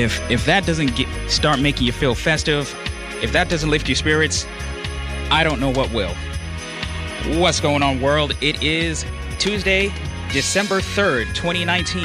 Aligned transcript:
if 0.00 0.30
if 0.30 0.44
that 0.46 0.66
doesn't 0.66 0.96
get, 0.96 1.08
start 1.30 1.60
making 1.60 1.86
you 1.86 1.92
feel 1.92 2.14
festive, 2.14 2.74
if 3.22 3.32
that 3.32 3.48
doesn't 3.48 3.70
lift 3.70 3.88
your 3.88 3.96
spirits, 3.96 4.46
I 5.30 5.44
don't 5.44 5.60
know 5.60 5.70
what 5.70 5.92
will. 5.92 6.14
What's 7.38 7.60
going 7.60 7.82
on, 7.82 8.00
world? 8.00 8.32
It 8.40 8.62
is 8.62 9.04
Tuesday, 9.38 9.92
December 10.32 10.80
3rd, 10.80 11.34
2019. 11.34 12.02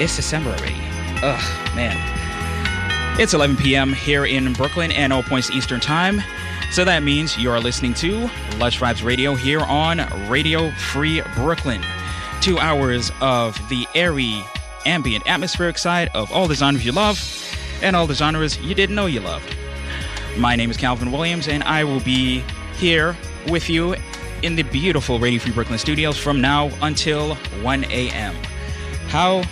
It's 0.00 0.16
December 0.16 0.50
already. 0.50 0.76
Ugh, 1.22 1.76
man. 1.76 3.18
It's 3.20 3.34
11 3.34 3.56
p.m. 3.56 3.92
here 3.92 4.24
in 4.24 4.52
Brooklyn 4.52 4.90
and 4.92 5.12
all 5.12 5.22
points 5.22 5.50
Eastern 5.50 5.80
Time. 5.80 6.20
So 6.72 6.84
that 6.84 7.02
means 7.02 7.36
you 7.36 7.50
are 7.50 7.60
listening 7.60 7.94
to 7.94 8.30
Lush 8.58 8.80
Vibes 8.80 9.04
Radio 9.04 9.34
here 9.34 9.60
on 9.60 10.00
Radio 10.28 10.70
Free 10.72 11.22
Brooklyn. 11.34 11.82
Two 12.40 12.58
hours 12.58 13.10
of 13.20 13.56
the 13.68 13.86
airy, 13.94 14.42
ambient, 14.86 15.28
atmospheric 15.28 15.78
side 15.78 16.10
of 16.14 16.30
all 16.32 16.48
the 16.48 16.54
genres 16.54 16.84
you 16.84 16.92
love 16.92 17.18
and 17.82 17.96
all 17.96 18.06
the 18.06 18.14
genres 18.14 18.58
you 18.60 18.74
didn't 18.74 18.94
know 18.94 19.06
you 19.06 19.20
loved. 19.20 19.54
My 20.36 20.56
name 20.56 20.70
is 20.70 20.76
Calvin 20.76 21.12
Williams, 21.12 21.48
and 21.48 21.62
I 21.64 21.84
will 21.84 22.00
be 22.00 22.42
here 22.76 23.16
with 23.48 23.68
you 23.68 23.96
in 24.42 24.56
the 24.56 24.62
beautiful 24.62 25.18
Radio 25.18 25.40
Free 25.40 25.52
Brooklyn 25.52 25.78
studios 25.78 26.16
from 26.16 26.40
now 26.40 26.70
until 26.82 27.34
1 27.34 27.84
a.m. 27.84 28.34
How 29.08 29.42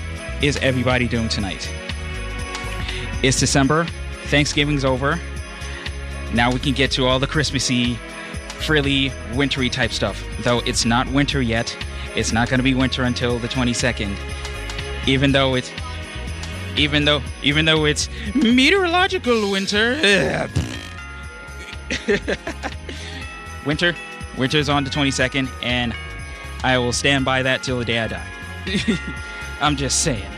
is 0.40 0.56
everybody 0.58 1.08
doing 1.08 1.28
tonight? 1.28 1.70
It's 3.22 3.40
December, 3.40 3.86
Thanksgiving's 4.26 4.84
over. 4.84 5.18
Now 6.32 6.52
we 6.52 6.60
can 6.60 6.74
get 6.74 6.90
to 6.92 7.06
all 7.06 7.18
the 7.18 7.26
Christmassy, 7.26 7.94
frilly, 8.60 9.12
wintry 9.34 9.68
type 9.68 9.90
stuff. 9.90 10.24
Though 10.40 10.60
it's 10.60 10.84
not 10.84 11.08
winter 11.08 11.42
yet, 11.42 11.76
it's 12.14 12.32
not 12.32 12.48
going 12.48 12.58
to 12.58 12.64
be 12.64 12.74
winter 12.74 13.02
until 13.02 13.38
the 13.38 13.48
22nd. 13.48 14.16
Even 15.08 15.32
though 15.32 15.54
it's 15.54 15.72
even 16.76 17.04
though 17.06 17.22
even 17.42 17.64
though 17.64 17.86
it's 17.86 18.10
meteorological 18.34 19.50
winter. 19.50 19.94
winter, 23.66 23.96
winter's 24.36 24.68
on 24.68 24.84
the 24.84 24.90
22nd, 24.90 25.48
and 25.62 25.94
I 26.62 26.76
will 26.76 26.92
stand 26.92 27.24
by 27.24 27.42
that 27.42 27.62
till 27.62 27.78
the 27.78 27.86
day 27.86 27.98
I 28.00 28.08
die. 28.08 28.26
I'm 29.60 29.76
just 29.76 30.02
saying. 30.02 30.30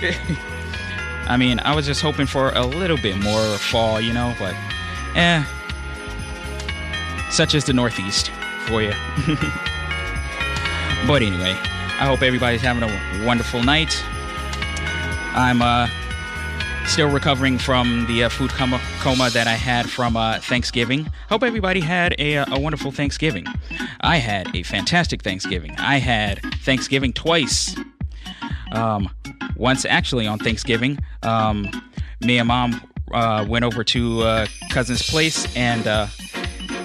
I 1.26 1.36
mean, 1.36 1.58
I 1.60 1.74
was 1.74 1.86
just 1.86 2.00
hoping 2.00 2.26
for 2.26 2.50
a 2.50 2.64
little 2.64 2.96
bit 2.98 3.18
more 3.18 3.42
fall, 3.58 4.00
you 4.00 4.12
know, 4.12 4.32
but 4.38 4.54
eh. 5.16 5.44
Such 7.30 7.54
is 7.56 7.64
the 7.64 7.72
Northeast 7.72 8.30
for 8.66 8.80
you. 8.80 8.92
but 11.06 11.20
anyway, 11.20 11.58
I 11.98 12.06
hope 12.06 12.22
everybody's 12.22 12.60
having 12.60 12.84
a 12.84 13.26
wonderful 13.26 13.62
night. 13.62 14.00
I'm 15.34 15.60
uh, 15.60 15.88
still 16.86 17.10
recovering 17.10 17.58
from 17.58 18.06
the 18.06 18.22
uh, 18.22 18.28
food 18.28 18.50
coma, 18.50 18.80
coma 19.00 19.30
that 19.30 19.48
I 19.48 19.54
had 19.54 19.90
from 19.90 20.16
uh, 20.16 20.38
Thanksgiving. 20.38 21.06
Hope 21.28 21.42
everybody 21.42 21.80
had 21.80 22.14
a, 22.20 22.38
uh, 22.38 22.56
a 22.56 22.60
wonderful 22.60 22.92
Thanksgiving. 22.92 23.46
I 24.00 24.18
had 24.18 24.54
a 24.54 24.62
fantastic 24.62 25.22
Thanksgiving. 25.22 25.74
I 25.76 25.98
had 25.98 26.40
Thanksgiving 26.62 27.12
twice. 27.12 27.76
Um, 28.72 29.10
once 29.56 29.84
actually 29.84 30.28
on 30.28 30.38
Thanksgiving, 30.38 30.98
um, 31.24 31.68
me 32.20 32.38
and 32.38 32.46
mom 32.46 32.80
uh, 33.12 33.44
went 33.48 33.64
over 33.64 33.82
to 33.82 34.22
uh, 34.22 34.46
cousin's 34.70 35.02
place 35.02 35.54
and 35.56 35.86
uh, 35.88 36.06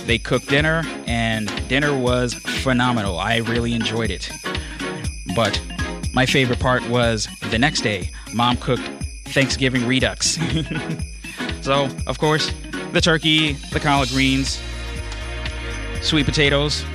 they 0.05 0.17
cooked 0.17 0.49
dinner, 0.49 0.83
and 1.07 1.47
dinner 1.69 1.97
was 1.97 2.33
phenomenal. 2.33 3.19
I 3.19 3.37
really 3.37 3.73
enjoyed 3.73 4.11
it. 4.11 4.29
But 5.35 5.59
my 6.13 6.25
favorite 6.25 6.59
part 6.59 6.87
was 6.89 7.27
the 7.49 7.57
next 7.57 7.81
day, 7.81 8.09
mom 8.33 8.57
cooked 8.57 8.83
Thanksgiving 9.25 9.87
redux. 9.87 10.37
so, 11.61 11.89
of 12.05 12.19
course, 12.19 12.51
the 12.91 13.01
turkey, 13.01 13.53
the 13.71 13.79
collard 13.79 14.09
greens, 14.09 14.61
sweet 16.01 16.25
potatoes, 16.25 16.85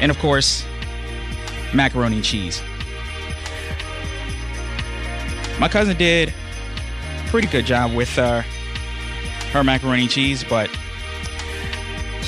and 0.00 0.10
of 0.10 0.18
course, 0.18 0.66
macaroni 1.72 2.16
and 2.16 2.24
cheese. 2.24 2.62
My 5.58 5.68
cousin 5.68 5.96
did 5.96 6.34
pretty 7.28 7.48
good 7.48 7.64
job 7.64 7.94
with 7.94 8.18
uh, 8.18 8.42
her 9.52 9.64
macaroni 9.64 10.02
and 10.02 10.10
cheese, 10.10 10.44
but 10.44 10.68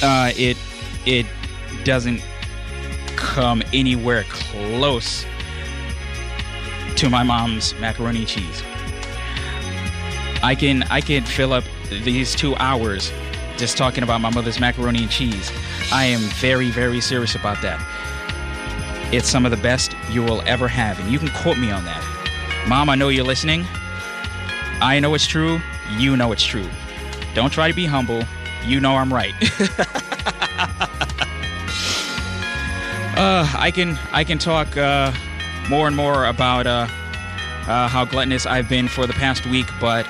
uh, 0.03 0.31
it 0.37 0.57
it 1.05 1.27
doesn't 1.85 2.23
come 3.17 3.63
anywhere 3.75 4.25
close 4.31 5.27
to 6.97 7.11
my 7.11 7.23
mom's 7.23 7.75
macaroni 7.81 8.21
and 8.21 8.29
cheese. 8.29 8.63
I 10.43 10.55
can 10.55 10.83
I 10.85 11.01
can 11.01 11.25
fill 11.25 11.53
up 11.53 11.65
these 11.89 12.35
two 12.35 12.55
hours 12.57 13.13
just 13.57 13.77
talking 13.77 14.03
about 14.03 14.21
my 14.21 14.31
mother's 14.31 14.61
macaroni 14.61 15.03
and 15.03 15.11
cheese. 15.11 15.51
I 15.93 16.05
am 16.05 16.21
very 16.41 16.71
very 16.71 17.01
serious 17.01 17.35
about 17.35 17.63
that. 17.63 17.81
It's 19.13 19.29
some 19.29 19.45
of 19.45 19.51
the 19.51 19.57
best 19.57 19.95
you 20.11 20.23
will 20.23 20.43
ever 20.47 20.69
have, 20.69 20.99
and 20.99 21.11
you 21.11 21.19
can 21.19 21.29
quote 21.29 21.59
me 21.59 21.71
on 21.71 21.85
that. 21.85 22.03
Mom, 22.69 22.89
I 22.91 22.95
know 22.95 23.09
you're 23.09 23.25
listening. 23.25 23.65
I 24.81 24.99
know 25.01 25.15
it's 25.15 25.27
true. 25.27 25.61
You 25.97 26.17
know 26.17 26.33
it's 26.33 26.45
true. 26.45 26.69
Don't 27.35 27.53
try 27.53 27.69
to 27.69 27.75
be 27.75 27.87
humble. 27.87 28.23
You 28.65 28.81
know 28.81 28.97
I'm 28.97 29.13
right. 29.13 29.35
uh, 33.17 33.51
I 33.57 33.71
can 33.75 33.99
I 34.13 34.25
can 34.25 34.39
talk 34.39 34.77
uh, 34.77 35.13
more 35.69 35.87
and 35.87 35.97
more 35.97 36.27
about 36.27 36.67
uh, 36.67 36.87
uh, 37.67 37.89
how 37.89 38.05
gluttonous 38.05 38.47
I've 38.47 38.69
been 38.69 38.89
for 38.89 39.07
the 39.07 39.13
past 39.15 39.47
week, 39.47 39.67
but 39.81 40.07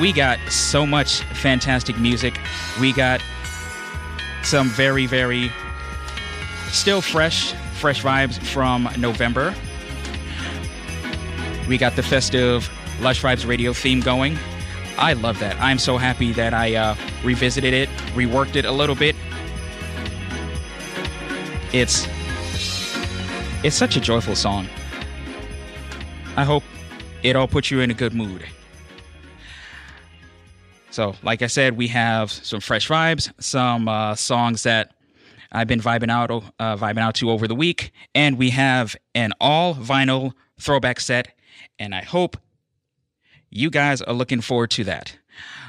we 0.00 0.12
got 0.12 0.38
so 0.50 0.86
much 0.86 1.20
fantastic 1.22 1.98
music. 1.98 2.38
We 2.80 2.92
got 2.92 3.22
some 4.42 4.68
very 4.68 5.06
very 5.06 5.50
still 6.68 7.00
fresh 7.00 7.52
fresh 7.74 8.02
vibes 8.02 8.38
from 8.38 8.88
November. 8.98 9.54
We 11.68 11.78
got 11.78 11.96
the 11.96 12.02
festive 12.02 12.70
Lush 13.00 13.22
Vibes 13.22 13.46
radio 13.46 13.72
theme 13.72 14.00
going. 14.00 14.38
I 14.98 15.12
love 15.12 15.38
that. 15.40 15.60
I'm 15.60 15.78
so 15.78 15.98
happy 15.98 16.32
that 16.32 16.54
I 16.54 16.74
uh, 16.74 16.94
revisited 17.22 17.74
it, 17.74 17.88
reworked 18.14 18.56
it 18.56 18.64
a 18.64 18.72
little 18.72 18.94
bit. 18.94 19.14
It's 21.72 22.06
it's 23.66 23.74
such 23.74 23.96
a 23.96 24.00
joyful 24.00 24.36
song. 24.36 24.68
I 26.36 26.44
hope 26.44 26.62
it 27.24 27.34
all 27.34 27.48
puts 27.48 27.68
you 27.68 27.80
in 27.80 27.90
a 27.90 27.94
good 27.94 28.14
mood. 28.14 28.44
So, 30.90 31.16
like 31.24 31.42
I 31.42 31.48
said, 31.48 31.76
we 31.76 31.88
have 31.88 32.30
some 32.30 32.60
fresh 32.60 32.86
vibes, 32.86 33.32
some 33.42 33.88
uh, 33.88 34.14
songs 34.14 34.62
that 34.62 34.94
I've 35.50 35.66
been 35.66 35.80
vibing 35.80 36.10
out, 36.12 36.30
uh, 36.30 36.76
vibing 36.76 37.00
out 37.00 37.16
to 37.16 37.30
over 37.30 37.48
the 37.48 37.56
week, 37.56 37.90
and 38.14 38.38
we 38.38 38.50
have 38.50 38.94
an 39.16 39.32
all 39.40 39.74
vinyl 39.74 40.34
throwback 40.60 41.00
set. 41.00 41.34
And 41.76 41.92
I 41.92 42.04
hope 42.04 42.36
you 43.50 43.68
guys 43.68 44.00
are 44.00 44.14
looking 44.14 44.42
forward 44.42 44.70
to 44.72 44.84
that. 44.84 45.18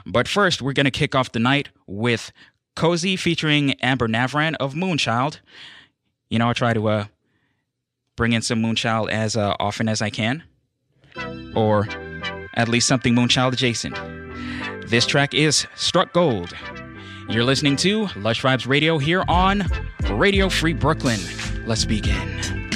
But 0.05 0.27
first, 0.27 0.61
we're 0.61 0.73
to 0.73 0.91
kick 0.91 1.15
off 1.15 1.31
the 1.31 1.39
night 1.39 1.69
with 1.87 2.31
Kosie 2.75 3.15
featuring 3.15 3.73
Amber 3.81 4.07
Navran 4.07 4.55
of 4.59 4.75
Moonchild. 4.75 5.39
You 6.29 6.37
know, 6.37 6.49
I 6.49 6.53
try 6.53 6.73
to 6.73 6.87
uh, 6.87 7.05
bring 8.17 8.33
in 8.33 8.41
some 8.41 8.61
Moonchild 8.61 9.09
as 9.09 9.37
uh, 9.37 9.55
often 9.59 9.87
as 9.87 10.01
I 10.01 10.09
can, 10.09 10.43
or 11.55 11.87
at 12.55 12.67
least 12.67 12.87
something 12.87 13.15
Moonchild 13.15 13.53
adjacent. 13.53 13.95
This 14.89 15.05
track 15.05 15.33
is 15.33 15.65
Struck 15.75 16.11
Gold. 16.11 16.53
You're 17.29 17.45
listening 17.45 17.77
to 17.77 18.07
Lush 18.17 18.41
Vibes 18.41 18.67
Radio 18.67 18.97
here 18.97 19.23
on 19.29 19.63
Radio 20.11 20.49
Free 20.49 20.73
Brooklyn. 20.73 21.19
Let's 21.65 21.85
begin. 21.85 22.66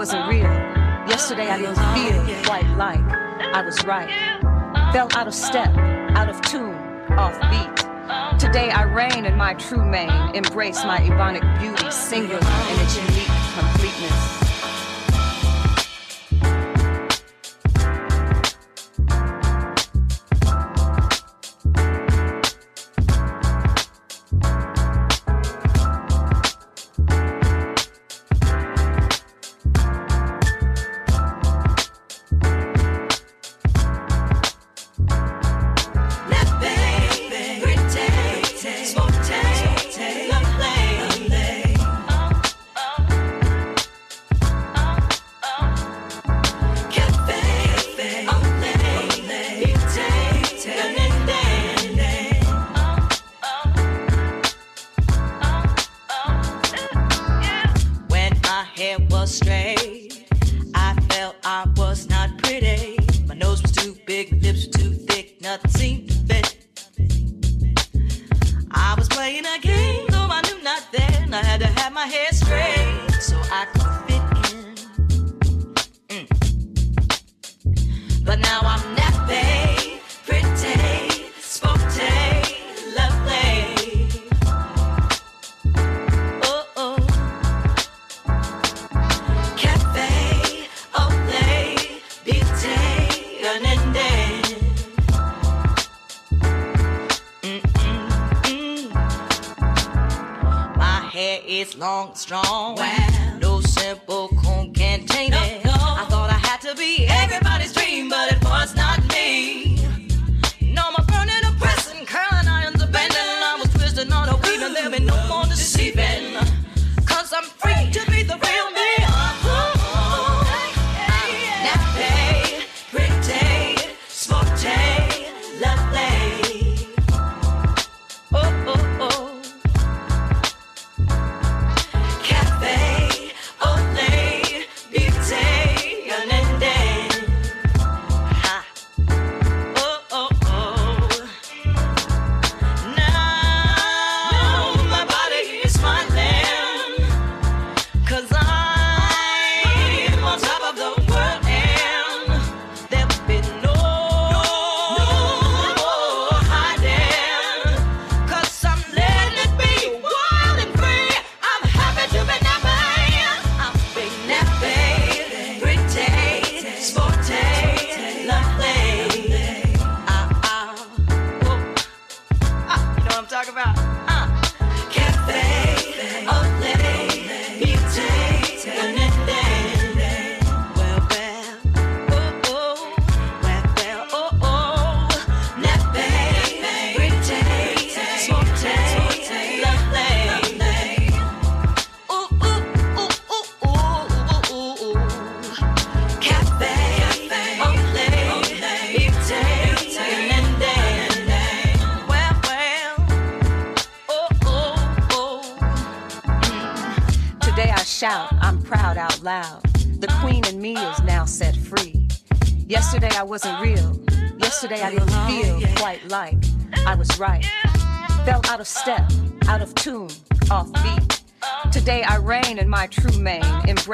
Wasn't 0.00 0.26
real. 0.30 0.44
Yesterday 1.10 1.50
I 1.50 1.58
didn't 1.58 1.76
feel 1.76 2.44
quite 2.46 2.66
like 2.78 3.04
I 3.52 3.60
was 3.60 3.84
right. 3.84 4.08
Fell 4.94 5.08
out 5.12 5.26
of 5.26 5.34
step, 5.34 5.68
out 6.16 6.30
of 6.30 6.40
tune, 6.40 6.74
off 7.18 7.38
beat. 7.50 8.40
Today 8.40 8.70
I 8.70 8.84
reign 8.84 9.26
in 9.26 9.36
my 9.36 9.52
true 9.52 9.84
mane, 9.84 10.34
embrace 10.34 10.82
my 10.86 11.00
ebonic 11.00 11.42
beauty, 11.60 11.90
singular 11.90 12.38
in 12.38 12.80
its 12.80 12.96
unique 12.96 13.28
completeness. 13.58 14.39
Wasn't 59.30 59.48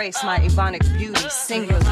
embrace 0.06 0.24
my 0.24 0.38
ebonic 0.38 0.96
beauty, 0.96 1.28
singular 1.28 1.85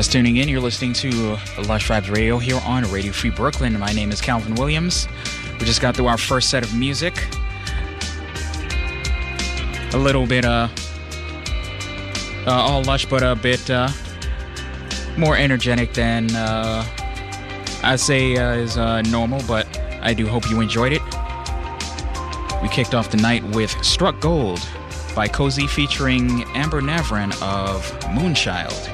just 0.00 0.12
tuning 0.12 0.38
in, 0.38 0.48
you're 0.48 0.62
listening 0.62 0.94
to 0.94 1.10
Lush 1.68 1.88
Vibes 1.88 2.10
Radio 2.10 2.38
here 2.38 2.58
on 2.64 2.90
Radio 2.90 3.12
Free 3.12 3.28
Brooklyn. 3.28 3.78
My 3.78 3.92
name 3.92 4.10
is 4.10 4.18
Calvin 4.18 4.54
Williams. 4.54 5.06
We 5.58 5.66
just 5.66 5.82
got 5.82 5.94
through 5.94 6.06
our 6.06 6.16
first 6.16 6.48
set 6.48 6.62
of 6.62 6.74
music. 6.74 7.22
A 9.92 9.98
little 9.98 10.26
bit, 10.26 10.46
uh, 10.46 10.68
uh 12.46 12.50
all 12.50 12.82
lush, 12.84 13.04
but 13.04 13.22
a 13.22 13.36
bit, 13.36 13.68
uh, 13.68 13.90
more 15.18 15.36
energetic 15.36 15.92
than, 15.92 16.34
uh, 16.34 16.82
I'd 17.82 18.00
say 18.00 18.38
uh, 18.38 18.54
is 18.54 18.78
uh, 18.78 19.02
normal, 19.02 19.42
but 19.46 19.66
I 20.00 20.14
do 20.14 20.26
hope 20.26 20.48
you 20.48 20.62
enjoyed 20.62 20.94
it. 20.94 21.02
We 22.62 22.70
kicked 22.70 22.94
off 22.94 23.10
the 23.10 23.18
night 23.18 23.44
with 23.50 23.70
Struck 23.84 24.18
Gold 24.18 24.66
by 25.14 25.28
Kosie 25.28 25.66
featuring 25.66 26.44
Amber 26.54 26.80
Navran 26.80 27.32
of 27.42 27.84
Moonchild. 28.04 28.89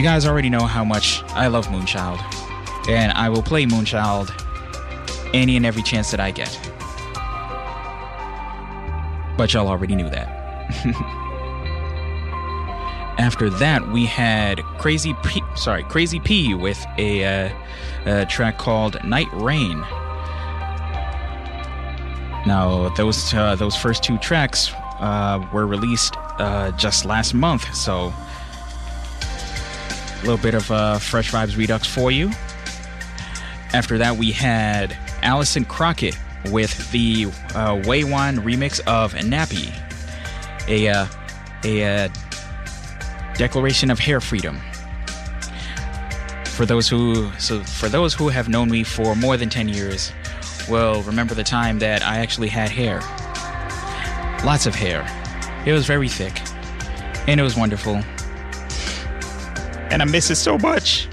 You 0.00 0.06
guys 0.06 0.24
already 0.24 0.48
know 0.48 0.64
how 0.64 0.82
much 0.82 1.22
I 1.34 1.48
love 1.48 1.66
Moonchild, 1.66 2.22
and 2.88 3.12
I 3.12 3.28
will 3.28 3.42
play 3.42 3.66
Moonchild 3.66 4.32
any 5.34 5.58
and 5.58 5.66
every 5.66 5.82
chance 5.82 6.10
that 6.10 6.20
I 6.20 6.30
get. 6.30 6.58
But 9.36 9.52
y'all 9.52 9.68
already 9.68 9.94
knew 9.94 10.08
that. 10.08 10.26
After 13.18 13.50
that, 13.50 13.86
we 13.88 14.06
had 14.06 14.62
Crazy 14.78 15.14
P, 15.22 15.42
sorry, 15.54 15.82
Crazy 15.82 16.18
P 16.18 16.54
with 16.54 16.82
a, 16.96 17.26
uh, 17.26 17.50
a 18.06 18.24
track 18.24 18.56
called 18.56 19.04
Night 19.04 19.28
Rain. 19.34 19.80
Now, 22.46 22.88
those 22.96 23.34
uh, 23.34 23.54
those 23.54 23.76
first 23.76 24.02
two 24.02 24.16
tracks 24.16 24.72
uh, 24.98 25.46
were 25.52 25.66
released 25.66 26.14
uh, 26.38 26.70
just 26.70 27.04
last 27.04 27.34
month, 27.34 27.74
so 27.74 28.14
a 30.20 30.26
little 30.26 30.38
bit 30.38 30.54
of 30.54 30.70
uh, 30.70 30.98
Fresh 30.98 31.32
Vibes 31.32 31.56
Redux 31.56 31.86
for 31.86 32.10
you. 32.10 32.30
After 33.72 33.98
that, 33.98 34.16
we 34.16 34.32
had 34.32 34.96
Alison 35.22 35.64
Crockett 35.64 36.18
with 36.50 36.90
the 36.90 37.26
uh, 37.54 37.80
Waiwan 37.84 38.36
remix 38.38 38.80
of 38.86 39.14
Nappy, 39.14 39.72
a 40.68 40.88
uh, 40.88 41.06
a 41.64 41.84
uh, 41.84 42.08
declaration 43.34 43.90
of 43.90 43.98
hair 43.98 44.20
freedom. 44.20 44.60
For 46.44 46.66
those 46.66 46.88
who 46.88 47.30
so 47.38 47.62
for 47.62 47.88
those 47.88 48.12
who 48.12 48.28
have 48.28 48.48
known 48.48 48.70
me 48.70 48.84
for 48.84 49.14
more 49.14 49.36
than 49.36 49.48
ten 49.48 49.68
years, 49.68 50.12
will 50.68 51.02
remember 51.02 51.34
the 51.34 51.44
time 51.44 51.78
that 51.78 52.02
I 52.02 52.18
actually 52.18 52.48
had 52.48 52.70
hair. 52.70 53.00
Lots 54.44 54.66
of 54.66 54.74
hair. 54.74 55.06
It 55.66 55.72
was 55.72 55.86
very 55.86 56.08
thick, 56.08 56.40
and 57.28 57.40
it 57.40 57.42
was 57.42 57.56
wonderful. 57.56 58.02
And 59.90 60.02
I 60.02 60.04
miss 60.04 60.30
it 60.30 60.36
so 60.36 60.56
much. 60.58 61.06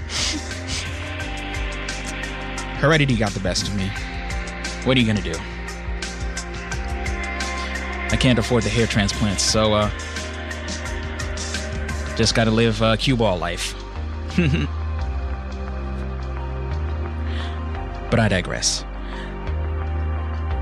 Heredity 2.78 3.16
got 3.16 3.32
the 3.32 3.40
best 3.40 3.68
of 3.68 3.74
me. 3.74 3.90
What 4.84 4.96
are 4.96 5.00
you 5.00 5.06
gonna 5.06 5.20
do? 5.20 5.34
I 8.10 8.16
can't 8.18 8.38
afford 8.38 8.62
the 8.62 8.70
hair 8.70 8.86
transplants, 8.86 9.42
so 9.42 9.74
uh, 9.74 9.90
just 12.16 12.34
gotta 12.34 12.50
live 12.50 12.80
uh, 12.80 12.96
cue 12.96 13.16
ball 13.16 13.36
life. 13.36 13.74
but 18.10 18.20
I 18.20 18.28
digress. 18.28 18.84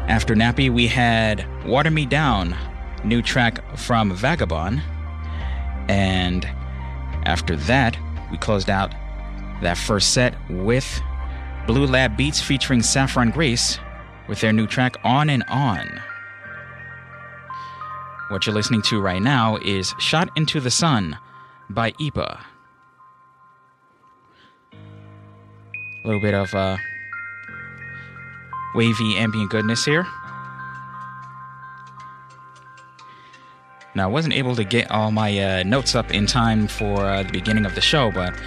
After 0.09 0.35
Nappy, 0.35 0.71
we 0.71 0.87
had 0.87 1.47
Water 1.67 1.91
Me 1.91 2.07
Down, 2.07 2.57
new 3.05 3.21
track 3.23 3.77
from 3.77 4.17
Vagabon. 4.17 4.81
And 5.89 6.45
after 7.27 7.57
that, 7.57 7.97
we 8.31 8.39
closed 8.39 8.71
out 8.71 8.93
that 9.63 9.79
first 9.79 10.13
set 10.13 10.35
with 10.51 11.01
Blue 11.67 11.87
Lab 11.87 12.17
Beats 12.17 12.41
featuring 12.41 12.83
Saffron 12.83 13.31
Grace 13.31 13.79
with 14.29 14.41
their 14.41 14.53
new 14.53 14.67
track 14.67 14.97
On 15.05 15.31
and 15.31 15.45
On. 15.49 16.01
What 18.29 18.47
you're 18.47 18.55
listening 18.55 18.83
to 18.83 19.01
right 19.01 19.23
now 19.23 19.57
is 19.57 19.95
Shot 19.99 20.29
into 20.37 20.61
the 20.61 20.71
Sun 20.71 21.17
by 21.71 21.93
Yppah. 21.93 22.41
A 24.73 26.07
little 26.07 26.21
bit 26.21 26.35
of 26.35 26.53
uh, 26.55 26.77
wavy 28.75 29.17
ambient 29.17 29.51
goodness 29.51 29.85
here. 29.85 30.07
Now, 33.97 34.05
I 34.05 34.13
wasn't 34.13 34.35
able 34.35 34.55
to 34.57 34.63
get 34.63 34.91
all 34.91 35.11
my 35.11 35.39
uh, 35.39 35.63
notes 35.63 35.95
up 35.95 36.13
in 36.13 36.27
time 36.27 36.69
for 36.69 37.01
uh, 37.01 37.23
the 37.23 37.33
beginning 37.33 37.65
of 37.65 37.75
the 37.75 37.81
show, 37.81 38.13
but 38.13 38.39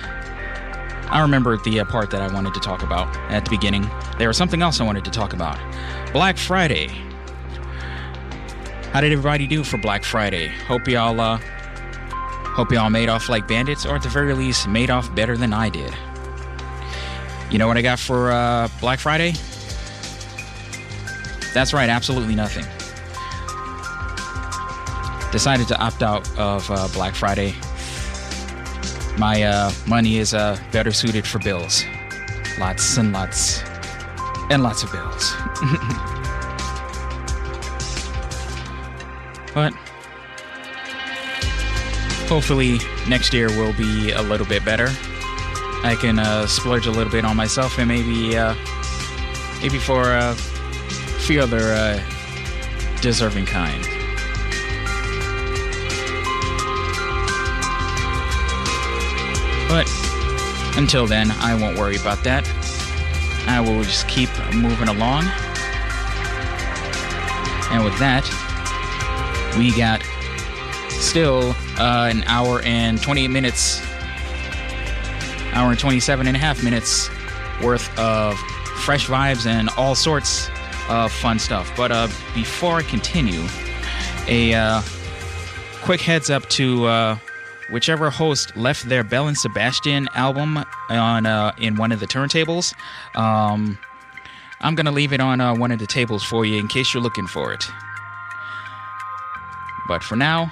I 1.10 1.22
remember 1.24 1.58
the 1.58 1.80
uh, 1.80 1.86
part 1.86 2.12
that 2.12 2.22
I 2.22 2.32
wanted 2.32 2.54
to 2.54 2.60
talk 2.60 2.84
about 2.84 3.18
at 3.32 3.46
the 3.46 3.50
beginning. 3.50 3.90
There 4.20 4.28
was 4.28 4.38
something 4.38 4.62
else 4.62 4.80
I 4.80 4.84
wanted 4.84 5.06
to 5.06 5.12
talk 5.12 5.34
about 5.34 5.58
Black 6.14 6.38
Friday. 6.38 6.90
How 8.92 9.02
did 9.02 9.12
everybody 9.12 9.48
do 9.48 9.64
for 9.64 9.80
Black 9.80 10.04
Friday? 10.04 10.50
Hope 10.68 10.88
y'all, 10.88 11.20
uh, 11.20 11.40
hope 12.54 12.72
y'all 12.72 12.92
made 12.92 13.10
off 13.10 13.28
like 13.28 13.48
bandits, 13.48 13.88
or 13.88 13.96
at 13.96 14.04
the 14.04 14.10
very 14.10 14.36
least, 14.36 14.68
made 14.68 14.92
off 14.92 15.14
better 15.16 15.36
than 15.36 15.52
I 15.52 15.70
did. 15.70 15.96
You 17.50 17.58
know 17.58 17.68
what 17.68 17.76
I 17.76 17.82
got 17.82 17.98
for 17.98 18.32
uh, 18.32 18.68
Black 18.80 19.00
Friday? 19.00 19.34
That's 21.56 21.74
right, 21.74 21.90
absolutely 21.90 22.36
nothing. 22.36 22.68
Decided 25.32 25.68
to 25.68 25.80
opt 25.80 26.02
out 26.02 26.28
of 26.38 26.70
uh, 26.72 26.88
Black 26.94 27.14
Friday. 27.14 27.54
My 29.18 29.44
uh, 29.44 29.72
money 29.88 30.18
is 30.18 30.34
uh, 30.34 30.58
better 30.72 30.92
suited 30.92 31.28
for 31.28 31.40
bills. 31.40 31.84
Lots 32.58 32.98
and 32.98 33.14
lots 33.14 33.62
and 34.50 34.64
lots 34.64 34.84
of 34.84 34.92
bills. 34.92 35.34
but 39.54 39.74
hopefully 42.28 42.80
next 43.08 43.34
year 43.34 43.50
will 43.50 43.74
be 43.74 44.12
a 44.12 44.22
little 44.22 44.48
bit 44.48 44.64
better. 44.64 44.88
I 45.84 45.98
can 46.00 46.20
uh, 46.20 46.48
splurge 46.48 46.88
a 46.88 46.92
little 46.92 47.12
bit 47.12 47.26
on 47.26 47.36
myself 47.36 47.78
and 47.78 47.88
maybe 47.88 48.38
uh, 48.38 48.56
maybe 49.62 49.80
for 49.80 50.14
a 50.14 50.36
few 51.20 51.42
other 51.42 51.74
uh, 51.74 52.02
deserving 53.02 53.46
kind. 53.46 53.99
But 59.70 59.88
until 60.76 61.06
then, 61.06 61.30
I 61.30 61.54
won't 61.54 61.78
worry 61.78 61.96
about 61.96 62.24
that. 62.24 62.46
I 63.48 63.62
will 63.62 63.84
just 63.84 64.08
keep 64.08 64.30
moving 64.52 64.88
along. 64.88 65.26
And 67.72 67.86
with 67.86 67.98
that, 68.00 68.26
we 69.58 69.72
got 69.78 70.02
still 70.90 71.56
uh, 71.78 72.10
an 72.12 72.24
hour 72.24 72.62
and 72.64 73.00
28 73.00 73.28
minutes, 73.28 73.82
hour 75.54 75.70
and 75.70 75.80
27 75.80 76.26
and 76.26 76.36
a 76.36 76.40
half 76.40 76.64
minutes 76.64 77.10
worth 77.62 77.98
of 78.00 78.38
fresh 78.84 79.08
vibes 79.08 79.46
and 79.46 79.70
all 79.78 79.94
sorts 79.94 80.50
of 80.90 81.12
fun 81.12 81.38
stuff. 81.38 81.72
But 81.78 81.92
uh, 81.92 82.08
before 82.34 82.78
I 82.78 82.82
continue, 82.82 83.46
a 84.28 84.54
uh, 84.56 84.82
quick 85.82 86.02
heads 86.02 86.32
up 86.32 86.48
to 86.50 86.86
uh, 86.86 87.18
whichever 87.72 88.10
host 88.10 88.56
left 88.58 88.88
their 88.90 89.04
Belle 89.04 89.28
and 89.28 89.38
Sebastian 89.38 90.08
album 90.16 90.64
on 90.90 91.26
uh, 91.26 91.54
in 91.58 91.76
one 91.76 91.92
of 91.92 92.00
the 92.00 92.08
turntables. 92.08 92.74
Um, 93.16 93.78
I'm 94.62 94.76
gonna 94.76 94.92
leave 94.92 95.14
it 95.14 95.20
on 95.20 95.40
uh, 95.42 95.56
one 95.56 95.72
of 95.72 95.80
the 95.80 95.88
tables 95.88 96.24
for 96.24 96.46
you 96.46 96.58
in 96.58 96.68
case 96.68 96.94
you're 96.94 97.04
looking 97.04 97.28
for 97.28 97.54
it. 97.54 97.66
But 99.88 100.04
for 100.04 100.16
now, 100.16 100.52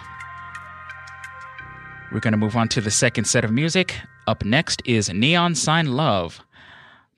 we're 2.12 2.20
gonna 2.20 2.38
move 2.38 2.56
on 2.56 2.68
to 2.70 2.82
the 2.82 2.92
second 2.92 3.26
set 3.26 3.44
of 3.44 3.52
music. 3.52 4.00
Up 4.28 4.44
next 4.44 4.82
is 4.86 5.10
Neon 5.10 5.56
Sign 5.56 5.94
Love 5.94 6.42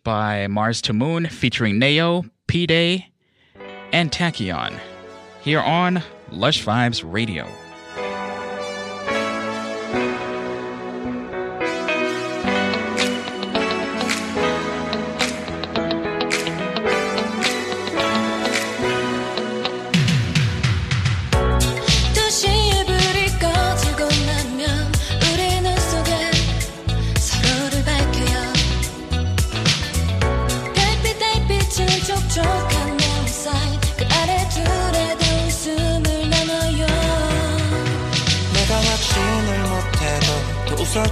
by 0.04 0.48
Marstomoon 0.48 1.30
featuring 1.30 1.80
NAO, 1.80 2.26
P 2.48 2.66
Day, 2.66 3.10
and 3.92 4.12
Takyeon 4.12 4.80
here 5.42 5.60
on 5.60 6.04
Lush 6.32 6.64
Vibes 6.64 7.04
Radio. 7.06 7.48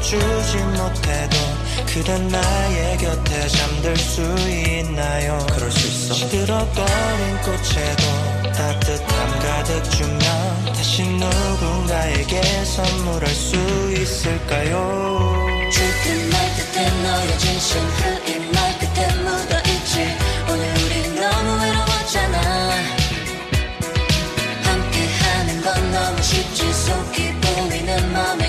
주지 0.08 0.58
못해도 0.58 1.38
그댄 1.86 2.30
나의 2.30 2.98
곁에 2.98 3.48
잠들 3.50 3.98
수 3.98 4.22
있나요? 4.22 5.38
그럴 5.54 5.70
수 5.70 5.86
있어. 5.86 6.14
시들어버린 6.14 7.38
꽃에도 7.42 8.54
따뜻함 8.54 9.40
가득 9.40 9.84
주면 9.92 10.66
다시 10.74 11.04
누군가에게 11.04 12.42
선물할 12.64 13.28
수 13.28 13.58
있을까요? 13.92 15.46
짙은 15.74 16.30
날 16.30 16.56
끝에 16.56 16.90
너의 17.04 17.38
진심 17.40 17.82
흐린 17.82 18.50
날 18.54 18.80
끝에 18.80 19.08
묻어있지. 19.14 20.18
오늘 20.50 20.74
우리 20.86 21.20
너무 21.20 21.64
외로웠잖아. 21.64 22.72
함께하는 24.64 25.62
건 25.62 25.92
너무 25.92 26.22
쉽지. 26.22 26.72
속이 26.72 27.34
보이는 27.42 28.14
맘의 28.14 28.47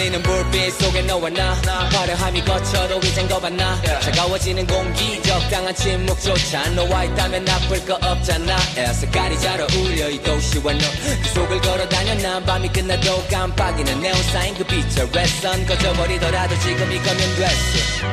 흔들리는 0.00 0.22
불빛 0.22 0.72
속에 0.80 1.02
너와 1.02 1.28
나. 1.28 1.52
화려함이 1.92 2.42
거쳐도 2.44 2.98
이젠 3.00 3.28
거봤나? 3.28 3.82
차가워지는 4.00 4.66
공기 4.66 5.22
적당한 5.22 5.74
침묵조차 5.74 6.70
너와 6.70 7.04
있다면 7.04 7.44
나쁠 7.44 7.84
거 7.84 7.94
없잖아. 7.96 8.56
색깔이 8.94 9.38
잘 9.38 9.60
어울려 9.60 10.08
이 10.08 10.22
도시와 10.22 10.72
너그 10.72 11.28
속을 11.34 11.60
걸어다녀 11.60 12.14
난 12.14 12.42
밤이 12.46 12.72
끝나도 12.72 13.26
깜빡이는 13.30 14.00
네온 14.00 14.22
사인 14.32 14.54
그 14.54 14.64
빛의 14.64 15.10
레선 15.12 15.66
꺼져버리더라도 15.66 16.58
지금 16.60 16.90
이거면 16.90 17.18
됐어 17.36 18.06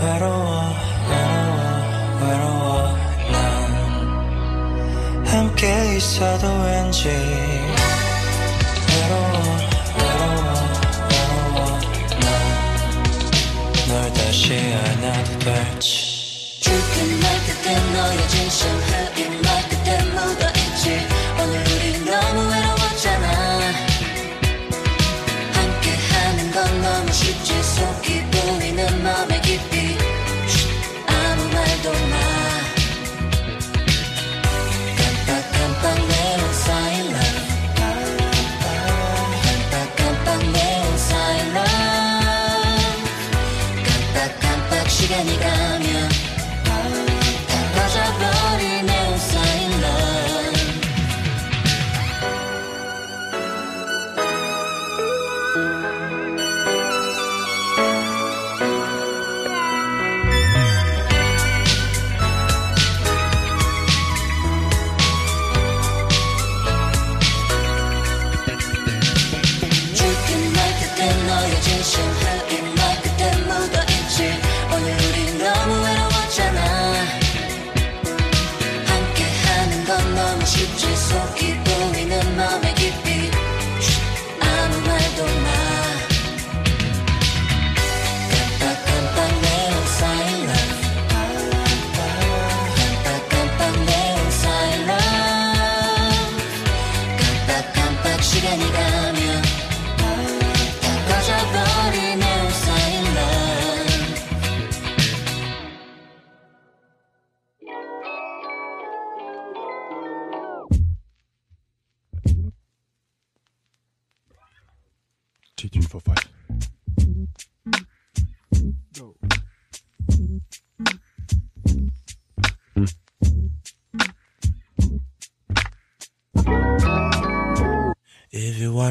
외로워 0.00 0.72
외로워 1.10 1.58
외로워 2.20 2.96
난 3.32 5.26
함께 5.26 5.96
있어도 5.96 6.46
왠지. 6.62 7.08
외로워 8.88 9.25
다시 14.36 14.52
안아도 14.52 15.38
될지. 15.38 16.60
죽은 16.60 17.20
날 17.20 17.40
그때 17.46 17.74
너의 17.74 18.28
진심흑인 18.28 19.40
말 19.40 19.66
그때 19.66 19.96
묻어있지. 20.04 21.08
오늘 21.40 21.64
우리 21.64 22.04
너무 22.04 22.50
외로웠잖아. 22.50 23.26
함께하는 25.54 26.50
건 26.52 26.82
너무 26.82 27.12
쉽지. 27.14 27.62
속이 27.62 28.25
Jenny 45.16 45.55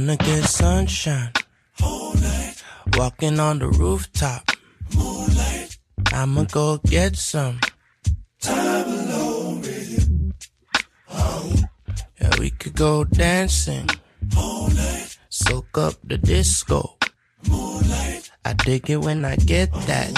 Wanna 0.06 0.18
get 0.18 0.44
sunshine, 0.44 1.32
walking 2.96 3.40
on 3.40 3.58
the 3.58 3.68
rooftop, 3.68 4.52
Moonlight. 4.96 5.80
I'ma 6.14 6.44
go 6.44 6.78
get 6.78 7.16
some. 7.16 7.60
Time 8.40 8.86
alone 8.86 9.62
with 9.62 9.90
you. 9.90 10.32
Oh. 11.10 11.56
Yeah, 12.22 12.30
we 12.38 12.52
could 12.52 12.76
go 12.76 13.04
dancing, 13.04 13.90
soak 15.30 15.76
up 15.76 15.96
the 16.04 16.20
disco. 16.20 17.00
Moonlight. 17.50 18.30
I 18.46 18.54
dig 18.54 18.88
it 18.92 18.98
when 18.98 19.26
I 19.26 19.38
get 19.38 19.74
that. 19.88 20.14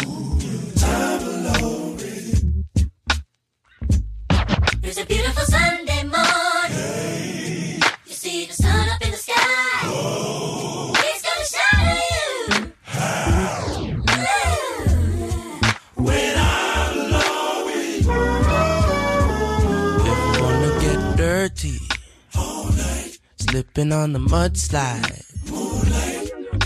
Slipping 23.57 23.91
on 23.91 24.13
the 24.13 24.19
mudslide. 24.19 25.23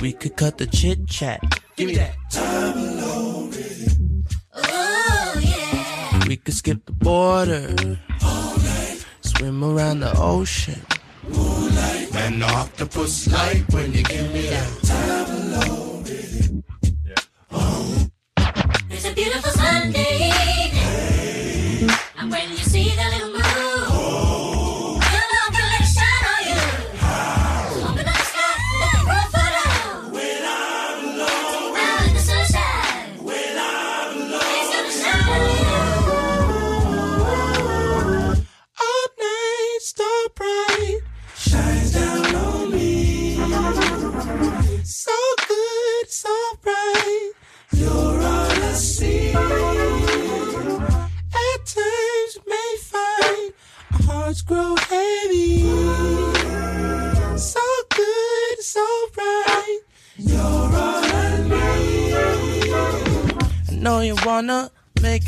We 0.02 0.14
could 0.14 0.36
cut 0.36 0.58
the 0.58 0.66
chit 0.68 1.08
chat. 1.08 1.40
Give 1.76 1.88
me 1.88 1.96
that. 1.96 2.16
time 2.30 2.78
alone. 2.78 3.54
Oh 4.56 5.40
yeah. 5.40 6.28
We 6.28 6.38
could 6.38 6.54
skip 6.54 6.86
the 6.86 6.92
border. 6.92 7.98
All 8.24 8.58
night. 8.58 9.06
Swim 9.22 9.64
around 9.64 10.02
the 10.02 10.14
ocean. 10.18 10.82
Man, 11.30 11.51
the 12.30 12.46
octopus 12.46 13.32
like 13.32 13.68
when 13.70 13.92
you 13.94 14.04
give 14.04 14.32
me 14.32 14.42
that. 14.48 14.70
It's 18.92 19.06
a 19.10 19.14
beautiful 19.16 19.52
Sunday 19.52 20.30
evening. 20.30 21.90
And 22.20 22.32
when 22.32 22.50
you 22.52 22.58
see 22.58 22.90
the 22.90 23.10
little 23.10 23.31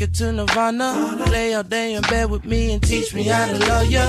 it 0.04 0.14
to 0.14 0.32
Nirvana. 0.32 1.24
Lay 1.30 1.54
all 1.54 1.62
day 1.62 1.94
in 1.94 2.02
bed 2.02 2.30
with 2.30 2.44
me 2.44 2.72
and 2.72 2.82
teach 2.82 3.14
me 3.14 3.22
how 3.24 3.46
to 3.46 3.58
love 3.68 3.90
ya. 3.90 4.06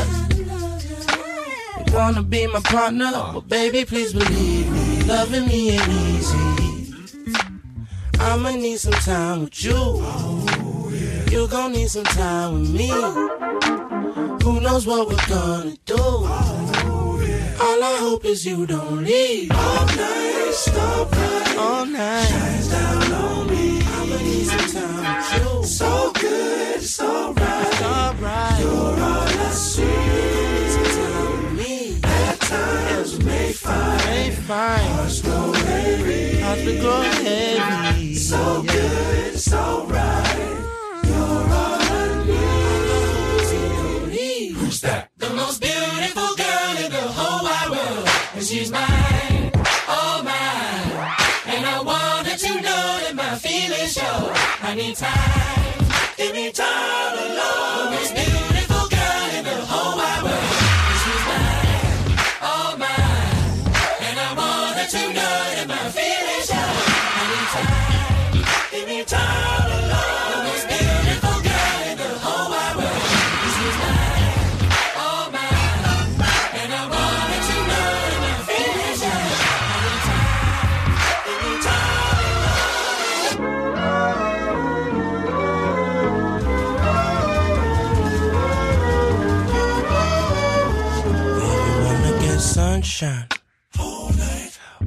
You 1.86 1.94
wanna 1.94 2.24
be 2.24 2.48
my 2.48 2.60
partner, 2.60 3.12
but 3.34 3.48
baby, 3.48 3.86
please 3.86 4.12
believe 4.14 4.68
me, 4.72 5.04
loving 5.04 5.46
me 5.48 5.72
ain't 5.72 5.90
easy. 6.08 6.38
I'ma 8.20 8.52
need 8.52 8.80
some 8.80 9.00
time 9.14 9.38
with 9.44 9.64
you. 9.64 9.80
You 11.32 11.48
gon' 11.48 11.72
need 11.72 11.90
some 11.90 12.10
time 12.22 12.50
with 12.56 12.72
me. 12.80 12.90
Who 14.44 14.62
knows 14.66 14.86
what 14.86 15.08
we're 15.10 15.28
gonna 15.28 15.76
do? 15.86 16.04
All 17.66 17.80
I 17.92 17.96
hope 18.06 18.26
is 18.26 18.46
you 18.46 18.66
don't 18.66 19.04
leave. 19.04 19.52
All 19.52 19.86
night, 19.86 20.52
stop 20.52 21.12
right. 21.12 21.58
All 21.58 21.86
night. 21.86 22.28
Shines 22.28 22.68
down 22.70 23.14
on 23.14 23.48
me. 23.50 23.82
I'ma 23.96 24.18
need 24.28 24.46
some 24.46 24.68
time 24.76 25.05
you. 25.38 25.64
So 25.64 26.12
good, 26.14 26.82
so 26.82 27.34
right. 27.34 27.74
So 27.74 28.16
right. 28.24 28.60
You're 28.60 28.72
all 28.72 29.28
I 29.28 29.52
see. 29.52 29.84
Need 29.84 30.70
some 30.72 30.90
time 30.98 31.44
with 31.44 31.54
me. 31.60 32.00
At 32.04 32.40
times, 32.40 33.12
may 33.24 33.52
find. 33.52 34.06
May 34.06 34.32
find. 34.32 34.88
Hearts 34.94 35.22
grow 35.22 35.52
heavy. 35.52 36.40
Hearts 36.42 36.66
will 36.66 37.02
heavy. 37.02 38.16
So 38.16 38.64
good, 38.64 39.38
so 39.40 39.86
right. 39.88 40.38
You're 41.04 41.50
all 41.62 41.80
I 41.82 42.24
need. 44.10 44.52
Who's 44.54 44.80
that? 44.82 45.10
The 45.18 45.30
most 45.32 45.62
beautiful 45.62 46.36
girl 46.36 46.78
in 46.84 46.92
the 46.92 47.08
whole 47.18 47.44
wide 47.44 47.70
world. 47.72 48.08
And 48.36 48.44
she's 48.44 48.72
mine, 48.72 49.05
my 53.86 53.92
feelings 53.92 53.94
show. 53.94 54.68
I 54.68 54.76
need 54.76 54.96
time, 54.96 56.16
give 56.18 56.34
me 56.34 56.52
time 56.52 57.18
alone. 57.18 58.15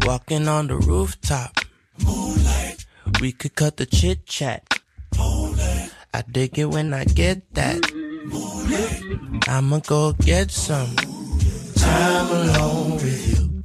Walking 0.09 0.49
on 0.49 0.69
the 0.69 0.75
rooftop, 0.75 1.61
Moonlight. 2.03 2.87
we 3.21 3.31
could 3.31 3.55
cut 3.55 3.77
the 3.77 3.85
chit 3.85 4.25
chat. 4.25 4.65
I 5.19 6.23
dig 6.33 6.59
it 6.59 6.65
when 6.65 6.95
I 6.95 7.05
get 7.05 7.43
that. 7.53 7.93
Moonlight. 7.93 9.47
I'ma 9.47 9.81
go 9.81 10.15
get 10.15 10.51
some 10.51 10.97
time 11.77 12.27
alone 12.41 12.93
with 12.93 13.23
you. 13.33 13.65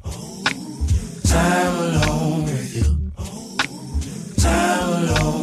Time 1.31 1.75
alone 1.87 2.43
with 2.43 2.75
you. 2.75 2.91
Time 4.35 4.89
alone 4.99 5.42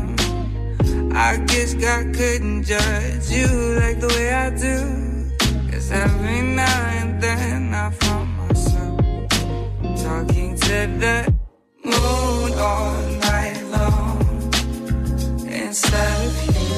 I 1.13 1.37
guess 1.45 1.73
God 1.73 2.13
couldn't 2.15 2.63
judge 2.63 3.29
you 3.29 3.47
like 3.79 3.99
the 3.99 4.07
way 4.07 4.33
I 4.33 4.49
do. 4.49 4.77
Cause 5.71 5.91
every 5.91 6.41
now 6.41 6.87
and 6.99 7.21
then 7.21 7.73
I 7.73 7.91
found 7.91 8.37
myself 8.37 8.99
talking 10.03 10.55
to 10.55 10.87
the 11.03 11.33
moon 11.83 12.53
all 12.57 13.01
night 13.27 13.61
long 13.71 14.21
instead 15.47 16.27
of 16.27 16.33
you. 16.55 16.71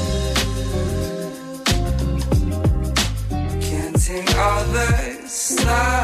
Counting 3.61 4.27
all 4.37 4.63
the 4.65 5.27
stars. 5.27 6.02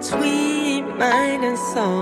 Between 0.00 0.96
mind 0.96 1.44
and 1.44 1.58
soul. 1.58 1.99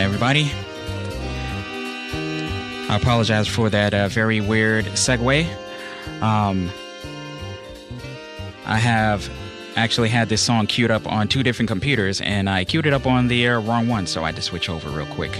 Everybody? 0.00 0.50
I 2.88 2.96
apologize 2.96 3.46
for 3.46 3.68
that 3.70 3.92
uh, 3.92 4.08
very 4.08 4.40
weird 4.40 4.86
segue. 4.86 5.46
Um, 6.22 6.70
I 8.64 8.78
have 8.78 9.30
actually 9.76 10.08
had 10.08 10.28
this 10.28 10.42
song 10.42 10.66
queued 10.66 10.90
up 10.90 11.06
on 11.06 11.28
two 11.28 11.42
different 11.42 11.68
computers, 11.68 12.20
and 12.20 12.48
I 12.50 12.64
queued 12.64 12.86
it 12.86 12.92
up 12.92 13.06
on 13.06 13.28
the 13.28 13.48
uh, 13.48 13.60
wrong 13.60 13.88
one, 13.88 14.06
so 14.06 14.24
I 14.24 14.26
had 14.26 14.36
to 14.36 14.42
switch 14.42 14.68
over 14.68 14.90
real 14.90 15.06
quick. 15.14 15.38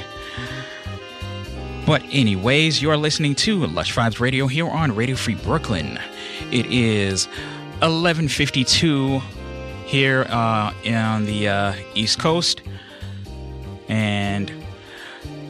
But 1.87 2.03
anyways, 2.11 2.83
you 2.83 2.91
are 2.91 2.97
listening 2.97 3.35
to 3.37 3.67
Lush 3.67 3.95
Vibes 3.95 4.21
Radio 4.21 4.47
here 4.47 4.69
on 4.69 4.95
Radio 4.95 5.17
Free 5.17 5.37
Brooklyn. 5.37 5.99
It 6.53 6.67
is 6.67 7.29
11:52 7.81 9.21
here 9.87 10.27
uh, 10.29 10.73
on 10.87 11.25
the 11.25 11.49
uh, 11.49 11.73
East 11.95 12.19
Coast, 12.19 12.61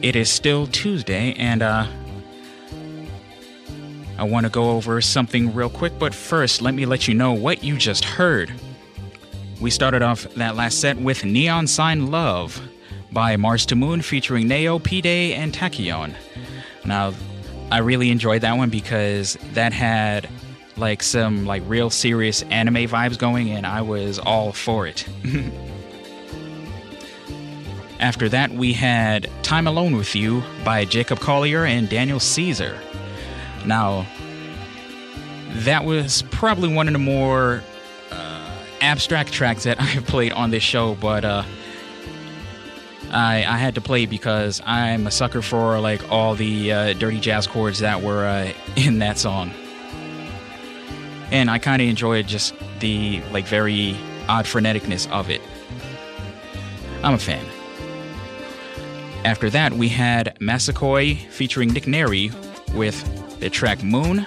it 0.09 0.15
is 0.15 0.27
still 0.27 0.65
Tuesday, 0.65 1.35
and 1.35 1.61
uh, 1.61 1.85
I 4.17 4.23
want 4.23 4.47
to 4.47 4.49
go 4.49 4.71
over 4.71 5.01
something 5.01 5.53
real 5.53 5.69
quick. 5.69 5.99
But 5.99 6.15
first, 6.15 6.63
let 6.63 6.73
me 6.73 6.87
let 6.87 7.07
you 7.07 7.13
know 7.13 7.33
what 7.33 7.63
you 7.63 7.77
just 7.77 8.03
heard. 8.03 8.51
We 9.61 9.69
started 9.69 10.01
off 10.01 10.23
that 10.33 10.55
last 10.55 10.81
set 10.81 10.97
with 10.97 11.23
Neon 11.23 11.67
Sign 11.67 12.07
Love 12.07 12.59
by 13.11 13.35
Marstomoon 13.35 14.03
featuring 14.03 14.47
NAO, 14.47 14.79
P 14.79 14.99
Day, 14.99 15.35
and 15.35 15.53
Takyeon. 15.53 16.15
Now, 16.85 17.13
I 17.71 17.77
really 17.77 18.09
enjoyed 18.09 18.41
that 18.41 18.57
one 18.57 18.71
because 18.71 19.37
that 19.53 19.73
had 19.73 20.27
like 20.75 21.03
some 21.03 21.45
like 21.45 21.61
real 21.67 21.91
serious 21.91 22.41
anime 22.43 22.87
vibes 22.87 23.19
going, 23.19 23.51
and 23.51 23.63
I 23.63 23.83
was 23.83 24.17
all 24.17 24.53
for 24.53 24.87
it. 24.87 25.07
After 28.09 28.27
that, 28.29 28.49
we 28.49 28.73
had 28.73 29.29
Time 29.43 29.67
Alone 29.67 29.95
with 29.95 30.15
You 30.15 30.41
by 30.65 30.83
Jacob 30.83 31.19
Collier 31.19 31.63
and 31.63 31.87
Daniel 31.87 32.19
Caesar. 32.19 32.75
Now, 33.67 34.07
that 35.49 35.85
was 35.85 36.23
probably 36.31 36.73
one 36.73 36.87
of 36.87 36.93
the 36.93 36.99
more 36.99 37.61
uh, 38.09 38.51
abstract 38.81 39.31
tracks 39.31 39.65
that 39.65 39.79
I've 39.81 40.07
played 40.07 40.31
on 40.31 40.49
this 40.49 40.63
show, 40.63 40.95
but 40.95 41.23
uh, 41.23 41.43
I, 43.11 43.45
I 43.45 43.57
had 43.57 43.75
to 43.75 43.81
play 43.81 44.07
because 44.07 44.59
I'm 44.65 45.05
a 45.05 45.11
sucker 45.11 45.43
for 45.43 45.79
like 45.79 46.11
all 46.11 46.33
the 46.33 46.73
uh, 46.73 46.93
dirty 46.93 47.19
jazz 47.19 47.45
chords 47.45 47.77
that 47.77 48.01
were 48.01 48.25
uh, 48.25 48.51
in 48.75 48.97
that 48.99 49.19
song, 49.19 49.51
and 51.29 51.47
I 51.47 51.59
kind 51.59 51.79
of 51.79 51.87
enjoyed 51.87 52.25
just 52.25 52.55
the 52.79 53.21
like 53.31 53.45
very 53.45 53.95
odd 54.27 54.45
freneticness 54.45 55.07
of 55.11 55.29
it. 55.29 55.41
I'm 57.03 57.13
a 57.13 57.19
fan. 57.19 57.45
After 59.25 59.49
that, 59.49 59.73
we 59.73 59.89
had 59.89 60.37
Masakoi 60.39 61.17
featuring 61.27 61.69
Nick 61.69 61.83
Nery 61.83 62.33
with 62.73 63.39
the 63.39 63.49
track 63.49 63.83
Moon. 63.83 64.25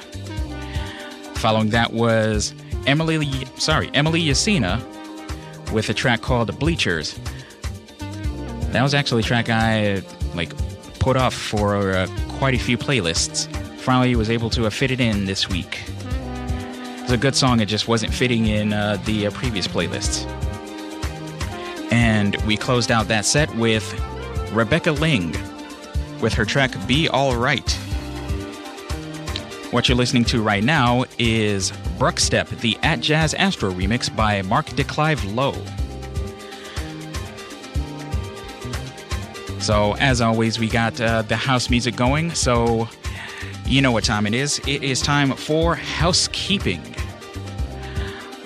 Following 1.36 1.70
that 1.70 1.93
was 1.93 2.55
Emily, 2.86 3.47
sorry, 3.57 3.90
Emily 3.95 4.22
Yacina 4.22 4.80
with 5.72 5.88
a 5.88 5.95
track 5.95 6.20
called 6.20 6.57
Bleachers. 6.59 7.18
That 8.70 8.82
was 8.82 8.95
actually 8.95 9.20
a 9.20 9.24
track 9.24 9.49
I 9.49 10.03
like 10.34 10.53
put 10.99 11.16
off 11.16 11.34
for 11.34 11.93
uh, 11.93 12.07
quite 12.28 12.55
a 12.55 12.59
few 12.59 12.76
playlists. 12.78 13.49
Finally, 13.78 14.14
was 14.14 14.30
able 14.30 14.51
to 14.51 14.66
uh, 14.66 14.70
fit 14.70 14.90
it 14.90 15.01
in 15.01 15.24
this 15.24 15.49
week. 15.49 15.82
It's 17.03 17.11
a 17.11 17.16
good 17.16 17.34
song. 17.34 17.61
It 17.61 17.66
just 17.66 17.88
wasn't 17.88 18.14
fitting 18.14 18.47
in 18.47 18.72
uh, 18.72 18.99
the 19.07 19.26
uh, 19.26 19.30
previous 19.32 19.66
playlists. 19.66 20.26
And 21.90 22.36
we 22.47 22.57
closed 22.57 22.93
out 22.93 23.09
that 23.09 23.24
set 23.24 23.55
with 23.57 23.82
Rebekka 24.53 25.00
Ling 25.00 25.32
with 26.20 26.34
her 26.34 26.44
track 26.44 26.72
Be 26.86 27.09
Alright. 27.09 27.72
What 29.70 29.88
you're 29.88 29.96
listening 29.96 30.26
to 30.26 30.42
right 30.42 30.62
now 30.62 31.07
is 31.18 31.72
Brukstep, 31.98 32.48
the 32.61 32.74
Atjazz 32.82 33.34
Astro 33.38 33.72
remix 33.72 34.14
by 34.14 34.42
Mark 34.42 34.66
de 34.66 34.84
Clive-Lowe. 34.84 35.57
So, 39.59 39.96
as 39.96 40.20
always, 40.20 40.59
we 40.59 40.68
got 40.68 41.00
uh, 41.00 41.22
the 41.22 41.36
house 41.36 41.70
music 41.70 41.96
going. 41.96 42.34
So, 42.34 42.88
you 43.64 43.80
know 43.80 43.92
what 43.92 44.05
time 44.05 44.26
it 44.26 44.34
is. 44.34 44.59
It 44.66 44.82
is 44.82 45.00
time 45.00 45.32
for 45.32 45.76
housekeeping. 45.76 46.82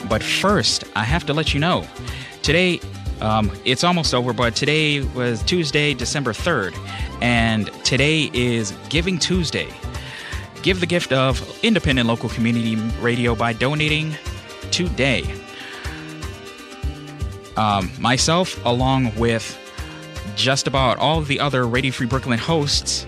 But 0.08 0.22
first, 0.22 0.84
I 0.94 1.02
have 1.02 1.26
to 1.26 1.34
let 1.34 1.52
you 1.52 1.58
know 1.58 1.84
today, 2.42 2.80
um, 3.20 3.50
it's 3.64 3.84
almost 3.84 4.14
over, 4.14 4.32
but 4.32 4.54
today 4.54 5.00
was 5.00 5.42
Tuesday, 5.42 5.94
December 5.94 6.32
3rd, 6.32 6.76
and 7.22 7.72
today 7.84 8.30
is 8.32 8.72
Giving 8.88 9.18
Tuesday. 9.18 9.68
Give 10.62 10.80
the 10.80 10.86
gift 10.86 11.12
of 11.12 11.64
independent 11.64 12.08
local 12.08 12.28
community 12.28 12.76
radio 13.00 13.34
by 13.34 13.52
donating 13.52 14.14
today. 14.70 15.24
Um, 17.56 17.90
myself, 17.98 18.62
along 18.66 19.14
with 19.16 19.58
just 20.34 20.66
about 20.66 20.98
all 20.98 21.18
of 21.18 21.28
the 21.28 21.40
other 21.40 21.66
Radio 21.66 21.92
Free 21.92 22.06
Brooklyn 22.06 22.38
hosts, 22.38 23.06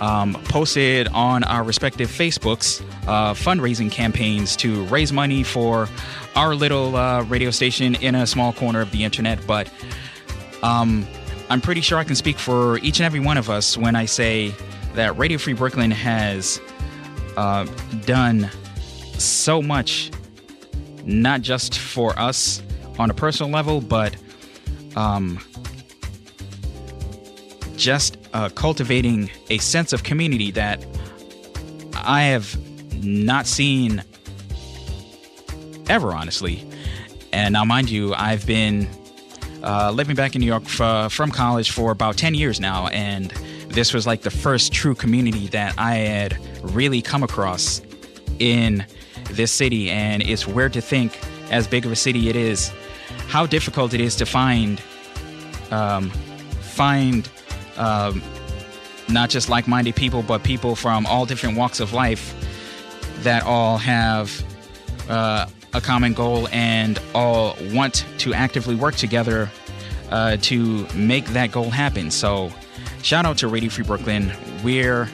um, 0.00 0.34
posted 0.44 1.06
on 1.08 1.44
our 1.44 1.62
respective 1.62 2.10
Facebooks 2.10 2.82
uh, 3.06 3.34
fundraising 3.34 3.90
campaigns 3.90 4.56
to 4.56 4.84
raise 4.86 5.12
money 5.12 5.42
for 5.42 5.88
our 6.34 6.54
little 6.54 6.96
uh, 6.96 7.22
radio 7.24 7.50
station 7.50 7.94
in 7.96 8.14
a 8.14 8.26
small 8.26 8.52
corner 8.52 8.80
of 8.80 8.90
the 8.90 9.04
internet. 9.04 9.46
But 9.46 9.70
um, 10.62 11.06
I'm 11.50 11.60
pretty 11.60 11.80
sure 11.80 11.98
I 11.98 12.04
can 12.04 12.16
speak 12.16 12.38
for 12.38 12.78
each 12.78 12.98
and 13.00 13.06
every 13.06 13.20
one 13.20 13.36
of 13.36 13.50
us 13.50 13.76
when 13.76 13.96
I 13.96 14.06
say 14.06 14.54
that 14.94 15.16
Radio 15.18 15.38
Free 15.38 15.52
Brooklyn 15.52 15.90
has 15.90 16.60
uh, 17.36 17.64
done 18.04 18.50
so 19.18 19.62
much, 19.62 20.10
not 21.04 21.40
just 21.42 21.78
for 21.78 22.18
us 22.18 22.62
on 22.98 23.10
a 23.10 23.14
personal 23.14 23.50
level, 23.50 23.80
but 23.80 24.16
um, 24.96 25.38
just 27.76 28.16
uh, 28.32 28.48
cultivating 28.50 29.30
a 29.50 29.58
sense 29.58 29.92
of 29.92 30.02
community 30.02 30.50
that 30.52 30.84
I 31.94 32.22
have 32.24 32.56
not 33.04 33.46
seen 33.46 34.02
ever, 35.88 36.12
honestly. 36.12 36.66
And 37.32 37.52
now, 37.52 37.64
mind 37.64 37.90
you, 37.90 38.14
I've 38.14 38.46
been 38.46 38.88
uh, 39.62 39.90
living 39.90 40.16
back 40.16 40.34
in 40.34 40.40
New 40.40 40.46
York 40.46 40.64
f- 40.66 41.12
from 41.12 41.30
college 41.30 41.70
for 41.70 41.90
about 41.90 42.16
10 42.16 42.34
years 42.34 42.60
now, 42.60 42.88
and 42.88 43.30
this 43.68 43.94
was 43.94 44.06
like 44.06 44.22
the 44.22 44.30
first 44.30 44.72
true 44.72 44.94
community 44.94 45.46
that 45.48 45.74
I 45.78 45.94
had 45.94 46.38
really 46.62 47.00
come 47.00 47.22
across 47.22 47.80
in 48.38 48.84
this 49.30 49.50
city. 49.50 49.90
And 49.90 50.22
it's 50.22 50.46
weird 50.46 50.72
to 50.74 50.80
think, 50.80 51.18
as 51.50 51.66
big 51.66 51.86
of 51.86 51.92
a 51.92 51.96
city 51.96 52.28
it 52.28 52.36
is, 52.36 52.72
how 53.28 53.46
difficult 53.46 53.94
it 53.94 54.00
is 54.00 54.16
to 54.16 54.26
find 54.26 54.80
um, 55.70 56.10
find 56.10 57.28
um, 57.76 58.22
not 59.08 59.30
just 59.30 59.48
like-minded 59.48 59.96
people, 59.96 60.22
but 60.22 60.42
people 60.42 60.76
from 60.76 61.06
all 61.06 61.24
different 61.24 61.56
walks 61.56 61.80
of 61.80 61.92
life 61.92 62.34
that 63.20 63.42
all 63.44 63.78
have 63.78 64.44
uh, 65.08 65.46
a 65.74 65.80
common 65.80 66.12
goal 66.12 66.48
and 66.52 66.98
all 67.14 67.56
want 67.72 68.04
to 68.18 68.34
actively 68.34 68.74
work 68.74 68.94
together 68.94 69.50
uh, 70.10 70.36
to 70.42 70.86
make 70.94 71.24
that 71.28 71.52
goal 71.52 71.70
happen. 71.70 72.10
So, 72.10 72.52
shout 73.02 73.24
out 73.24 73.38
to 73.38 73.48
Radio 73.48 73.70
Free 73.70 73.84
Brooklyn. 73.84 74.32
We're 74.62 75.08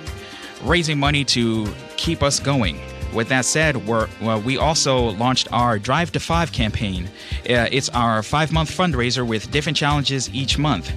raising 0.64 0.98
money 0.98 1.24
to 1.26 1.66
keep 1.96 2.22
us 2.22 2.40
going. 2.40 2.80
With 3.14 3.28
that 3.30 3.46
said, 3.46 3.86
well, 3.86 4.08
we 4.42 4.58
also 4.58 5.12
launched 5.12 5.48
our 5.50 5.78
Drive 5.78 6.12
to 6.12 6.20
Five 6.20 6.52
campaign. 6.52 7.06
Uh, 7.48 7.68
it's 7.72 7.88
our 7.90 8.22
five 8.22 8.52
month 8.52 8.70
fundraiser 8.70 9.26
with 9.26 9.50
different 9.50 9.78
challenges 9.78 10.28
each 10.34 10.58
month. 10.58 10.92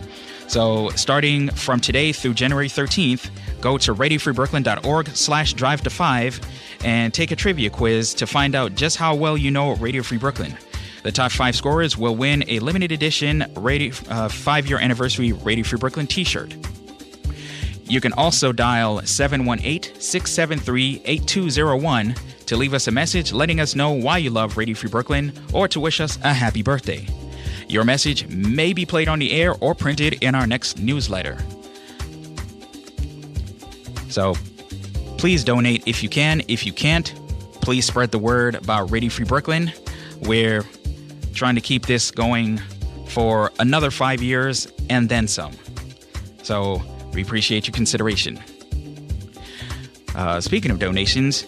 So, 0.48 0.90
starting 0.90 1.50
from 1.52 1.80
today 1.80 2.12
through 2.12 2.34
January 2.34 2.68
13th, 2.68 3.30
go 3.62 3.78
to 3.78 3.96
radiofreebrooklyn.org 3.96 5.08
slash 5.10 5.54
drive 5.54 5.82
to 5.84 5.90
five 5.90 6.42
and 6.84 7.14
take 7.14 7.32
a 7.32 7.36
trivia 7.36 7.70
quiz 7.70 8.14
to 8.16 8.28
find 8.28 8.56
out 8.56 8.76
just 8.76 8.98
how 8.98 9.16
well 9.16 9.38
you 9.38 9.52
know 9.52 9.76
Radio 9.76 10.04
Free 10.04 10.18
Brooklyn. 10.18 10.56
The 11.04 11.12
top 11.12 11.32
five 11.32 11.56
scorers 11.56 11.98
will 11.98 12.16
win 12.16 12.44
a 12.48 12.60
limited 12.60 12.92
edition 12.92 13.46
radio, 13.56 13.94
uh, 14.10 14.30
five 14.30 14.68
year 14.68 14.80
anniversary 14.80 15.34
Radio 15.34 15.64
Free 15.64 15.80
Brooklyn 15.80 16.08
t 16.08 16.24
shirt. 16.24 16.56
You 17.86 18.00
can 18.00 18.14
also 18.14 18.52
dial 18.52 19.02
718 19.02 20.00
673 20.00 21.02
8201 21.04 22.16
to 22.46 22.56
leave 22.56 22.74
us 22.74 22.88
a 22.88 22.92
message 22.92 23.34
letting 23.34 23.60
us 23.60 23.76
know 23.76 23.92
why 23.92 24.18
you 24.18 24.30
love 24.30 24.58
Radio 24.58 24.76
Free 24.76 24.90
Brooklyn 24.90 25.34
or 25.54 25.68
to 25.68 25.80
wish 25.80 26.00
us 26.00 26.18
a 26.24 26.34
happy 26.34 26.62
birthday. 26.62 27.08
Your 27.68 27.84
message 27.84 28.28
may 28.28 28.74
be 28.74 28.86
played 28.86 29.08
on 29.08 29.20
the 29.20 29.32
air 29.32 29.56
or 29.56 29.74
printed 29.74 30.22
in 30.24 30.36
our 30.36 30.46
next 30.46 30.78
newsletter. 30.78 31.38
So 34.10 34.36
please 35.22 35.44
donate 35.44 35.88
if 35.88 36.02
you 36.02 36.10
can. 36.10 36.42
If 36.48 36.66
you 36.66 36.74
can't, 36.74 37.14
please 37.62 37.86
spread 37.86 38.10
the 38.10 38.18
word 38.18 38.56
about 38.56 38.90
Radio 38.90 39.12
Free 39.12 39.24
Brooklyn. 39.24 39.72
We're 40.22 40.66
trying 41.36 41.54
to 41.54 41.62
keep 41.62 41.86
this 41.86 42.10
going 42.10 42.60
for 43.06 43.52
another 43.60 43.92
five 43.92 44.24
years 44.24 44.68
and 44.90 45.08
then 45.10 45.28
some. 45.28 45.54
So 46.42 46.82
we 47.14 47.22
appreciate 47.22 47.68
your 47.68 47.74
consideration. 47.74 48.42
Uh, 50.16 50.42
speaking 50.42 50.72
of 50.72 50.80
donations, 50.80 51.46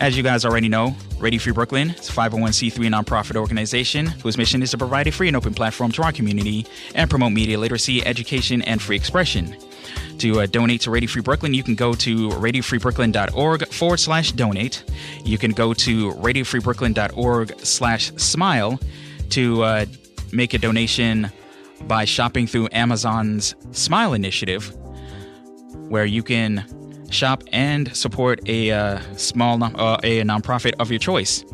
as 0.00 0.16
you 0.16 0.24
guys 0.24 0.44
already 0.44 0.68
know, 0.68 0.96
Radio 1.20 1.38
Free 1.38 1.52
Brooklyn 1.52 1.90
is 1.90 2.08
a 2.08 2.12
501c3 2.12 2.72
nonprofit 2.88 3.36
organization 3.36 4.06
whose 4.06 4.36
mission 4.36 4.60
is 4.60 4.72
to 4.72 4.78
provide 4.78 5.06
a 5.06 5.12
free 5.12 5.28
and 5.28 5.36
open 5.36 5.54
platform 5.54 5.92
to 5.92 6.02
our 6.02 6.10
community 6.10 6.66
and 6.96 7.08
promote 7.08 7.30
media 7.30 7.60
literacy, 7.60 8.04
education, 8.04 8.60
and 8.62 8.82
free 8.82 8.96
expression. 8.96 9.56
To 10.20 10.42
uh, 10.42 10.46
donate 10.46 10.82
to 10.82 10.90
Radio 10.90 11.08
Free 11.08 11.22
Brooklyn, 11.22 11.54
you 11.54 11.62
can 11.62 11.74
go 11.74 11.94
to 11.94 12.28
radiofreebrooklyn.org 12.28 13.68
forward 13.68 13.98
slash 13.98 14.32
donate. 14.32 14.84
You 15.24 15.38
can 15.38 15.52
go 15.52 15.72
to 15.72 16.12
radiofreebrooklyn.org 16.12 17.58
slash 17.60 18.12
smile 18.16 18.78
to 19.30 19.62
uh, 19.62 19.86
make 20.30 20.52
a 20.52 20.58
donation 20.58 21.32
by 21.84 22.04
shopping 22.04 22.46
through 22.46 22.68
Amazon's 22.72 23.54
Smile 23.72 24.12
Initiative, 24.12 24.76
where 25.88 26.04
you 26.04 26.22
can 26.22 26.66
shop 27.10 27.42
and 27.50 27.96
support 27.96 28.46
a 28.46 28.72
uh, 28.72 29.00
small 29.16 29.56
non- 29.56 29.74
uh, 29.76 30.00
a 30.02 30.20
nonprofit 30.20 30.74
of 30.78 30.90
your 30.90 31.00
choice. 31.00 31.46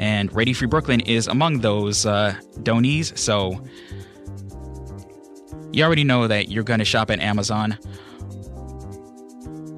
And 0.00 0.34
Radio 0.34 0.54
Free 0.54 0.66
Brooklyn 0.66 1.02
is 1.02 1.28
among 1.28 1.60
those 1.60 2.04
uh, 2.04 2.34
donees, 2.64 3.12
so 3.14 3.64
you 5.70 5.84
already 5.84 6.02
know 6.02 6.26
that 6.26 6.48
you're 6.48 6.64
going 6.64 6.80
to 6.80 6.84
shop 6.84 7.12
at 7.12 7.20
Amazon. 7.20 7.78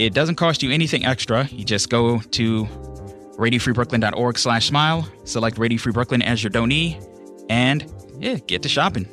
It 0.00 0.14
doesn't 0.14 0.36
cost 0.36 0.62
you 0.62 0.70
anything 0.70 1.04
extra. 1.04 1.46
You 1.48 1.62
just 1.62 1.90
go 1.90 2.20
to 2.20 2.64
RadioFreeBrooklyn.org 3.36 4.38
slash 4.38 4.66
smile. 4.66 5.06
Select 5.24 5.58
Radio 5.58 5.76
Free 5.76 5.92
Brooklyn 5.92 6.22
as 6.22 6.42
your 6.42 6.50
donee. 6.50 7.06
And 7.50 7.84
yeah, 8.18 8.36
get 8.36 8.62
to 8.62 8.68
shopping. 8.70 9.06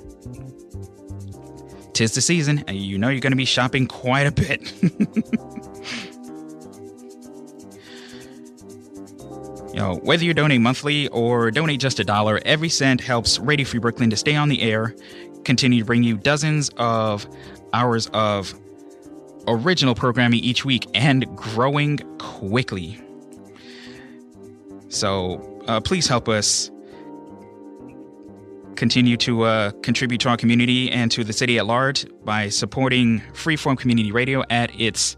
Tis 1.91 2.15
the 2.15 2.21
season, 2.21 2.63
and 2.69 2.77
you 2.77 2.97
know 2.97 3.09
you're 3.09 3.19
going 3.19 3.33
to 3.33 3.37
be 3.37 3.43
shopping 3.43 3.85
quite 3.85 4.27
a 4.27 4.31
bit. 4.31 4.73
You 9.73 9.83
know, 9.83 9.95
whether 9.97 10.23
you 10.23 10.33
donate 10.33 10.59
monthly 10.59 11.07
or 11.09 11.51
donate 11.51 11.79
just 11.79 11.99
a 11.99 12.03
dollar, 12.03 12.39
every 12.45 12.67
cent 12.67 12.99
helps 12.99 13.37
Radio 13.37 13.63
Free 13.63 13.79
Brooklyn 13.79 14.09
to 14.09 14.15
stay 14.15 14.35
on 14.35 14.49
the 14.49 14.63
air, 14.63 14.95
continue 15.43 15.81
to 15.81 15.85
bring 15.85 16.01
you 16.01 16.17
dozens 16.17 16.71
of 16.77 17.27
hours 17.73 18.07
of 18.07 18.55
original 19.47 19.95
programming 19.95 20.39
each 20.39 20.65
week, 20.65 20.85
and 20.93 21.25
growing 21.35 21.97
quickly. 22.19 23.01
So 24.89 25.61
uh, 25.67 25.81
please 25.81 26.07
help 26.07 26.29
us 26.29 26.71
continue 28.75 29.17
to 29.17 29.43
uh, 29.43 29.71
contribute 29.81 30.21
to 30.21 30.29
our 30.29 30.37
community 30.37 30.91
and 30.91 31.11
to 31.11 31.23
the 31.23 31.33
city 31.33 31.57
at 31.57 31.65
large 31.65 32.05
by 32.23 32.49
supporting 32.49 33.21
Freeform 33.33 33.77
Community 33.77 34.11
Radio 34.11 34.43
at 34.49 34.69
its 34.79 35.17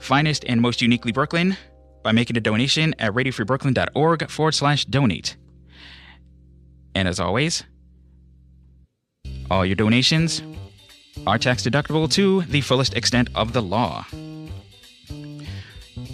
finest 0.00 0.44
and 0.46 0.60
most 0.60 0.82
uniquely 0.82 1.12
Brooklyn 1.12 1.56
by 2.02 2.12
making 2.12 2.36
a 2.36 2.40
donation 2.40 2.94
at 2.98 3.12
radiofreebrooklyn.org 3.12 4.28
forward 4.28 4.52
slash 4.52 4.84
donate. 4.84 5.36
And 6.94 7.08
as 7.08 7.20
always, 7.20 7.64
all 9.50 9.64
your 9.64 9.76
donations 9.76 10.42
are 11.26 11.38
tax 11.38 11.62
deductible 11.62 12.10
to 12.12 12.42
the 12.42 12.60
fullest 12.60 12.94
extent 12.94 13.28
of 13.34 13.52
the 13.52 13.62
law. 13.62 14.06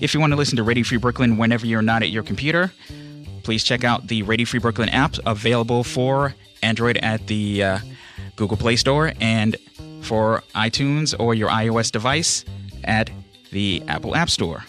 If 0.01 0.15
you 0.15 0.21
want 0.21 0.33
to 0.33 0.37
listen 0.37 0.57
to 0.57 0.63
Radio 0.63 0.85
Free 0.85 0.97
Brooklyn 0.97 1.37
whenever 1.37 1.67
you're 1.67 1.83
not 1.83 2.03
at 2.03 2.11
your 2.11 2.23
computer, 2.23 2.73
please 3.43 3.63
check 3.63 3.85
out 3.85 4.09
the 4.09 4.23
Radio 4.23 4.47
Free 4.47 4.59
Brooklyn 4.59 4.89
app 4.89 5.17
available 5.27 5.85
for 5.85 6.35
Android 6.63 6.97
at 6.99 7.27
the 7.27 7.63
uh, 7.63 7.79
Google 8.37 8.57
Play 8.57 8.77
Store 8.77 9.13
and 9.21 9.57
for 10.01 10.43
iTunes 10.55 11.15
or 11.19 11.35
your 11.35 11.51
iOS 11.51 11.93
device 11.93 12.45
at 12.85 13.11
the 13.51 13.83
Apple 13.87 14.17
App 14.17 14.31
Store. 14.31 14.65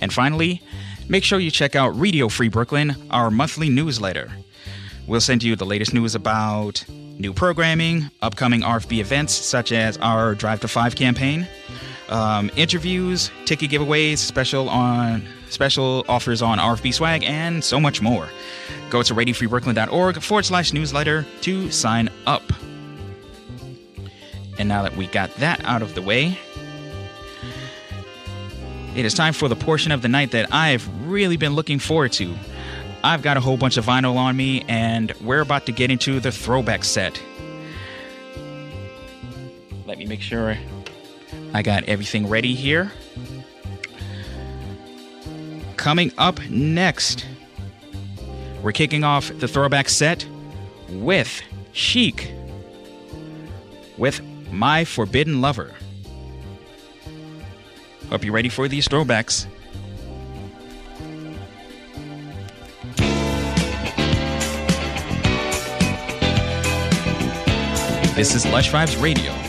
And 0.00 0.12
finally, 0.12 0.62
make 1.08 1.22
sure 1.22 1.38
you 1.38 1.50
check 1.50 1.76
out 1.76 1.90
Radio 1.90 2.28
Free 2.28 2.48
Brooklyn, 2.48 2.96
our 3.10 3.30
monthly 3.30 3.68
newsletter. 3.68 4.32
We'll 5.06 5.20
send 5.20 5.42
you 5.42 5.54
the 5.54 5.66
latest 5.66 5.92
news 5.92 6.14
about 6.14 6.84
new 7.18 7.32
programming, 7.32 8.10
upcoming 8.22 8.62
RFB 8.62 8.98
events 8.98 9.32
such 9.32 9.72
as 9.72 9.96
our 9.98 10.34
Drive 10.34 10.60
to 10.60 10.68
Five 10.68 10.96
campaign, 10.96 11.46
um, 12.08 12.50
interviews, 12.56 13.30
ticket 13.44 13.70
giveaways, 13.70 14.18
special 14.18 14.68
on 14.68 15.22
special 15.48 16.04
offers 16.08 16.42
on 16.42 16.58
RFB 16.58 16.92
swag, 16.92 17.24
and 17.24 17.62
so 17.62 17.80
much 17.80 18.02
more. 18.02 18.28
Go 18.90 19.02
to 19.02 19.14
radiofreebrooklyn.org 19.14 20.20
forward 20.22 20.44
slash 20.44 20.72
newsletter 20.72 21.24
to 21.42 21.70
sign 21.70 22.10
up. 22.26 22.42
And 24.58 24.68
now 24.68 24.82
that 24.82 24.96
we 24.96 25.06
got 25.06 25.34
that 25.36 25.64
out 25.64 25.82
of 25.82 25.94
the 25.94 26.02
way, 26.02 26.38
it 28.94 29.04
is 29.04 29.14
time 29.14 29.32
for 29.32 29.48
the 29.48 29.56
portion 29.56 29.90
of 29.90 30.02
the 30.02 30.08
night 30.08 30.30
that 30.32 30.52
I've 30.52 30.88
really 31.08 31.36
been 31.36 31.54
looking 31.54 31.78
forward 31.78 32.12
to. 32.12 32.34
I've 33.04 33.20
got 33.20 33.36
a 33.36 33.40
whole 33.40 33.58
bunch 33.58 33.76
of 33.76 33.84
vinyl 33.84 34.16
on 34.16 34.34
me, 34.34 34.64
and 34.66 35.12
we're 35.20 35.42
about 35.42 35.66
to 35.66 35.72
get 35.72 35.90
into 35.90 36.20
the 36.20 36.32
throwback 36.32 36.84
set. 36.84 37.20
Let 39.84 39.98
me 39.98 40.06
make 40.06 40.22
sure 40.22 40.56
I 41.52 41.60
got 41.60 41.84
everything 41.84 42.26
ready 42.26 42.54
here. 42.54 42.90
Coming 45.76 46.12
up 46.16 46.40
next, 46.48 47.26
we're 48.62 48.72
kicking 48.72 49.04
off 49.04 49.30
the 49.38 49.48
throwback 49.48 49.90
set 49.90 50.26
with 50.88 51.42
Chic 51.72 52.32
with 53.98 54.22
My 54.50 54.86
Forbidden 54.86 55.42
Lover. 55.42 55.74
Hope 58.08 58.24
you're 58.24 58.32
ready 58.32 58.48
for 58.48 58.66
these 58.66 58.88
throwbacks. 58.88 59.46
This 68.14 68.36
is 68.36 68.46
Lush 68.46 68.70
Vibes 68.70 69.02
Radio. 69.02 69.43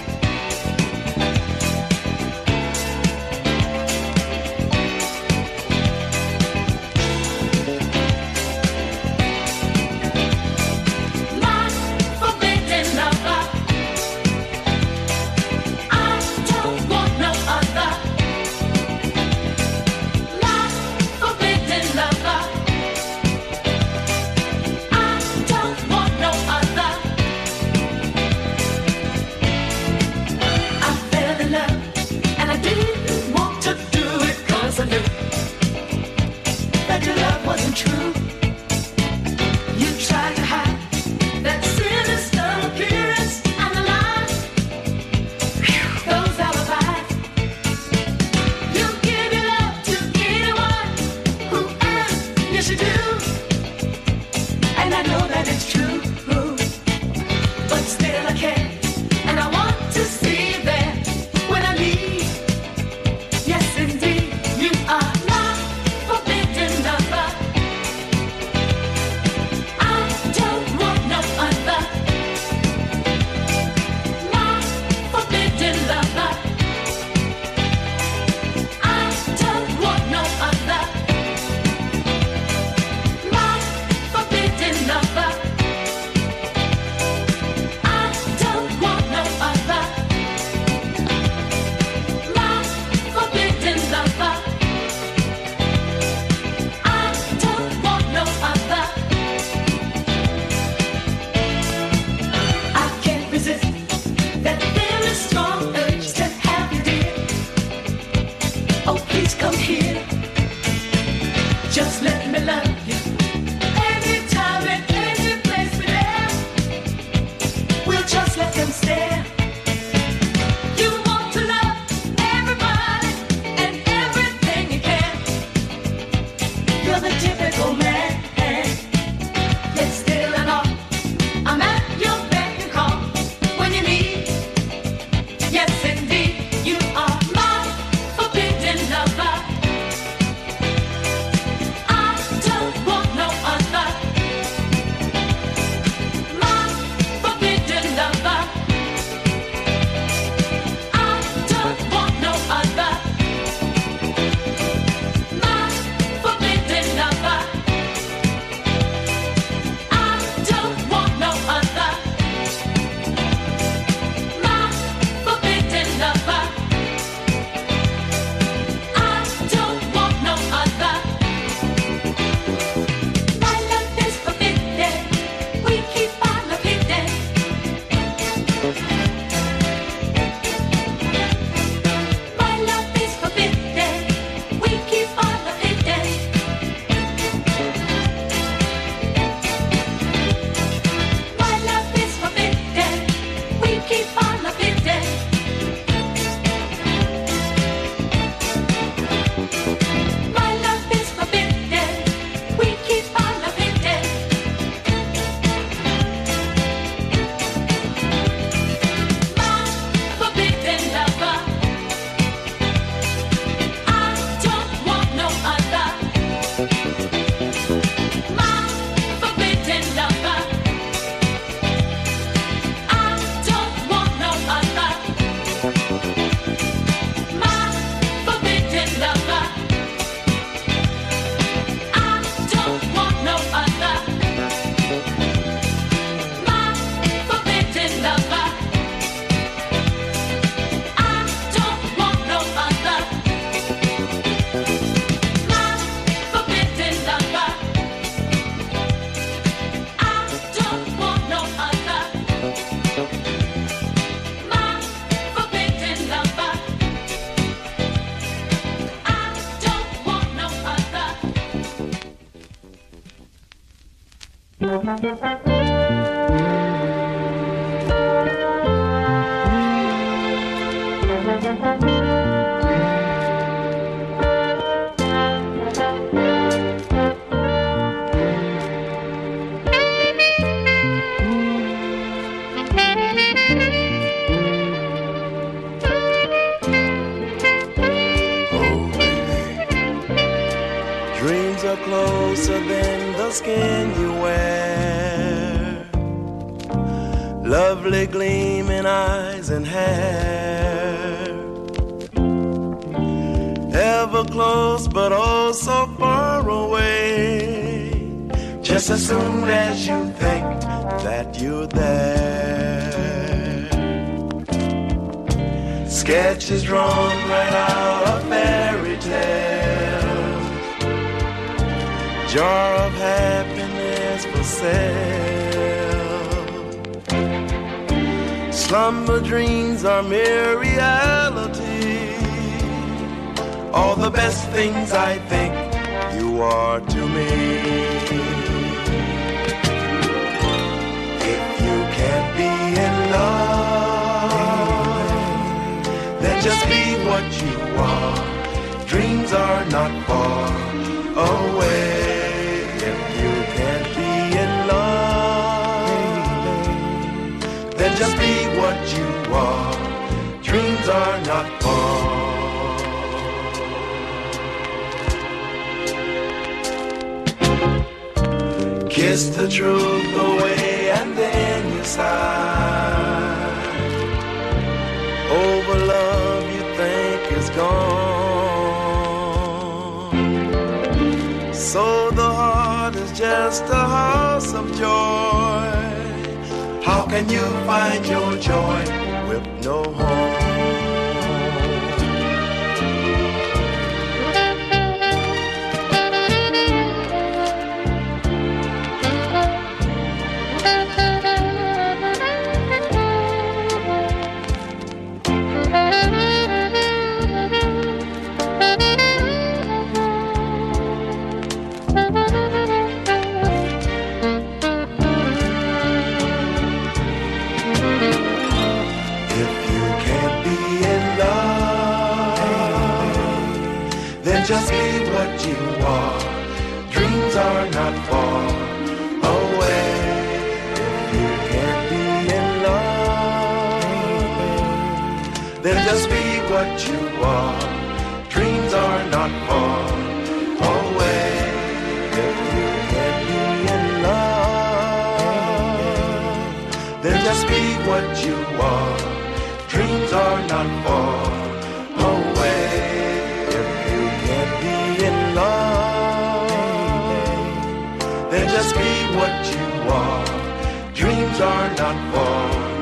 Be 458.86 458.98
what 459.18 459.38
you 459.54 459.68
are. 460.02 460.94
Dreams 460.94 461.40
are 461.42 461.70
not 461.82 461.98
far 462.14 462.75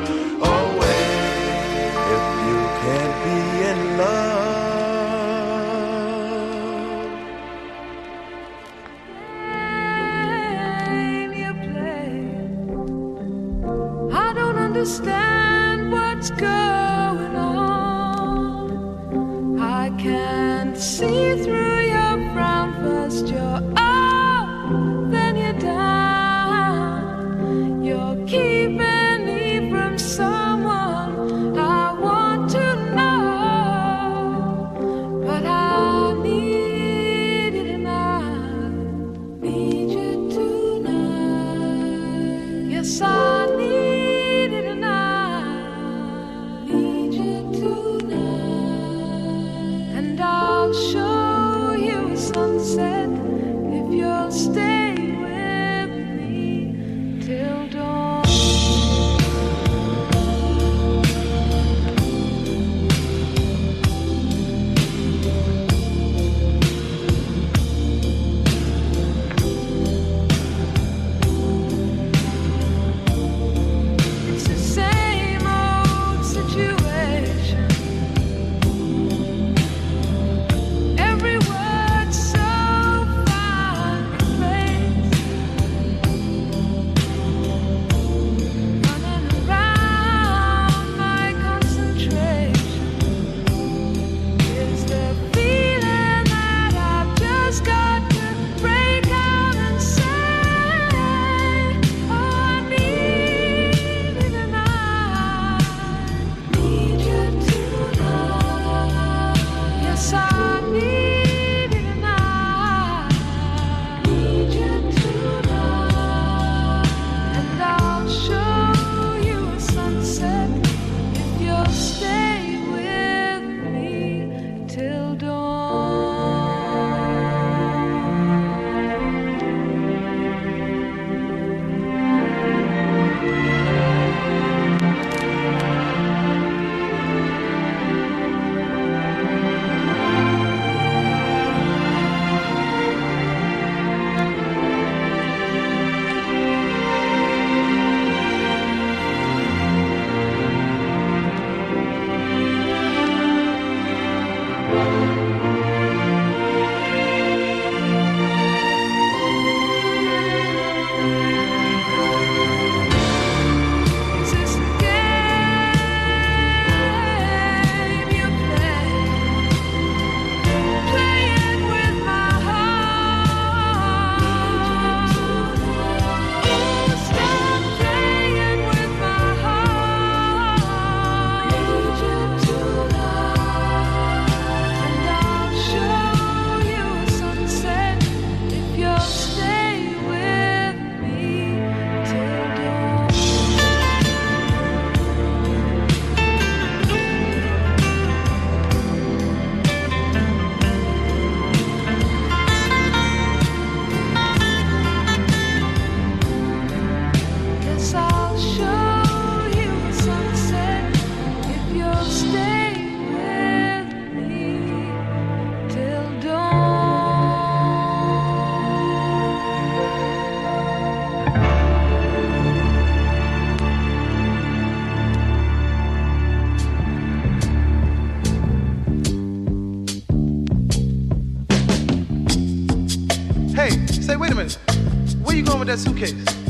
that 235.74 235.80
suitcase. 235.80 236.43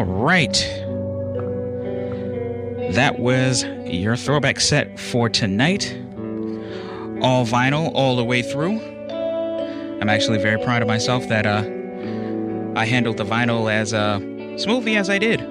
All 0.00 0.06
right. 0.06 0.54
That 2.94 3.18
was 3.18 3.64
your 3.84 4.16
throwback 4.16 4.58
set 4.58 4.98
for 4.98 5.28
tonight. 5.28 5.94
All 7.20 7.44
vinyl, 7.44 7.90
all 7.92 8.16
the 8.16 8.24
way 8.24 8.40
through. 8.40 8.80
I'm 10.00 10.08
actually 10.08 10.38
very 10.38 10.58
proud 10.64 10.80
of 10.80 10.88
myself 10.88 11.28
that 11.28 11.44
uh, 11.44 11.64
I 12.80 12.86
handled 12.86 13.18
the 13.18 13.26
vinyl 13.26 13.70
as 13.70 13.92
uh, 13.92 14.20
smoothly 14.56 14.96
as 14.96 15.10
I 15.10 15.18
did. 15.18 15.42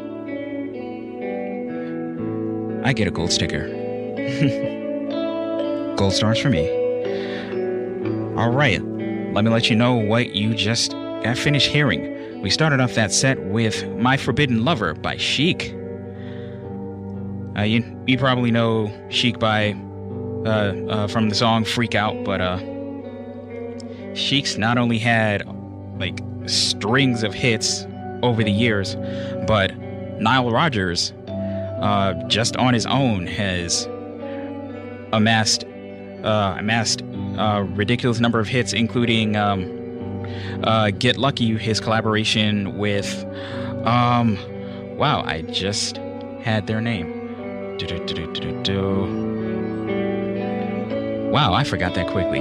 I 2.83 2.91
get 2.93 3.07
a 3.07 3.11
gold 3.11 3.31
sticker. 3.31 3.67
gold 5.95 6.13
stars 6.13 6.39
for 6.39 6.49
me. 6.49 6.67
All 8.35 8.49
right, 8.49 8.81
let 8.81 9.43
me 9.43 9.51
let 9.51 9.69
you 9.69 9.75
know 9.75 9.93
what 9.93 10.33
you 10.33 10.55
just 10.55 10.93
got 10.93 11.37
finished 11.37 11.67
hearing. 11.67 12.18
We 12.41 12.49
started 12.49 12.79
off 12.79 12.93
that 12.93 13.11
set 13.11 13.37
with 13.43 13.85
My 13.97 14.15
Forbidden 14.15 14.63
Lover 14.63 14.93
by 14.93 15.17
Chic. 15.17 15.75
Uh, 17.57 17.63
you, 17.63 17.83
you 18.07 18.17
probably 18.17 18.49
know 18.49 18.89
Chic 19.09 19.37
by 19.39 19.73
uh, 20.45 20.73
uh, 20.89 21.07
from 21.07 21.27
the 21.27 21.35
song 21.35 21.65
Freak 21.65 21.95
Out, 21.95 22.23
but 22.23 22.39
uh, 22.39 22.59
Chic's 24.15 24.55
not 24.55 24.77
only 24.77 24.97
had 24.97 25.45
like 25.99 26.21
strings 26.45 27.23
of 27.23 27.33
hits 27.33 27.85
over 28.23 28.41
the 28.41 28.51
years, 28.51 28.95
but 29.45 29.75
Nile 30.21 30.49
Rodgers, 30.49 31.11
uh, 31.27 32.13
just 32.29 32.55
on 32.55 32.73
his 32.73 32.85
own, 32.85 33.27
has 33.27 33.83
amassed 35.11 35.65
uh, 36.23 36.55
amassed 36.57 37.01
a 37.37 37.63
ridiculous 37.63 38.21
number 38.21 38.39
of 38.39 38.47
hits, 38.47 38.71
including 38.71 39.35
um, 39.35 39.78
uh, 40.63 40.91
Get 40.91 41.17
Lucky, 41.17 41.57
his 41.57 41.79
collaboration 41.79 42.77
with, 42.77 43.25
um, 43.85 44.37
wow, 44.97 45.21
I 45.25 45.41
just 45.41 45.97
had 46.41 46.67
their 46.67 46.81
name. 46.81 47.15
Wow, 51.31 51.53
I 51.53 51.63
forgot 51.63 51.93
that 51.95 52.07
quickly. 52.07 52.39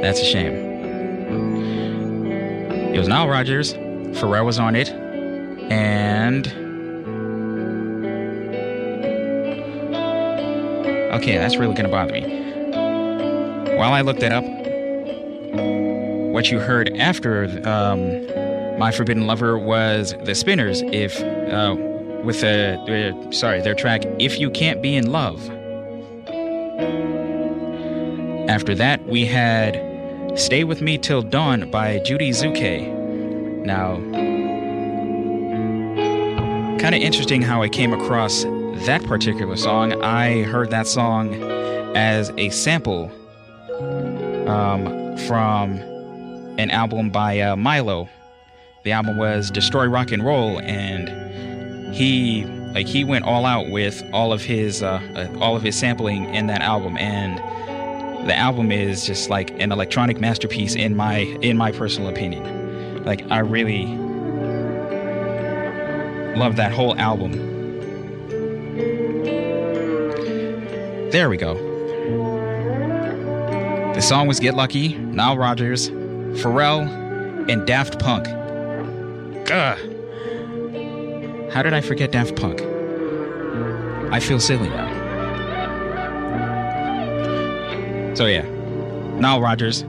That's 0.00 0.20
a 0.20 0.24
shame. 0.24 0.68
It 2.94 2.98
was 2.98 3.08
Nile 3.08 3.28
Rodgers, 3.28 3.74
Pharrell 3.74 4.44
was 4.44 4.58
on 4.58 4.76
it, 4.76 4.90
and. 5.70 6.46
Okay, 11.14 11.36
that's 11.38 11.56
really 11.56 11.74
gonna 11.74 11.88
bother 11.88 12.12
me. 12.12 12.22
While 13.76 13.92
I 13.92 14.02
looked 14.02 14.20
that 14.20 14.32
up, 14.32 14.44
what 16.38 16.52
you 16.52 16.60
heard 16.60 16.96
after 16.98 17.46
um, 17.68 18.24
My 18.78 18.92
Forbidden 18.92 19.26
Lover 19.26 19.58
was 19.58 20.14
The 20.22 20.36
Spinners, 20.36 20.82
if 20.82 21.20
uh, 21.20 21.74
with 22.22 22.44
a 22.44 22.78
uh, 22.78 23.32
sorry 23.32 23.60
their 23.60 23.74
track 23.74 24.04
If 24.20 24.38
You 24.38 24.48
Can't 24.48 24.80
Be 24.80 24.94
in 24.94 25.10
Love. 25.10 25.50
After 28.48 28.72
that, 28.76 29.04
we 29.04 29.26
had 29.26 29.82
Stay 30.38 30.62
With 30.62 30.80
Me 30.80 30.96
Till 30.96 31.22
Dawn 31.22 31.72
by 31.72 31.98
Judie 31.98 32.30
Tzuke. 32.30 32.86
Now, 33.66 33.96
kind 36.78 36.94
of 36.94 37.02
interesting 37.02 37.42
how 37.42 37.62
I 37.62 37.68
came 37.68 37.92
across 37.92 38.44
that 38.86 39.02
particular 39.06 39.56
song. 39.56 40.04
I 40.04 40.44
heard 40.44 40.70
that 40.70 40.86
song 40.86 41.34
as 41.96 42.30
a 42.38 42.50
sample 42.50 43.10
um, 44.48 45.16
from 45.26 45.97
an 46.58 46.70
album 46.70 47.08
by 47.08 47.38
uh, 47.40 47.56
Mylo. 47.56 48.08
The 48.82 48.92
album 48.92 49.16
was 49.16 49.50
Destroy 49.50 49.86
Rock 49.86 50.12
and 50.12 50.24
Roll, 50.24 50.60
and 50.60 51.94
he 51.94 52.44
like 52.74 52.86
he 52.86 53.04
went 53.04 53.24
all 53.24 53.46
out 53.46 53.70
with 53.70 54.02
all 54.12 54.32
of 54.32 54.42
his 54.42 54.82
uh, 54.82 55.00
uh, 55.14 55.38
all 55.40 55.56
of 55.56 55.62
his 55.62 55.76
sampling 55.76 56.34
in 56.34 56.48
that 56.48 56.60
album, 56.60 56.96
and 56.98 57.38
the 58.28 58.34
album 58.34 58.70
is 58.72 59.06
just 59.06 59.30
like 59.30 59.50
an 59.60 59.72
electronic 59.72 60.20
masterpiece 60.20 60.74
in 60.74 60.96
my 60.96 61.18
in 61.40 61.56
my 61.56 61.72
personal 61.72 62.08
opinion. 62.08 63.04
Like 63.04 63.24
I 63.30 63.38
really 63.38 63.86
love 66.36 66.56
that 66.56 66.72
whole 66.72 66.96
album. 66.98 67.32
There 71.10 71.30
we 71.30 71.36
go. 71.36 71.54
The 73.94 74.02
song 74.02 74.28
was 74.28 74.38
Get 74.38 74.54
Lucky, 74.54 74.96
Nile 74.96 75.38
Rodgers, 75.38 75.90
Pharrell, 76.36 76.86
and 77.48 77.66
Daft 77.66 77.98
Punk. 77.98 78.26
Gah. 79.46 79.76
How 81.50 81.62
did 81.62 81.72
I 81.72 81.80
forget 81.80 82.12
Daft 82.12 82.36
Punk? 82.36 82.60
I 84.12 84.20
feel 84.20 84.38
silly 84.40 84.68
now. 84.68 84.96
So 88.14 88.26
yeah, 88.26 88.42
Nile 89.18 89.40
Rodgers, 89.40 89.82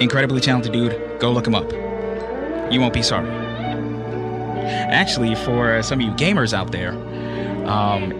incredibly 0.00 0.40
talented 0.40 0.72
dude. 0.72 1.20
Go 1.20 1.32
look 1.32 1.46
him 1.46 1.54
up. 1.54 1.70
You 2.72 2.80
won't 2.80 2.94
be 2.94 3.02
sorry. 3.02 3.28
Actually, 4.64 5.34
for 5.34 5.82
some 5.82 6.00
of 6.00 6.06
you 6.06 6.12
gamers 6.12 6.54
out 6.54 6.72
there, 6.72 6.92
um, 7.66 8.12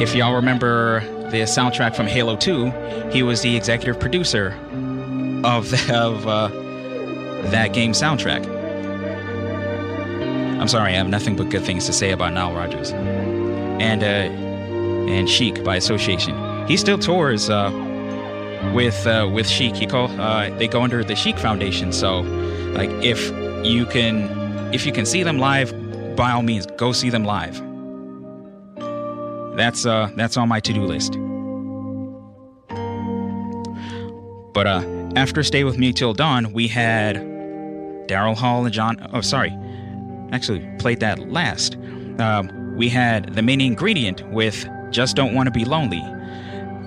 if 0.00 0.14
y'all 0.14 0.34
remember 0.34 1.00
the 1.30 1.38
soundtrack 1.42 1.94
from 1.94 2.06
Halo 2.06 2.36
2, 2.36 3.10
he 3.10 3.22
was 3.22 3.40
the 3.42 3.56
executive 3.56 4.00
producer 4.00 4.58
of 5.44 5.72
of 5.90 6.26
uh, 6.26 6.48
that 7.50 7.72
game 7.72 7.92
soundtrack. 7.92 8.46
I'm 10.60 10.68
sorry, 10.68 10.92
I 10.92 10.96
have 10.96 11.08
nothing 11.08 11.34
but 11.36 11.50
good 11.50 11.64
things 11.64 11.86
to 11.86 11.92
say 11.92 12.12
about 12.12 12.32
Nile 12.32 12.52
Rodgers 12.52 12.92
and 12.92 14.02
uh, 14.02 15.10
and 15.10 15.28
Chic 15.28 15.64
by 15.64 15.76
association. 15.76 16.36
He 16.68 16.76
still 16.76 16.98
tours 16.98 17.50
uh, 17.50 17.70
with 18.74 19.06
uh, 19.06 19.28
with 19.32 19.48
Chic. 19.48 19.74
He 19.74 19.86
call 19.86 20.08
uh, 20.20 20.50
they 20.58 20.68
go 20.68 20.82
under 20.82 21.02
the 21.02 21.16
Chic 21.16 21.36
Foundation. 21.38 21.92
So, 21.92 22.20
like 22.74 22.90
if 23.02 23.30
you 23.66 23.86
can 23.86 24.72
if 24.72 24.86
you 24.86 24.92
can 24.92 25.04
see 25.04 25.22
them 25.22 25.38
live, 25.38 25.74
by 26.16 26.30
all 26.30 26.42
means, 26.42 26.66
go 26.76 26.92
see 26.92 27.10
them 27.10 27.24
live. 27.24 27.60
That's 29.56 29.84
uh 29.84 30.10
that's 30.16 30.36
on 30.36 30.48
my 30.48 30.60
to-do 30.60 30.84
list. 30.84 31.18
But 34.54 34.66
uh 34.66 34.80
after 35.16 35.42
Stay 35.42 35.64
With 35.64 35.78
Me 35.78 35.92
Till 35.92 36.14
Dawn, 36.14 36.52
we 36.52 36.68
had 36.68 37.16
Daryl 38.06 38.36
Hall 38.36 38.64
and 38.64 38.72
John 38.72 39.08
oh 39.12 39.20
sorry. 39.20 39.56
Actually 40.32 40.60
played 40.78 41.00
that 41.00 41.18
last. 41.30 41.76
Um, 42.18 42.74
we 42.76 42.88
had 42.88 43.34
the 43.34 43.42
main 43.42 43.60
ingredient 43.60 44.26
with 44.30 44.66
Just 44.90 45.16
Don't 45.16 45.34
Want 45.34 45.46
to 45.46 45.50
Be 45.50 45.64
Lonely. 45.64 46.02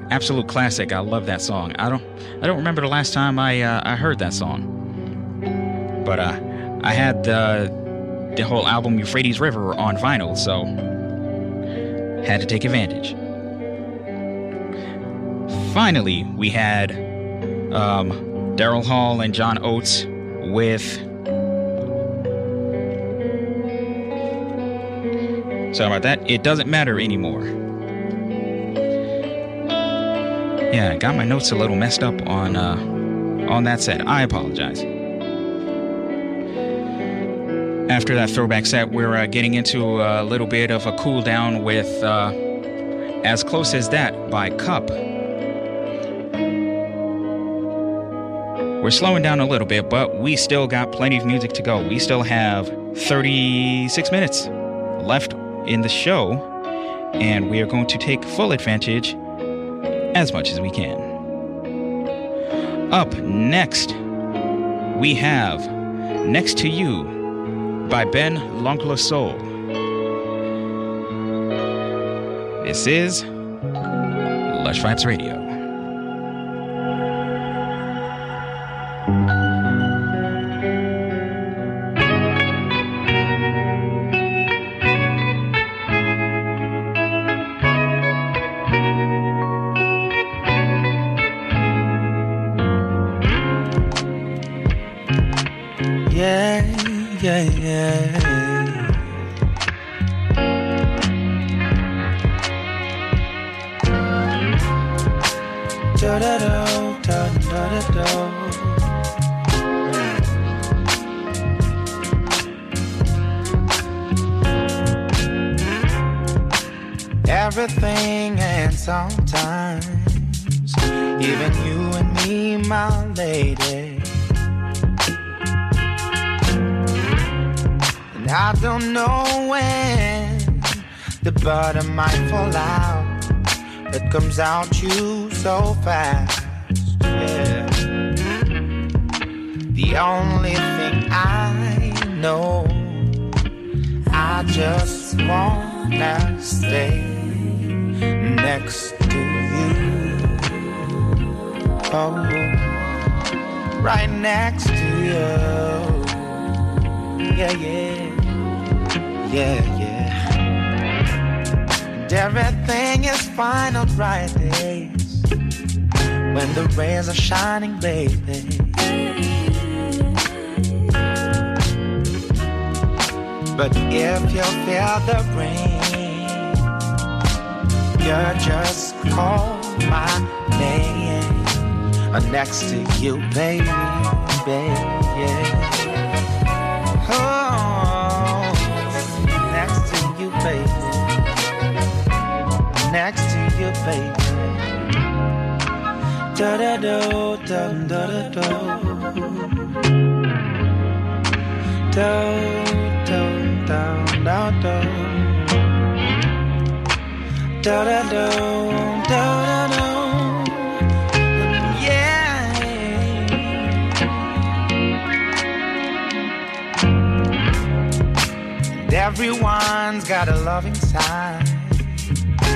Absolute 0.10 0.48
classic. 0.48 0.92
I 0.92 1.00
love 1.00 1.26
that 1.28 1.42
song. 1.42 1.76
I 1.78 1.90
don't 1.90 2.04
I 2.42 2.48
don't 2.48 2.58
remember 2.58 2.82
the 2.82 2.88
last 2.88 3.14
time 3.14 3.38
I 3.38 3.62
uh, 3.62 3.82
I 3.84 3.96
heard 3.96 4.20
that 4.20 4.34
song. 4.34 4.72
But 6.06 6.20
uh 6.20 6.40
I 6.84 6.94
had 6.94 7.24
the 7.24 7.72
the 8.36 8.44
whole 8.44 8.68
album 8.68 9.00
Euphrates 9.00 9.40
River 9.40 9.74
on 9.76 9.98
vinyl, 9.98 10.38
so 10.38 10.66
had 12.26 12.42
to 12.42 12.48
take 12.48 12.66
advantage. 12.66 13.16
Finally, 15.74 16.24
we 16.36 16.50
had 16.50 17.05
um, 17.76 18.12
Daryl 18.56 18.86
Hall 18.86 19.22
and 19.22 19.34
John 19.34 19.64
Oates 19.64 20.06
with. 20.06 20.84
Sorry 25.76 25.88
about 25.88 26.04
that. 26.04 26.30
It 26.30 26.42
doesn't 26.42 26.70
matter 26.70 27.00
anymore. 27.00 27.46
Yeah, 30.74 30.92
I 30.94 30.98
got 30.98 31.16
my 31.16 31.26
notes 31.26 31.52
a 31.52 31.56
little 31.56 31.76
messed 31.76 32.02
up 32.02 32.26
on 32.28 32.56
uh, 32.56 32.76
on 33.50 33.66
that 33.66 33.82
set. 33.82 34.08
I 34.08 34.24
apologize. 34.24 34.82
After 37.90 38.16
that 38.16 38.30
throwback 38.30 38.66
set, 38.66 38.92
we're 38.92 39.16
uh, 39.16 39.26
getting 39.28 39.54
into 39.54 40.02
a 40.02 40.24
little 40.24 40.48
bit 40.48 40.72
of 40.72 40.86
a 40.88 40.92
cool 40.98 41.22
down 41.22 41.64
with 41.64 42.04
uh, 42.04 42.32
As 43.24 43.44
Close 43.44 43.74
as 43.74 43.90
That 43.90 44.32
by 44.32 44.50
Cup. 44.50 44.90
We're 48.86 48.92
slowing 48.92 49.24
down 49.24 49.40
a 49.40 49.48
little 49.48 49.66
bit, 49.66 49.90
but 49.90 50.20
we 50.20 50.36
still 50.36 50.68
got 50.68 50.92
plenty 50.92 51.18
of 51.18 51.26
music 51.26 51.54
to 51.54 51.64
go. 51.64 51.82
We 51.82 51.98
still 51.98 52.22
have 52.22 52.68
36 52.96 54.12
minutes 54.12 54.46
left 55.04 55.34
in 55.66 55.82
the 55.82 55.90
show, 55.90 56.34
and 57.16 57.50
we 57.50 57.60
are 57.62 57.66
going 57.66 57.88
to 57.88 57.98
take 57.98 58.24
full 58.24 58.52
advantage 58.52 59.16
as 60.16 60.32
much 60.32 60.52
as 60.52 60.62
we 60.62 60.70
can. 60.70 61.02
Up 62.94 63.12
next, 63.18 63.96
we 65.00 65.16
have 65.16 65.68
Next 66.28 66.56
to 66.60 66.70
You 66.70 67.06
by 67.90 68.06
Ben 68.06 68.36
L'Oncle 68.62 69.00
Soul. 69.00 69.34
This 72.66 72.86
is 72.86 73.24
Lush 74.64 74.80
Vibes 74.80 75.08
Radio. 75.08 75.45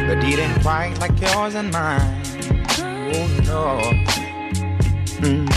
But 0.10 0.24
it 0.24 0.40
ain't 0.40 0.62
quite 0.64 0.98
like 1.00 1.22
yours 1.22 1.54
and 1.54 1.72
mine. 1.72 2.22
Oh 3.14 3.28
no. 3.46 3.80
Mm. 5.22 5.48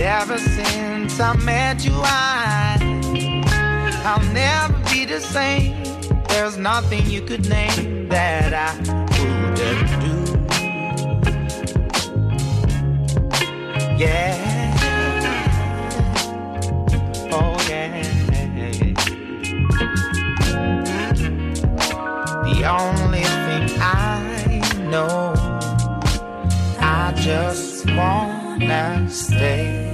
Ever 0.00 0.38
since 0.38 1.20
I 1.20 1.36
met 1.36 1.84
you, 1.84 1.92
I, 1.94 2.78
I'll 4.06 4.24
never 4.32 4.72
be 4.90 5.04
the 5.04 5.20
same. 5.20 5.84
There's 6.28 6.56
nothing 6.56 7.04
you 7.10 7.20
could 7.20 7.46
name 7.46 8.08
that 8.08 8.54
I 8.54 8.74
wouldn't 9.18 9.90
do. 10.00 10.16
Yeah. 14.02 14.49
Only 22.70 23.22
thing 23.24 23.68
I 23.80 24.60
know, 24.90 25.34
I 26.78 27.12
just 27.16 27.86
wanna 27.90 29.06
stay 29.10 29.90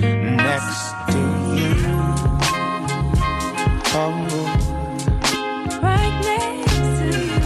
next 0.00 0.92
to 1.12 1.20
you. 1.58 1.74
Oh, 3.94 4.14
Right 5.82 6.16
next 6.30 6.76
to 6.98 7.06
you. 7.28 7.40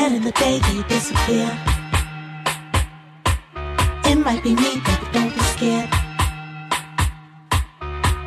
Tell 0.07 0.15
in 0.15 0.23
the 0.23 0.31
day 0.31 0.61
you 0.73 0.85
disappear. 0.85 1.51
It 4.05 4.15
might 4.15 4.41
be 4.41 4.55
me, 4.55 4.81
but 4.85 5.01
don't 5.12 5.35
be 5.35 5.41
scared. 5.41 5.89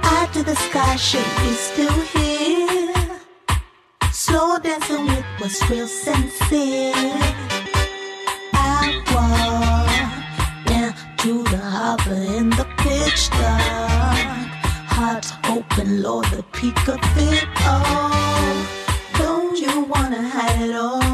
Eye 0.03 0.27
to 0.33 0.43
the 0.43 0.55
sky, 0.55 0.97
should 0.97 1.31
be 1.41 1.53
still 1.53 1.99
here. 2.13 3.21
Slow 4.11 4.59
dancing 4.59 5.05
with 5.05 5.25
what's 5.37 5.69
real 5.69 5.87
sincere. 5.87 6.91
I 8.53 9.01
walk 9.13 10.65
down 10.65 10.93
to 11.19 11.43
the 11.43 11.61
harbor 11.75 12.21
in 12.39 12.49
the 12.49 12.67
pitch 12.79 13.29
dark. 13.29 14.49
Heart 14.95 15.27
open, 15.47 16.03
Lord, 16.03 16.25
the 16.25 16.43
peak 16.51 16.87
of 16.89 16.99
it 17.15 17.47
all. 17.65 18.65
Don't 19.17 19.57
you 19.57 19.83
wanna 19.83 20.27
hide 20.27 20.61
it 20.61 20.75
all 20.75 21.08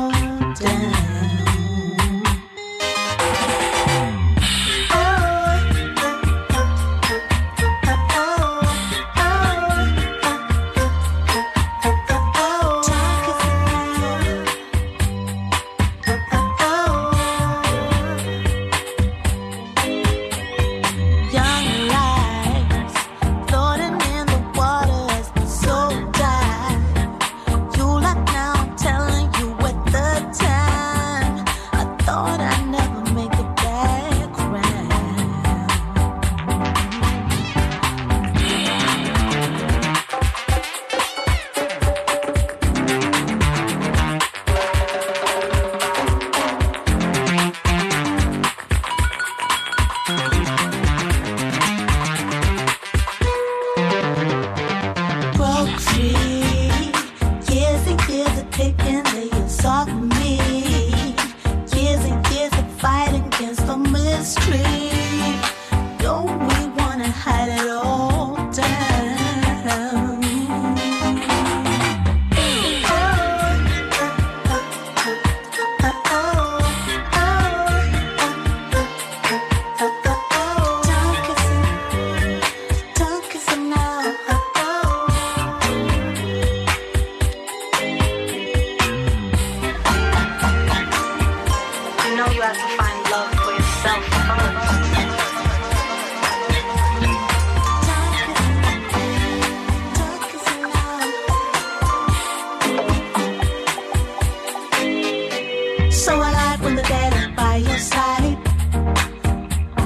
So 106.06 106.18
alive 106.18 106.62
when 106.62 106.76
the 106.76 106.84
dead 106.84 107.14
are 107.14 107.36
by 107.36 107.56
your 107.56 107.80
side. 107.80 108.38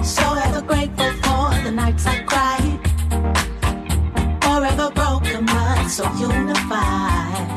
So 0.03 0.21
ever 0.35 0.61
grateful 0.61 1.11
for 1.23 1.47
the 1.63 1.71
nights 1.71 2.05
I 2.05 2.19
cried. 2.31 2.77
Forever 4.43 4.91
broken 4.91 5.45
but 5.45 5.87
so 5.87 6.03
unified. 6.19 7.47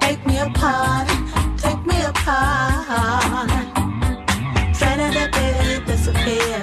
Take 0.00 0.26
me 0.26 0.38
apart, 0.38 1.06
take 1.56 1.80
me 1.86 1.96
apart. 2.02 3.50
Trying 4.76 5.12
to 5.12 5.30
baby 5.30 5.84
disappear. 5.86 6.58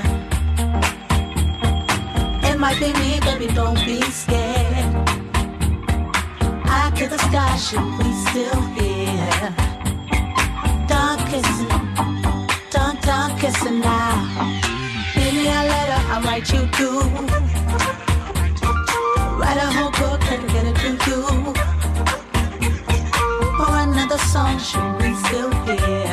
It 2.52 2.60
might 2.60 2.80
be 2.82 2.92
me, 3.00 3.22
baby, 3.22 3.48
don't 3.54 3.80
be 3.86 4.02
scared. 4.12 4.94
Eye 6.66 6.92
to 6.98 7.08
the 7.08 7.18
sky, 7.18 7.56
should 7.56 7.80
we 7.98 8.12
still 8.26 8.62
hear? 8.76 9.71
Don't 11.32 11.44
kiss 11.44 11.62
it, 11.62 11.70
don't, 12.72 13.02
don't 13.04 13.40
kiss 13.40 13.66
it 13.66 13.72
now. 13.72 14.16
Me 15.16 15.48
a 15.48 15.64
letter, 15.72 16.00
I'll 16.12 16.22
write 16.24 16.52
you 16.52 16.68
too. 16.72 17.00
Write 19.40 19.56
a 19.56 19.72
whole 19.72 19.92
book 19.92 20.22
and 20.30 20.44
get 20.50 20.66
it 20.68 20.76
to 20.84 20.90
you. 21.10 21.22
Or 23.64 23.78
another 23.80 24.18
song, 24.18 24.60
should 24.60 25.02
we 25.02 25.16
still 25.24 25.52
hear? 25.64 26.11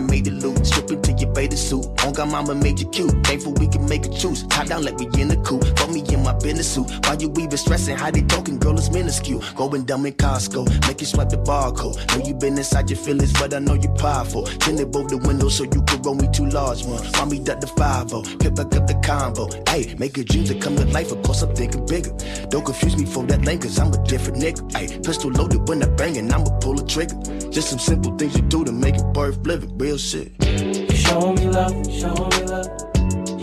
Move. 0.00 0.02
On 0.02 0.08
the 0.08 0.14
I 0.14 0.16
made 0.16 0.26
it 0.26 0.34
loot. 0.34 0.66
Strip 0.66 0.90
into 0.90 1.12
your 1.12 1.32
beta 1.32 1.56
suit. 1.56 1.84
On 2.04 2.12
God, 2.12 2.30
mama 2.30 2.54
made 2.54 2.80
you 2.80 2.88
cute. 2.88 3.12
Thankful 3.24 3.52
we 3.54 3.68
can 3.68 3.88
make 3.88 4.06
a 4.06 4.08
choose. 4.08 4.46
Top 4.48 4.66
down, 4.66 4.82
let 4.82 4.98
me 4.98 5.06
in 5.20 5.28
the 5.28 5.36
coupe. 5.36 5.64
Throw 5.76 5.88
me 5.88 6.02
in 6.12 6.22
my 6.22 6.32
business 6.34 6.70
suit. 6.72 6.90
Why 7.04 7.16
you 7.18 7.32
even 7.38 7.56
stressing? 7.56 7.96
How 7.96 8.10
they 8.10 8.22
talking, 8.22 8.58
girl, 8.58 8.78
it's 8.78 8.90
minuscule. 8.90 9.42
Going 9.56 9.84
dumb 9.84 10.06
in 10.06 10.14
Costco. 10.14 10.68
Make 10.86 11.00
you 11.00 11.06
swipe 11.06 11.28
the 11.28 11.36
barcode. 11.38 11.96
Know 12.08 12.24
you 12.24 12.34
been 12.34 12.56
inside 12.58 12.90
your 12.90 12.98
feelings, 12.98 13.32
but 13.32 13.54
I 13.54 13.58
know 13.58 13.74
you 13.74 13.88
powerful. 13.90 14.44
Tinted 14.44 14.90
both 14.90 15.08
the 15.08 15.18
windows 15.18 15.56
so 15.56 15.64
you 15.64 15.82
could 15.82 16.04
roll 16.04 16.14
me 16.14 16.28
two 16.32 16.46
large 16.46 16.84
ones. 16.84 17.10
Mommy 17.12 17.38
duck 17.38 17.60
the 17.60 17.66
5 17.66 18.08
Pip 18.38 18.54
back 18.54 18.74
up 18.74 18.86
the 18.86 19.00
combo. 19.04 19.48
Hey, 19.68 19.94
make 19.98 20.16
a 20.18 20.24
dreams 20.24 20.48
that 20.48 20.60
come 20.60 20.76
to 20.76 20.84
life. 20.86 21.12
Of 21.12 21.22
course, 21.22 21.42
I'm 21.42 21.54
thinking 21.54 21.86
bigger. 21.86 22.12
Don't 22.48 22.64
confuse 22.64 22.96
me 22.96 23.04
for 23.04 23.24
that 23.24 23.44
lane, 23.44 23.58
cause 23.58 23.78
I'm 23.78 23.92
a 23.92 24.02
different 24.04 24.38
nigga. 24.38 24.60
Hey, 24.76 24.98
pistol 25.00 25.30
loaded 25.30 25.68
when 25.68 25.82
I 25.82 25.86
bang 25.86 26.16
and 26.18 26.32
I'ma 26.32 26.58
pull 26.58 26.80
a 26.80 26.86
trigger. 26.86 27.16
Just 27.52 27.68
some 27.68 27.78
simple 27.78 28.16
things 28.16 28.34
you 28.34 28.40
do 28.40 28.64
to 28.64 28.72
make 28.72 28.94
it 28.94 29.04
worth 29.14 29.36
living. 29.46 29.76
Real 29.76 29.98
shit. 29.98 30.32
You 30.42 30.96
show 30.96 31.34
me 31.34 31.48
love, 31.48 31.70
show 31.92 32.14
me 32.14 32.44
love. 32.46 32.66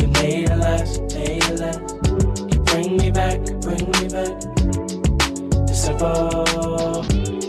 You 0.01 0.07
made 0.07 0.49
it 0.49 0.57
last, 0.57 0.99
made 1.13 1.43
it 1.43 1.59
last. 1.59 1.95
You 2.51 2.59
bring 2.61 2.97
me 2.97 3.11
back, 3.11 3.39
bring 3.61 3.85
me 3.85 4.09
back. 4.09 4.33
To 5.67 5.75
simple. 5.75 7.05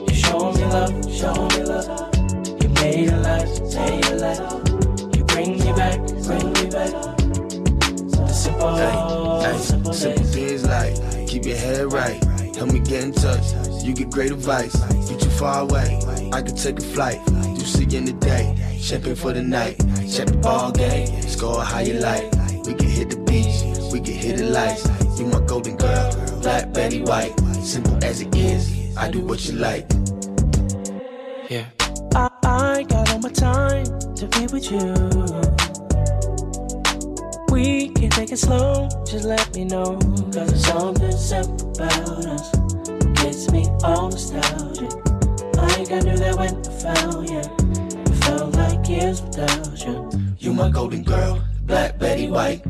You 0.06 0.14
show 0.14 0.52
me 0.52 0.64
love, 0.66 0.92
show 1.10 1.32
me 1.32 1.64
love. 1.64 2.14
You 2.62 2.68
made 2.68 3.08
it 3.08 3.16
last, 3.22 3.62
made 3.74 4.04
it 4.04 4.20
last. 4.20 4.68
You 5.16 5.24
bring 5.24 5.58
me 5.58 5.72
back, 5.72 5.98
bring 6.26 6.52
me 6.52 6.68
back. 6.68 6.92
To 7.16 8.34
simple, 8.34 8.76
Hey, 8.76 9.58
simple 9.60 9.94
simple 9.94 10.24
things 10.24 10.66
like 10.66 11.26
keep 11.26 11.46
your 11.46 11.56
head 11.56 11.90
right. 11.90 12.22
Help 12.54 12.70
me 12.70 12.80
get 12.80 13.04
in 13.04 13.12
touch. 13.12 13.69
You 13.82 13.94
get 13.94 14.10
great 14.10 14.30
advice. 14.30 14.74
You 15.10 15.16
too 15.16 15.30
far 15.30 15.62
away. 15.62 15.98
I 16.32 16.42
can 16.42 16.54
take 16.54 16.78
a 16.78 16.82
flight. 16.82 17.20
You 17.58 17.64
see 17.64 17.84
in 17.96 18.04
the 18.04 18.12
day. 18.12 18.56
Champagne 18.78 19.14
for 19.14 19.32
the 19.32 19.42
night. 19.42 19.78
Check 20.10 20.28
the 20.28 20.38
ball 20.42 20.72
game. 20.72 21.22
Score 21.22 21.62
how 21.62 21.80
you 21.80 21.94
like. 21.94 22.24
We 22.66 22.74
can 22.74 22.88
hit 22.88 23.10
the 23.10 23.16
beach. 23.26 23.62
We 23.92 24.00
can 24.00 24.14
hit 24.14 24.38
the 24.38 24.44
lights. 24.50 24.86
You 25.18 25.26
my 25.26 25.40
golden 25.46 25.76
girl. 25.76 26.40
Black 26.40 26.72
Betty 26.72 27.02
White. 27.02 27.38
Simple 27.62 28.02
as 28.04 28.20
it 28.20 28.34
is. 28.34 28.96
I 28.96 29.10
do 29.10 29.20
what 29.20 29.46
you 29.46 29.54
like. 29.54 29.86
Yeah. 31.48 31.66
I, 32.14 32.28
I 32.44 32.82
got 32.84 33.10
all 33.10 33.18
my 33.18 33.30
time 33.30 33.86
to 34.14 34.26
be 34.28 34.46
with 34.52 34.70
you. 34.70 35.60
We 37.50 37.88
can 37.88 38.10
take 38.10 38.30
it 38.30 38.38
slow, 38.38 38.88
just 39.04 39.24
let 39.24 39.54
me 39.54 39.64
know. 39.64 39.98
Cause 40.32 40.52
it's 40.52 40.66
something 40.66 41.12
simple 41.12 41.72
about 41.72 42.26
us. 42.26 42.59
Gets 43.40 43.52
me 43.52 43.66
all 43.82 44.10
nostalgic. 44.10 44.92
Like 45.56 45.90
I 45.90 46.00
knew 46.00 46.16
that 46.18 46.36
when 46.36 46.54
I 46.56 46.72
found 46.76 47.26
you. 47.26 47.38
It 47.40 48.24
felt 48.24 48.54
like 48.54 48.86
years 48.86 49.22
without 49.22 49.82
you. 49.82 50.10
You 50.38 50.52
my 50.52 50.68
golden 50.68 51.02
girl. 51.02 51.42
Black 51.62 51.98
Betty 51.98 52.28
White. 52.28 52.62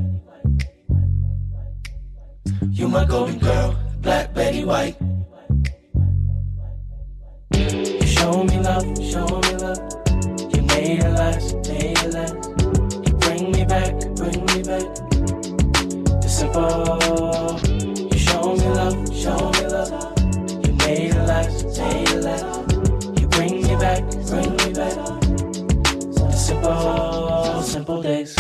You 2.71 2.87
my 2.87 3.05
golden 3.05 3.41
girl. 3.41 3.77
Black 4.01 4.33
Betty 4.33 4.65
White. 4.65 4.97
You 7.53 8.07
show 8.07 8.45
me 8.45 8.61
love, 8.61 8.87
show 9.03 9.27
me 9.27 9.55
love. 9.57 9.83
You 10.55 10.63
made 10.71 11.01
it 11.01 11.13
last, 11.19 11.57
made 11.67 11.99
it 11.99 12.15
last. 12.15 12.49
You 13.05 13.13
bring 13.19 13.51
me 13.51 13.65
back, 13.65 13.99
bring 14.15 14.45
me 14.47 14.63
back. 14.63 14.87
To 16.23 16.29
simple. 16.29 17.59
You 18.13 18.19
show 18.19 18.55
me 18.55 18.69
love, 18.69 19.13
show 19.13 19.50
simple, 27.63 28.03
days. 28.03 28.40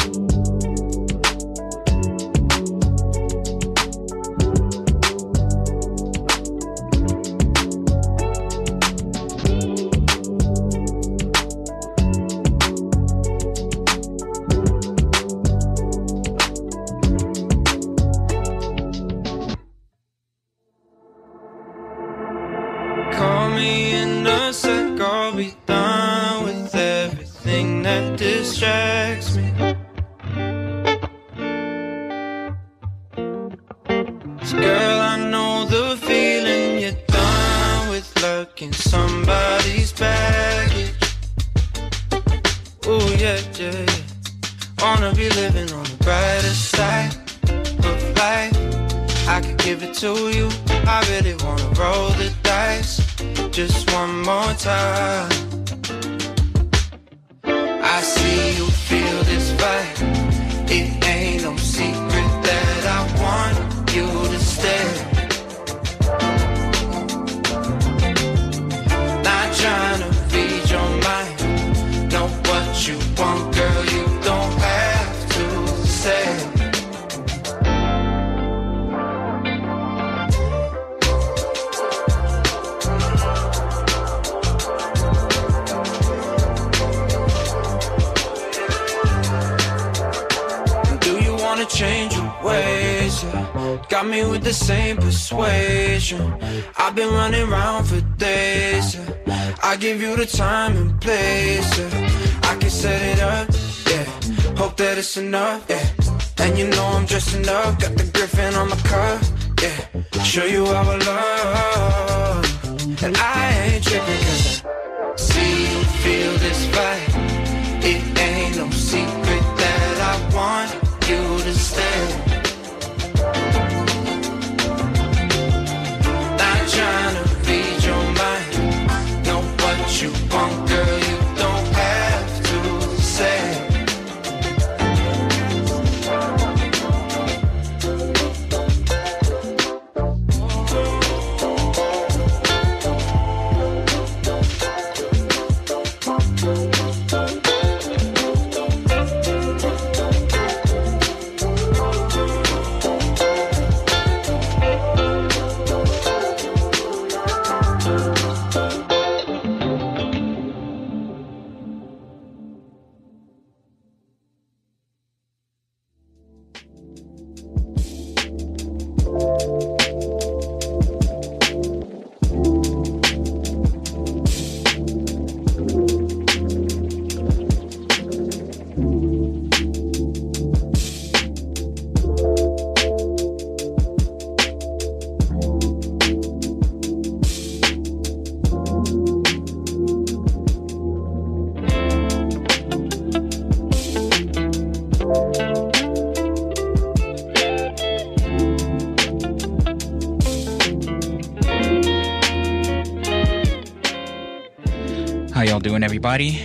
Everybody? 206.10 206.42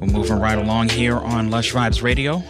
We're 0.00 0.12
moving 0.12 0.38
right 0.38 0.58
along 0.58 0.90
here 0.90 1.16
on 1.16 1.50
Lush 1.50 1.72
Vibes 1.72 2.02
Radio. 2.02 2.42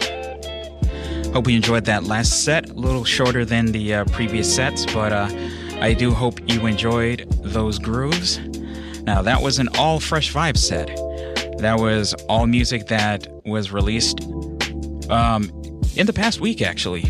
Hope 1.33 1.47
you 1.47 1.55
enjoyed 1.55 1.85
that 1.85 2.03
last 2.03 2.43
set. 2.43 2.71
A 2.71 2.73
little 2.73 3.05
shorter 3.05 3.45
than 3.45 3.67
the 3.67 3.95
uh, 3.95 4.05
previous 4.07 4.53
sets, 4.53 4.85
but 4.87 5.13
uh, 5.13 5.29
I 5.81 5.95
do 5.95 6.11
hope 6.11 6.41
you 6.51 6.67
enjoyed 6.67 7.31
those 7.45 7.79
grooves. 7.79 8.41
Now, 9.05 9.23
that 9.23 9.41
was 9.41 9.61
an 9.61 9.69
all 9.79 10.01
fresh 10.01 10.33
vibe 10.33 10.57
set. 10.57 10.89
That 11.59 11.79
was 11.79 12.13
all 12.29 12.49
music 12.49 12.89
that 12.89 13.29
was 13.45 13.71
released 13.71 14.23
um, 15.11 15.45
in 15.95 16.07
the 16.07 16.13
past 16.13 16.41
week, 16.41 16.61
actually. 16.61 17.05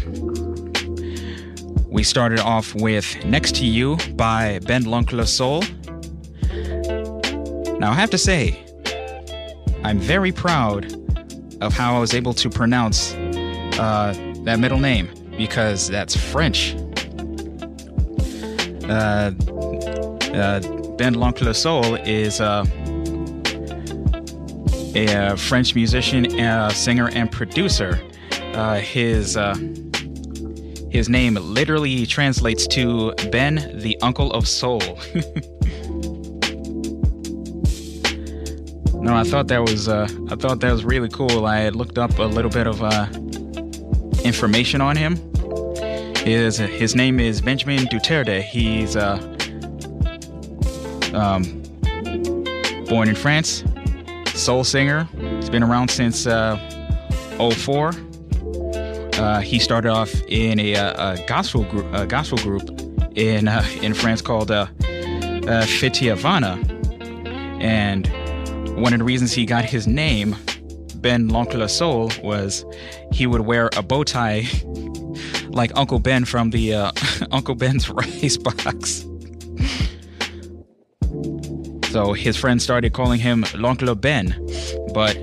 We 1.86 2.02
started 2.02 2.40
off 2.40 2.74
with 2.74 3.24
Next 3.24 3.54
to 3.56 3.64
You 3.64 3.96
by 4.14 4.58
Ben 4.66 4.84
L'Oncle 4.84 5.26
Soul. 5.26 5.62
Now, 7.78 7.92
I 7.92 7.94
have 7.94 8.10
to 8.10 8.18
say, 8.18 8.64
I'm 9.84 10.00
very 10.00 10.32
proud 10.32 10.92
of 11.60 11.72
how 11.72 11.96
I 11.96 12.00
was 12.00 12.12
able 12.12 12.34
to 12.34 12.50
pronounce 12.50 13.14
uh, 13.14 14.14
that 14.44 14.58
middle 14.58 14.80
name 14.80 15.08
because 15.36 15.86
that's 15.86 16.16
French. 16.16 16.74
Uh, 18.88 19.32
uh, 20.34 20.60
ben 20.96 21.14
L'Oncle 21.14 21.54
Soul 21.54 21.94
is 21.96 22.40
uh, 22.40 22.64
a 24.96 25.14
uh, 25.14 25.36
French 25.36 25.76
musician, 25.76 26.40
uh, 26.40 26.70
singer, 26.70 27.10
and 27.10 27.30
producer. 27.30 27.94
His 28.80 29.38
his 30.90 31.08
name 31.08 31.34
literally 31.34 32.06
translates 32.06 32.66
to 32.66 33.12
Ben, 33.30 33.70
the 33.78 33.96
Uncle 34.02 34.32
of 34.32 34.48
Soul. 34.48 34.80
no, 39.08 39.16
I 39.16 39.24
thought 39.24 39.48
that 39.48 39.62
was 39.62 39.88
uh, 39.88 40.06
I 40.30 40.36
thought 40.36 40.60
that 40.60 40.70
was 40.70 40.84
really 40.84 41.08
cool. 41.08 41.46
I 41.46 41.60
had 41.60 41.74
looked 41.74 41.96
up 41.96 42.18
a 42.18 42.24
little 42.24 42.50
bit 42.50 42.66
of 42.66 42.82
uh, 42.82 43.06
information 44.22 44.82
on 44.82 44.96
him. 44.96 45.16
His 46.16 46.58
his 46.58 46.94
name 46.94 47.18
is 47.18 47.40
Benjamin 47.40 47.86
Duterde. 47.86 48.42
He's 48.42 48.96
uh, 48.96 49.16
um, 51.14 51.42
born 52.86 53.08
in 53.08 53.14
France, 53.14 53.64
soul 54.34 54.62
singer. 54.62 55.08
He's 55.36 55.48
been 55.48 55.62
around 55.62 55.90
since 55.90 56.26
uh, 56.26 56.58
04. 57.38 57.92
Uh, 59.14 59.40
he 59.40 59.58
started 59.58 59.90
off 59.90 60.12
in 60.28 60.60
a, 60.60 60.74
a, 60.74 61.12
a 61.14 61.24
gospel 61.26 61.64
group, 61.64 61.86
a 61.94 62.06
gospel 62.06 62.36
group 62.38 62.68
in 63.16 63.48
uh, 63.48 63.64
in 63.80 63.94
France 63.94 64.20
called 64.20 64.50
uh, 64.50 64.66
uh, 64.82 65.64
Fitiavana, 65.64 66.58
and 67.62 68.06
one 68.78 68.92
of 68.92 69.00
the 69.00 69.04
reasons 69.04 69.32
he 69.32 69.44
got 69.44 69.64
his 69.64 69.86
name, 69.86 70.36
Ben 70.96 71.28
L'Oncle 71.28 71.68
Soul, 71.68 72.10
was 72.22 72.64
he 73.12 73.26
would 73.26 73.40
wear 73.42 73.70
a 73.76 73.82
bow 73.82 74.04
tie 74.04 74.44
like 75.48 75.72
Uncle 75.76 75.98
Ben 75.98 76.24
from 76.24 76.50
the 76.50 76.74
uh, 76.74 76.92
Uncle 77.32 77.54
Ben's 77.54 77.90
rice 77.90 78.36
box. 78.36 79.04
So 81.90 82.12
his 82.12 82.36
friends 82.36 82.62
started 82.62 82.92
calling 82.92 83.18
him 83.18 83.44
L'Oncle 83.54 83.94
Ben, 83.94 84.34
but 84.92 85.16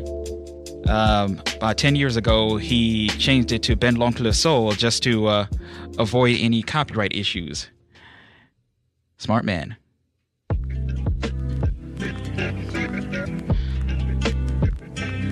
um, 0.89 1.41
about 1.55 1.77
10 1.77 1.95
years 1.95 2.17
ago, 2.17 2.57
he 2.57 3.09
changed 3.09 3.51
it 3.51 3.63
to 3.63 3.75
Ben 3.75 3.95
L'Oncle 3.95 4.33
Soul 4.33 4.73
just 4.73 5.03
to 5.03 5.27
uh, 5.27 5.47
avoid 5.97 6.37
any 6.39 6.61
copyright 6.61 7.13
issues. 7.13 7.69
Smart 9.17 9.45
man. 9.45 9.77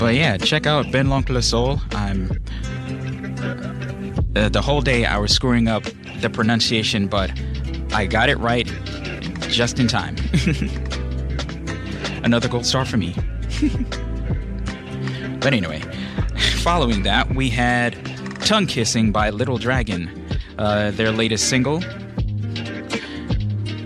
But 0.04 0.16
yeah, 0.16 0.36
check 0.36 0.68
out 0.68 0.92
Ben 0.92 1.10
L'Oncle 1.10 1.42
Soul. 1.42 1.80
I'm. 1.92 2.30
Uh, 4.36 4.50
the 4.50 4.62
whole 4.62 4.82
day 4.82 5.06
I 5.06 5.18
was 5.18 5.32
screwing 5.32 5.70
up 5.70 5.86
the 6.20 6.30
pronunciation, 6.30 7.08
but 7.08 7.32
I 7.94 8.06
got 8.06 8.28
it 8.28 8.38
right 8.38 8.70
just 9.48 9.80
in 9.80 9.88
time. 9.88 10.18
Another 12.26 12.50
gold 12.50 12.66
star 12.66 12.84
for 12.84 12.98
me. 12.98 13.16
but 15.40 15.54
anyway, 15.54 15.82
following 16.58 17.04
that, 17.04 17.34
we 17.34 17.50
had 17.50 17.96
Tongue 18.42 18.68
Kissing 18.68 19.14
by 19.14 19.30
Little 19.30 19.58
Dragon, 19.58 20.12
uh, 20.58 20.92
their 20.92 21.14
latest 21.14 21.48
single. 21.48 21.82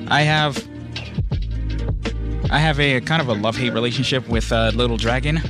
I 0.08 0.22
have. 0.22 0.68
I 2.50 2.58
have 2.58 2.80
a 2.80 3.02
kind 3.02 3.22
of 3.22 3.28
a 3.28 3.36
love-hate 3.36 3.74
relationship 3.74 4.28
with 4.28 4.52
uh, 4.52 4.72
Little 4.74 4.98
Dragon. 4.98 5.44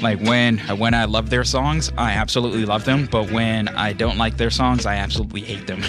Like 0.00 0.20
when 0.20 0.58
when 0.58 0.94
I 0.94 1.04
love 1.04 1.30
their 1.30 1.44
songs, 1.44 1.90
I 1.98 2.12
absolutely 2.12 2.64
love 2.64 2.84
them, 2.84 3.08
but 3.10 3.30
when 3.30 3.68
I 3.68 3.92
don't 3.92 4.16
like 4.16 4.36
their 4.36 4.50
songs, 4.50 4.86
I 4.86 4.96
absolutely 4.96 5.40
hate 5.40 5.66
them. 5.66 5.82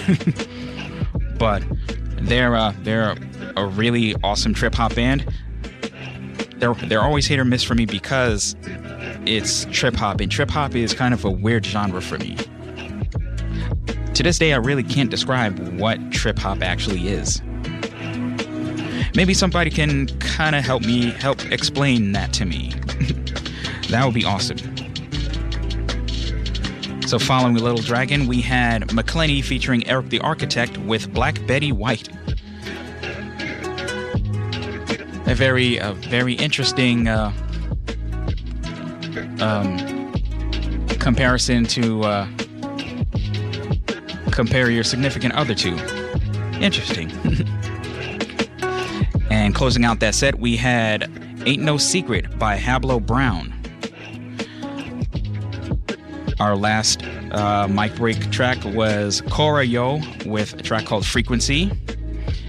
but 1.38 1.62
they're 2.20 2.56
uh, 2.56 2.74
they're 2.82 3.16
a 3.56 3.66
really 3.66 4.14
awesome 4.24 4.52
trip 4.52 4.74
hop 4.74 4.94
band. 4.94 5.26
They're 6.56 6.74
they're 6.74 7.02
always 7.02 7.26
hit 7.26 7.38
or 7.38 7.44
miss 7.44 7.62
for 7.62 7.74
me 7.74 7.86
because 7.86 8.56
it's 9.26 9.64
trip 9.66 9.94
hop, 9.94 10.20
and 10.20 10.30
trip 10.30 10.50
hop 10.50 10.74
is 10.74 10.92
kind 10.92 11.14
of 11.14 11.24
a 11.24 11.30
weird 11.30 11.64
genre 11.64 12.02
for 12.02 12.18
me. 12.18 12.36
To 14.14 14.22
this 14.22 14.38
day, 14.38 14.52
I 14.52 14.56
really 14.56 14.82
can't 14.82 15.10
describe 15.10 15.58
what 15.78 16.12
trip 16.12 16.38
hop 16.38 16.62
actually 16.62 17.08
is. 17.08 17.40
Maybe 19.14 19.34
somebody 19.34 19.70
can 19.70 20.06
kind 20.18 20.54
of 20.54 20.64
help 20.64 20.82
me 20.82 21.10
help 21.10 21.44
explain 21.50 22.12
that 22.12 22.32
to 22.34 22.44
me. 22.44 22.72
That 23.90 24.04
would 24.04 24.14
be 24.14 24.24
awesome. 24.24 24.58
So, 27.06 27.18
following 27.18 27.56
Little 27.56 27.82
Dragon, 27.82 28.28
we 28.28 28.40
had 28.40 28.82
McClenney 28.90 29.42
featuring 29.42 29.84
Erick 29.88 30.10
the 30.10 30.20
Architect 30.20 30.78
with 30.78 31.12
Black 31.12 31.44
Betty 31.44 31.72
White. 31.72 32.08
A 35.26 35.34
very, 35.34 35.80
very 36.08 36.34
interesting 36.34 37.08
uh, 37.08 37.32
um, 39.40 40.12
comparison 41.00 41.64
to 41.64 42.02
uh, 42.02 42.28
compare 44.30 44.70
your 44.70 44.84
significant 44.84 45.34
other 45.34 45.56
to. 45.56 45.70
Interesting. 46.60 47.10
and 49.30 49.52
closing 49.52 49.84
out 49.84 49.98
that 49.98 50.14
set, 50.14 50.38
we 50.38 50.56
had 50.56 51.10
Ain't 51.44 51.62
No 51.62 51.76
Secret 51.76 52.38
by 52.38 52.56
Hablot 52.56 53.04
Brown. 53.04 53.49
Our 56.40 56.56
last 56.56 57.04
uh, 57.32 57.68
mic 57.68 57.94
break 57.96 58.30
track 58.30 58.56
was 58.64 59.20
CoryaYo 59.22 60.24
with 60.24 60.54
a 60.54 60.62
track 60.62 60.86
called 60.86 61.04
Frequency. 61.04 61.70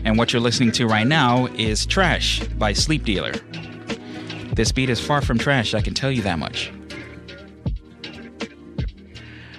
And 0.05 0.17
what 0.17 0.31
you're 0.31 0.41
listening 0.41 0.71
to 0.73 0.87
right 0.87 1.05
now 1.05 1.47
is 1.57 1.85
Trash 1.85 2.39
by 2.57 2.71
Sleepdealer. 2.71 3.35
This 4.55 4.71
beat 4.71 4.89
is 4.89 5.01
far 5.01 5.21
from 5.21 5.37
trash, 5.37 5.73
I 5.73 5.81
can 5.81 5.93
tell 5.93 6.09
you 6.09 6.21
that 6.21 6.39
much. 6.39 6.71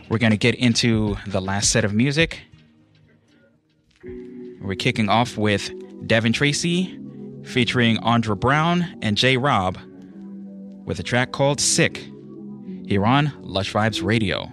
We're 0.09 0.17
going 0.17 0.33
to 0.33 0.39
get 0.39 0.55
into 0.55 1.17
the 1.27 1.43
last 1.43 1.71
set 1.71 1.85
of 1.85 1.93
music. 1.93 2.41
We're 4.63 4.77
kicking 4.77 5.11
off 5.11 5.37
with 5.37 5.71
Devin 6.07 6.33
Tracy 6.33 6.99
featuring 7.45 7.99
Aundra 7.99 8.41
Brown 8.41 8.99
and 9.03 9.15
J.Robb 9.15 9.77
with 10.87 10.99
a 10.99 11.03
track 11.03 11.33
called 11.33 11.61
Sick 11.61 12.03
here 12.87 13.05
on 13.05 13.33
Lush 13.41 13.73
Vibes 13.73 14.03
Radio. 14.03 14.51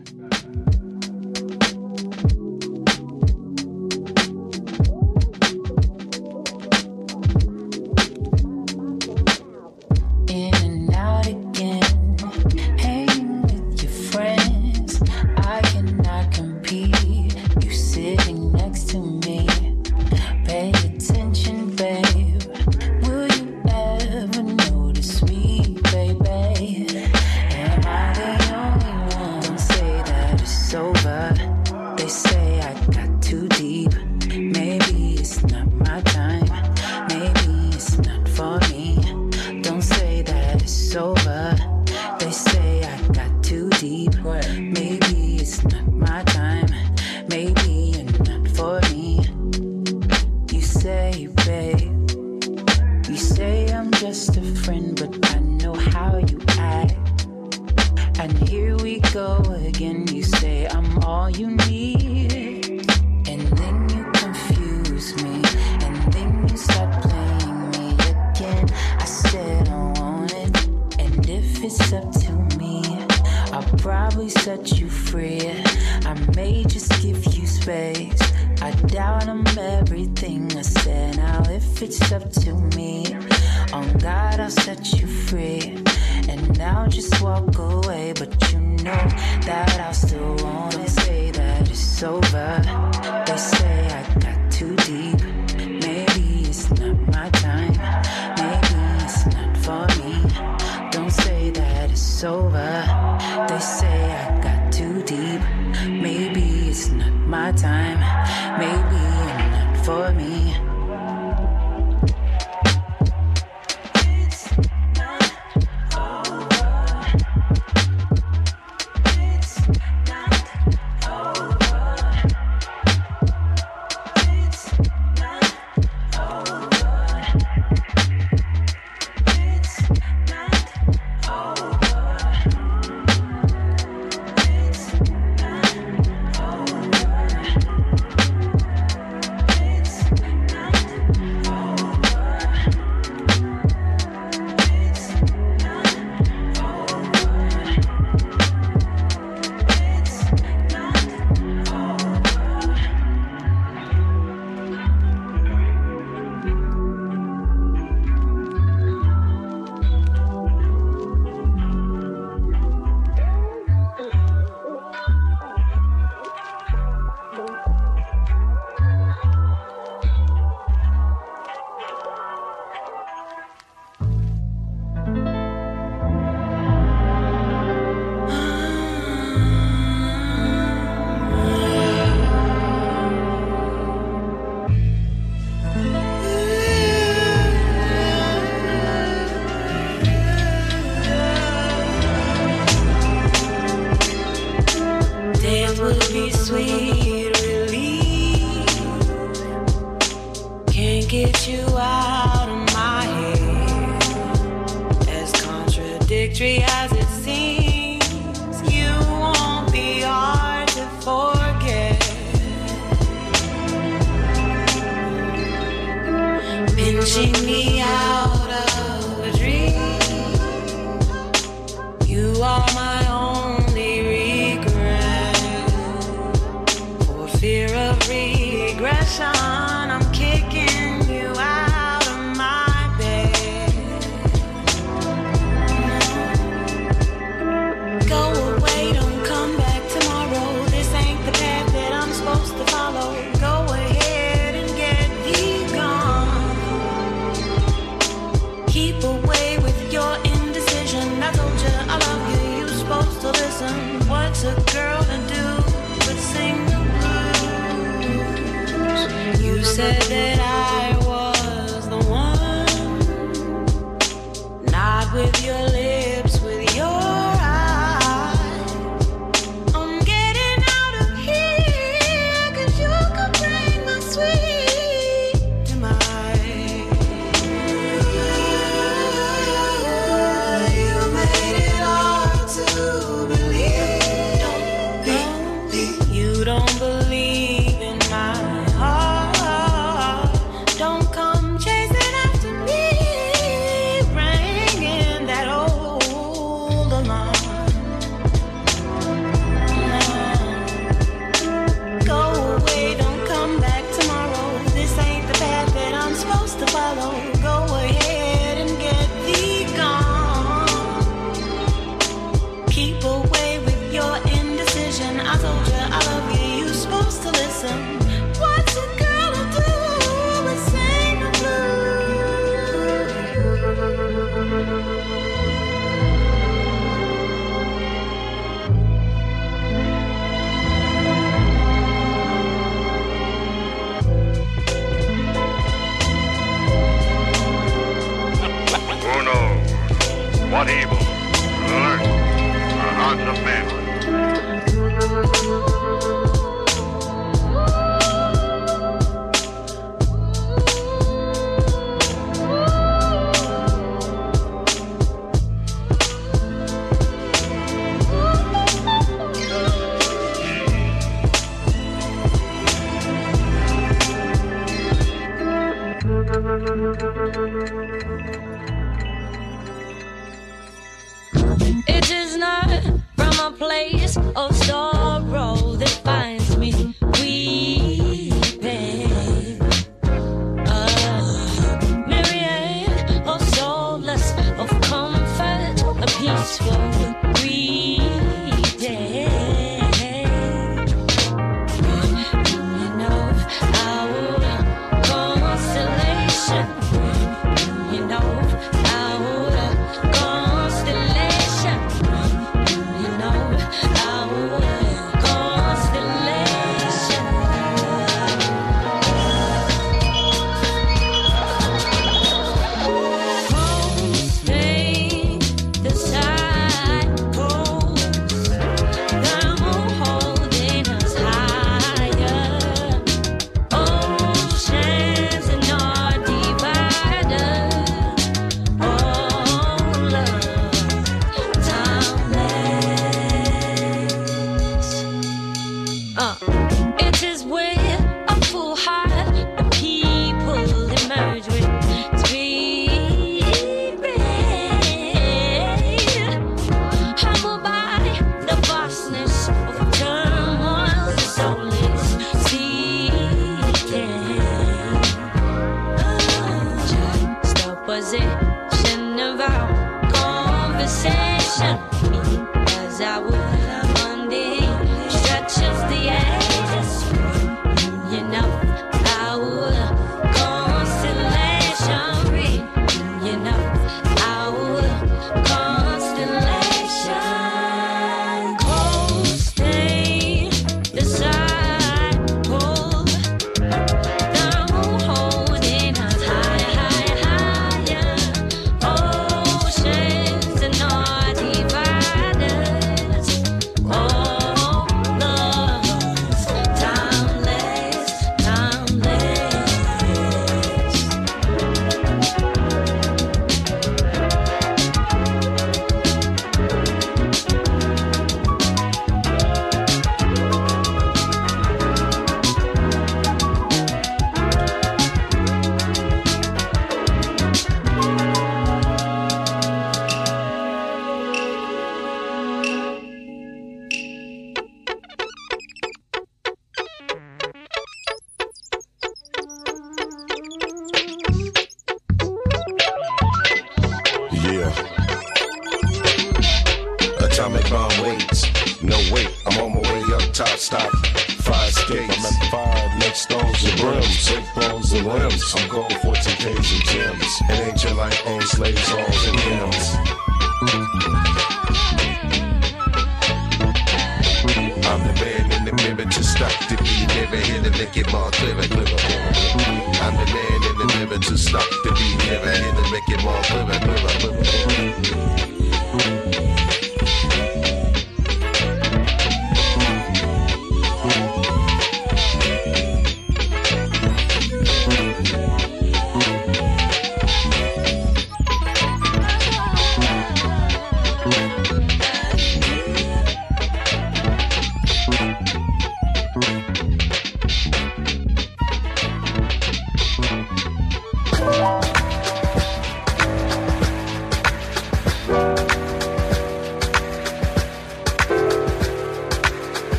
A 386.57 386.98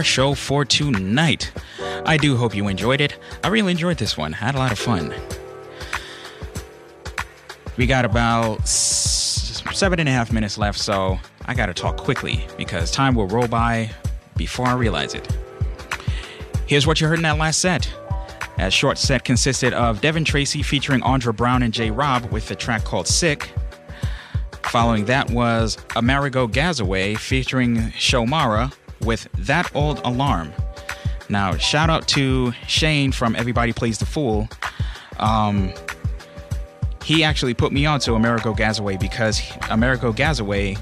our 0.00 0.04
show 0.04 0.32
for 0.32 0.64
tonight. 0.64 1.52
I 2.06 2.16
do 2.16 2.34
hope 2.34 2.54
you 2.54 2.68
enjoyed 2.68 3.02
it. 3.02 3.18
I 3.44 3.48
really 3.48 3.70
enjoyed 3.70 3.98
this 3.98 4.16
one. 4.16 4.32
Had 4.32 4.54
a 4.54 4.58
lot 4.58 4.72
of 4.72 4.78
fun. 4.78 5.12
We 7.76 7.86
got 7.86 8.06
about 8.06 8.66
seven 8.66 10.00
and 10.00 10.08
a 10.08 10.12
half 10.12 10.32
minutes 10.32 10.56
left, 10.56 10.78
so 10.78 11.18
I 11.44 11.52
gotta 11.52 11.74
talk 11.74 11.98
quickly 11.98 12.46
because 12.56 12.90
time 12.90 13.14
will 13.14 13.26
roll 13.26 13.46
by 13.46 13.90
before 14.38 14.68
I 14.68 14.72
realize 14.72 15.12
it. 15.12 15.28
Here's 16.66 16.86
what 16.86 16.98
you 17.02 17.06
heard 17.06 17.18
in 17.18 17.24
that 17.24 17.36
last 17.36 17.60
set. 17.60 17.92
That 18.56 18.72
short 18.72 18.96
set 18.96 19.22
consisted 19.22 19.74
of 19.74 20.00
Devin 20.00 20.24
Tracy 20.24 20.62
featuring 20.62 21.02
Aundra 21.02 21.36
Brown 21.36 21.62
and 21.62 21.74
J.Robb 21.74 22.32
with 22.32 22.48
the 22.48 22.54
track 22.54 22.84
called 22.84 23.06
Sick. 23.06 23.50
Following 24.62 25.04
that 25.06 25.30
was 25.30 25.76
Amerigo 25.94 26.46
Gazaway 26.46 27.18
featuring 27.18 27.76
Xiomara 27.98 28.72
with 29.02 29.28
That 29.38 29.74
Old 29.74 30.00
Alarm. 30.04 30.52
Now, 31.28 31.56
shout 31.56 31.90
out 31.90 32.08
to 32.08 32.52
Shane 32.66 33.12
from 33.12 33.36
Everybody 33.36 33.72
Plays 33.72 33.98
the 33.98 34.06
Fool. 34.06 34.48
Um, 35.18 35.72
he 37.04 37.24
actually 37.24 37.54
put 37.54 37.72
me 37.72 37.86
onto 37.86 38.14
Amerigo 38.14 38.52
Gazaway 38.52 38.98
because 38.98 39.42
Amerigo 39.70 40.12
Gazaway, 40.12 40.76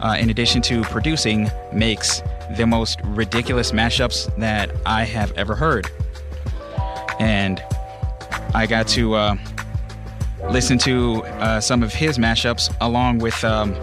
uh, 0.00 0.16
in 0.18 0.30
addition 0.30 0.60
to 0.62 0.82
producing, 0.82 1.50
makes 1.72 2.22
the 2.56 2.66
most 2.66 3.00
ridiculous 3.04 3.72
mashups 3.72 4.34
that 4.36 4.70
I 4.84 5.04
have 5.04 5.32
ever 5.32 5.54
heard. 5.54 5.90
And 7.18 7.62
I 8.54 8.66
got 8.66 8.88
to 8.88 9.14
uh, 9.14 9.36
listen 10.50 10.78
to 10.78 11.22
uh, 11.24 11.60
some 11.60 11.82
of 11.82 11.94
his 11.94 12.18
mashups 12.18 12.74
along 12.80 13.18
with 13.18 13.42
um, 13.44 13.74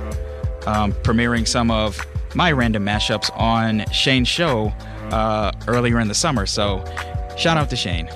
um, 0.67 0.91
premiering 0.93 1.47
some 1.47 1.71
of 1.71 2.05
my 2.35 2.51
random 2.51 2.85
mashups 2.85 3.35
on 3.37 3.85
Shane's 3.91 4.27
show 4.27 4.73
uh, 5.11 5.51
earlier 5.67 5.99
in 5.99 6.07
the 6.07 6.13
summer. 6.13 6.45
So, 6.45 6.83
shout 7.37 7.57
out 7.57 7.69
to 7.71 7.75
Shane. 7.75 8.09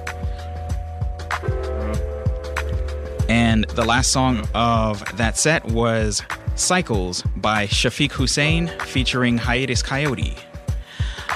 And 3.29 3.65
the 3.69 3.83
last 3.85 4.11
song 4.11 4.47
of 4.53 5.03
that 5.17 5.37
set 5.37 5.65
was 5.65 6.21
Cycles 6.55 7.23
by 7.37 7.67
Shafiq 7.67 8.11
Husayn 8.11 8.69
featuring 8.83 9.37
Hiatus 9.37 9.81
Kaiyote. 9.81 10.37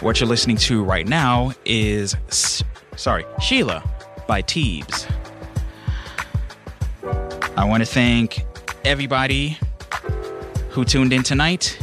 What 0.02 0.20
you're 0.20 0.30
listening 0.30 0.58
to 0.58 0.84
right 0.84 1.08
now 1.08 1.54
is, 1.66 2.16
sorry, 2.96 3.26
Sheila 3.42 3.84
by 4.28 4.44
Teebs. 4.44 5.10
I 7.58 7.66
want 7.66 7.82
to 7.82 7.88
thank 7.88 8.46
everybody 8.86 9.58
who 10.70 10.86
tuned 10.86 11.14
in 11.14 11.24
tonight. 11.24 11.80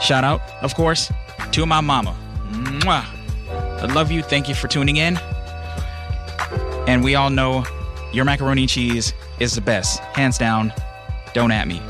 Shout 0.00 0.24
out, 0.24 0.40
of 0.62 0.74
course, 0.74 1.10
to 1.52 1.66
my 1.66 1.80
mama. 1.80 2.16
Mwah. 2.50 3.04
I 3.48 3.92
love 3.92 4.10
you. 4.10 4.22
Thank 4.22 4.48
you 4.48 4.54
for 4.54 4.68
tuning 4.68 4.96
in. 4.96 5.18
And 6.86 7.02
we 7.02 7.14
all 7.14 7.30
know 7.30 7.64
your 8.12 8.24
macaroni 8.24 8.62
and 8.62 8.70
cheese 8.70 9.12
is 9.40 9.54
the 9.54 9.60
best. 9.60 10.00
Hands 10.00 10.36
down. 10.38 10.72
Don't 11.34 11.50
at 11.50 11.68
me. 11.68 11.82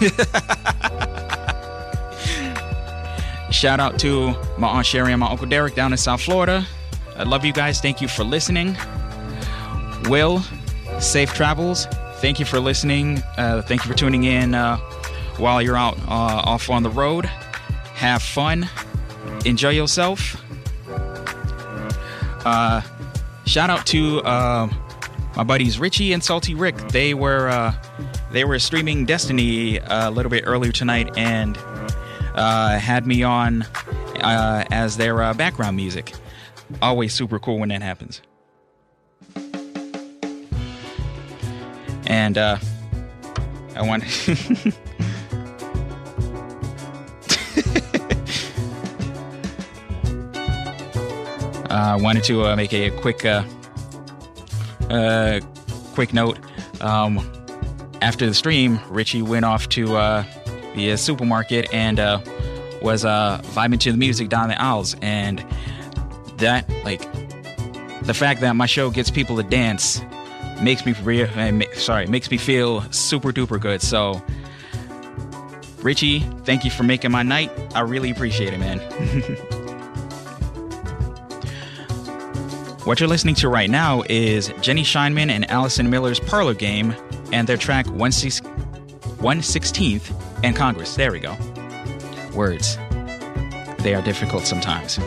Shout 3.50 3.80
out 3.80 3.98
to 4.00 4.34
my 4.58 4.68
Aunt 4.68 4.86
Sherry 4.86 5.12
and 5.12 5.20
my 5.20 5.28
Uncle 5.28 5.46
Derek 5.46 5.74
down 5.74 5.92
in 5.92 5.98
South 5.98 6.20
Florida. 6.20 6.66
I 7.16 7.24
love 7.24 7.44
you 7.44 7.52
guys. 7.52 7.80
Thank 7.80 8.00
you 8.00 8.06
for 8.06 8.22
listening. 8.22 8.76
Will, 10.04 10.40
safe 11.00 11.34
travels. 11.34 11.86
Thank 12.20 12.38
you 12.38 12.44
for 12.44 12.60
listening. 12.60 13.18
Uh, 13.36 13.62
thank 13.62 13.84
you 13.84 13.90
for 13.90 13.96
tuning 13.96 14.24
in 14.24 14.54
uh, 14.54 14.76
while 15.38 15.62
you're 15.62 15.76
out 15.76 15.98
uh, 16.00 16.42
off 16.44 16.70
on 16.70 16.82
the 16.82 16.90
road. 16.90 17.26
Have 17.94 18.22
fun. 18.22 18.68
Enjoy 19.44 19.70
yourself. 19.70 20.42
Uh, 22.44 22.80
shout 23.46 23.70
out 23.70 23.86
to 23.86 24.20
uh, 24.22 24.68
my 25.36 25.44
buddies 25.44 25.78
Richie 25.78 26.12
and 26.12 26.22
Salty 26.22 26.54
Rick. 26.54 26.76
They 26.88 27.14
were 27.14 27.48
uh, 27.48 27.74
they 28.32 28.44
were 28.44 28.58
streaming 28.58 29.04
Destiny 29.04 29.78
a 29.78 30.10
little 30.10 30.30
bit 30.30 30.44
earlier 30.46 30.72
tonight 30.72 31.16
and 31.16 31.56
uh, 32.34 32.78
had 32.78 33.06
me 33.06 33.22
on 33.22 33.62
uh, 34.20 34.64
as 34.70 34.96
their 34.96 35.22
uh, 35.22 35.34
background 35.34 35.76
music. 35.76 36.12
Always 36.82 37.14
super 37.14 37.38
cool 37.38 37.58
when 37.58 37.70
that 37.70 37.82
happens. 37.82 38.20
And 42.06 42.38
uh, 42.38 42.58
I 43.74 43.82
want. 43.82 44.04
I 51.78 51.92
uh, 51.92 51.98
wanted 51.98 52.24
to 52.24 52.44
uh, 52.44 52.56
make 52.56 52.72
a 52.74 52.90
quick, 52.90 53.24
uh, 53.24 53.40
quick 55.94 56.12
note. 56.12 56.36
Um, 56.80 57.20
after 58.02 58.26
the 58.26 58.34
stream, 58.34 58.80
Richie 58.88 59.22
went 59.22 59.44
off 59.44 59.68
to 59.70 59.86
the 60.74 60.96
supermarket 60.96 61.72
and 61.72 61.98
was 62.82 63.04
vibing 63.04 63.78
to 63.78 63.92
the 63.92 63.96
music 63.96 64.28
down 64.28 64.48
the 64.48 64.60
aisles, 64.60 64.96
and 65.02 65.44
that, 66.38 66.68
like, 66.82 67.00
the 68.02 68.14
fact 68.14 68.40
that 68.40 68.56
my 68.56 68.66
show 68.66 68.90
gets 68.90 69.08
people 69.08 69.36
to 69.36 69.44
dance 69.44 70.02
makes 70.60 70.84
me. 70.84 70.96
Uh, 71.22 71.62
sorry, 71.74 72.08
makes 72.08 72.28
me 72.28 72.38
feel 72.38 72.82
super 72.90 73.32
duper 73.32 73.60
good. 73.60 73.82
So, 73.82 74.20
Richie, 75.80 76.20
thank 76.42 76.64
you 76.64 76.72
for 76.72 76.82
making 76.82 77.12
my 77.12 77.22
night. 77.22 77.52
I 77.72 77.82
really 77.82 78.10
appreciate 78.10 78.52
it, 78.52 78.58
man. 78.58 78.80
What 82.88 83.00
you're 83.00 83.08
listening 83.10 83.34
to 83.34 83.50
right 83.50 83.68
now 83.68 84.02
is 84.08 84.48
Jenny 84.62 84.82
Scheinman 84.82 85.28
and 85.28 85.50
Allison 85.50 85.90
Miller's 85.90 86.18
Parlour 86.18 86.54
Game 86.54 86.94
and 87.34 87.46
their 87.46 87.58
track 87.58 87.84
116th 87.84 90.42
and 90.42 90.56
Congress. 90.56 90.96
There 90.96 91.12
we 91.12 91.20
go. 91.20 91.36
Words. 92.34 92.78
They 93.80 93.94
are 93.94 94.00
difficult 94.00 94.46
sometimes. 94.46 94.98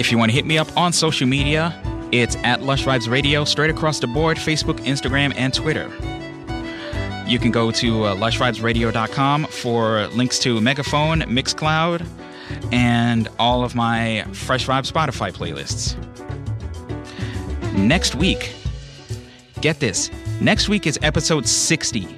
if 0.00 0.10
you 0.10 0.16
want 0.16 0.30
to 0.30 0.34
hit 0.34 0.46
me 0.46 0.56
up 0.56 0.74
on 0.74 0.94
social 0.94 1.26
media, 1.26 1.78
it's 2.10 2.36
at 2.36 2.62
Lush 2.62 2.86
Vibes 2.86 3.10
Radio, 3.10 3.44
straight 3.44 3.68
across 3.68 4.00
the 4.00 4.06
board 4.06 4.38
Facebook, 4.38 4.78
Instagram, 4.86 5.34
and 5.36 5.52
Twitter. 5.52 5.92
You 7.28 7.38
can 7.38 7.50
go 7.50 7.70
to 7.72 8.04
uh, 8.04 8.16
lushvibesradio.com 8.16 9.48
for 9.48 10.06
links 10.06 10.38
to 10.38 10.62
Megaphone, 10.62 11.24
Mixcloud, 11.24 12.06
and 12.72 13.28
all 13.38 13.64
of 13.64 13.74
my 13.74 14.24
Fresh 14.32 14.66
Vibe 14.66 14.90
Spotify 14.90 15.32
playlists. 15.32 15.96
Next 17.74 18.14
week, 18.14 18.52
get 19.60 19.80
this, 19.80 20.10
next 20.40 20.68
week 20.68 20.86
is 20.86 20.98
episode 21.02 21.46
60. 21.46 22.08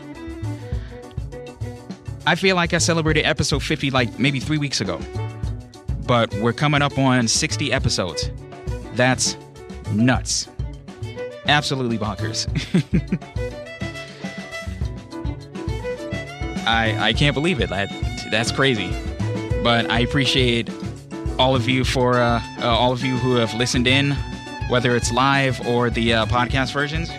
I 2.26 2.34
feel 2.34 2.56
like 2.56 2.74
I 2.74 2.78
celebrated 2.78 3.24
episode 3.24 3.62
50 3.62 3.90
like 3.90 4.18
maybe 4.18 4.40
three 4.40 4.58
weeks 4.58 4.80
ago, 4.80 5.00
but 6.06 6.32
we're 6.36 6.52
coming 6.52 6.82
up 6.82 6.98
on 6.98 7.28
60 7.28 7.72
episodes. 7.72 8.30
That's 8.94 9.36
nuts. 9.92 10.48
Absolutely 11.46 11.98
bonkers. 11.98 12.48
I, 16.66 17.08
I 17.08 17.12
can't 17.12 17.34
believe 17.34 17.60
it. 17.60 17.70
That, 17.70 17.88
that's 18.30 18.50
crazy 18.50 18.90
but 19.66 19.90
I 19.90 19.98
appreciate 19.98 20.70
all 21.40 21.56
of 21.56 21.68
you 21.68 21.82
for 21.82 22.20
uh, 22.20 22.40
uh, 22.60 22.68
all 22.68 22.92
of 22.92 23.02
you 23.02 23.16
who 23.16 23.34
have 23.34 23.52
listened 23.54 23.88
in, 23.88 24.12
whether 24.68 24.94
it's 24.94 25.10
live 25.10 25.60
or 25.66 25.90
the 25.90 26.12
uh, 26.12 26.26
podcast 26.26 26.72
versions. 26.72 27.10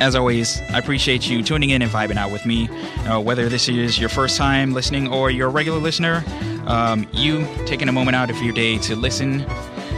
As 0.00 0.16
always, 0.16 0.60
I 0.72 0.78
appreciate 0.78 1.30
you 1.30 1.44
tuning 1.44 1.70
in 1.70 1.82
and 1.82 1.90
vibing 1.92 2.16
out 2.16 2.32
with 2.32 2.44
me. 2.44 2.68
Uh, 3.06 3.20
whether 3.20 3.48
this 3.48 3.68
is 3.68 3.96
your 4.00 4.08
first 4.08 4.36
time 4.36 4.72
listening 4.72 5.06
or 5.06 5.30
you're 5.30 5.46
a 5.46 5.52
regular 5.52 5.78
listener, 5.78 6.24
um, 6.66 7.06
you 7.12 7.46
taking 7.64 7.88
a 7.88 7.92
moment 7.92 8.16
out 8.16 8.28
of 8.28 8.42
your 8.42 8.52
day 8.52 8.76
to 8.78 8.96
listen 8.96 9.46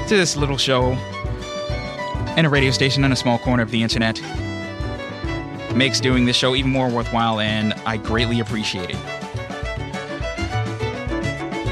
to 0.06 0.16
this 0.18 0.36
little 0.36 0.58
show 0.58 0.92
and 2.36 2.46
a 2.46 2.50
radio 2.50 2.72
station 2.72 3.04
on 3.04 3.12
a 3.12 3.16
small 3.16 3.38
corner 3.38 3.62
of 3.62 3.70
the 3.70 3.82
internet 3.82 4.20
makes 5.74 5.98
doing 5.98 6.26
this 6.26 6.36
show 6.36 6.54
even 6.54 6.70
more 6.70 6.90
worthwhile, 6.90 7.40
and 7.40 7.72
I 7.86 7.96
greatly 7.96 8.40
appreciate 8.40 8.90
it. 8.90 9.17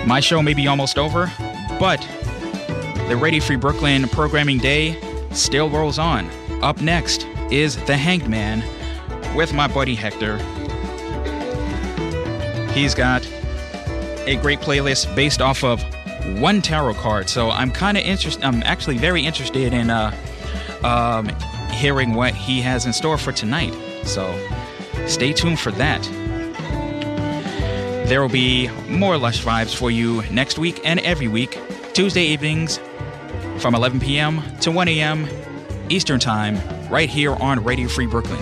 My 0.07 0.21
show 0.21 0.41
may 0.41 0.55
be 0.55 0.69
almost 0.69 0.99
over, 0.99 1.33
but 1.81 2.01
the 3.09 3.17
Radio 3.21 3.41
Free 3.41 3.57
Brooklyn 3.57 4.09
programming 4.09 4.59
day 4.59 5.01
still 5.33 5.69
rolls 5.69 5.99
on. 5.99 6.31
Up 6.63 6.81
next 6.81 7.27
is 7.51 7.77
The 7.87 7.97
Hanged 7.97 8.29
Man 8.29 8.63
with 9.35 9.53
my 9.53 9.67
buddy 9.67 9.97
Hector. 9.97 10.39
He's 12.73 12.95
got 12.95 13.27
a 14.27 14.39
great 14.41 14.61
playlist 14.61 15.13
based 15.17 15.41
off 15.43 15.65
of 15.65 15.83
one 16.39 16.63
tarot 16.63 16.95
card, 16.95 17.29
so 17.29 17.51
I'm 17.51 17.73
kind 17.73 17.97
of 17.97 18.05
interested. 18.05 18.45
I'm 18.45 18.63
actually 18.63 18.99
very 18.99 19.27
interested 19.27 19.73
in 19.73 19.91
uh, 19.91 20.15
um, 20.85 21.29
hearing 21.71 22.15
what 22.15 22.33
he 22.33 22.61
has 22.61 22.87
in 22.87 22.93
store 22.93 23.19
for 23.19 23.33
tonight. 23.33 23.75
So 24.05 24.33
stay 25.09 25.33
tuned 25.33 25.59
for 25.59 25.73
that. 25.73 26.09
There 28.07 28.23
will 28.23 28.29
be 28.29 28.69
more 28.89 29.19
Lush 29.19 29.43
Vibes 29.43 29.75
for 29.75 29.91
you 29.91 30.23
next 30.31 30.59
week 30.61 30.81
and 30.85 31.01
every 31.01 31.27
week, 31.27 31.59
Tuesday 31.93 32.25
evenings 32.27 32.79
from 33.59 33.75
11 33.75 33.99
p.m. 33.99 34.43
to 34.61 34.71
1 34.71 34.87
a.m. 34.87 35.27
Eastern 35.89 36.21
Time, 36.21 36.57
right 36.89 37.09
here 37.09 37.35
on 37.35 37.65
Radio 37.65 37.89
Free 37.89 38.07
Brooklyn. 38.07 38.39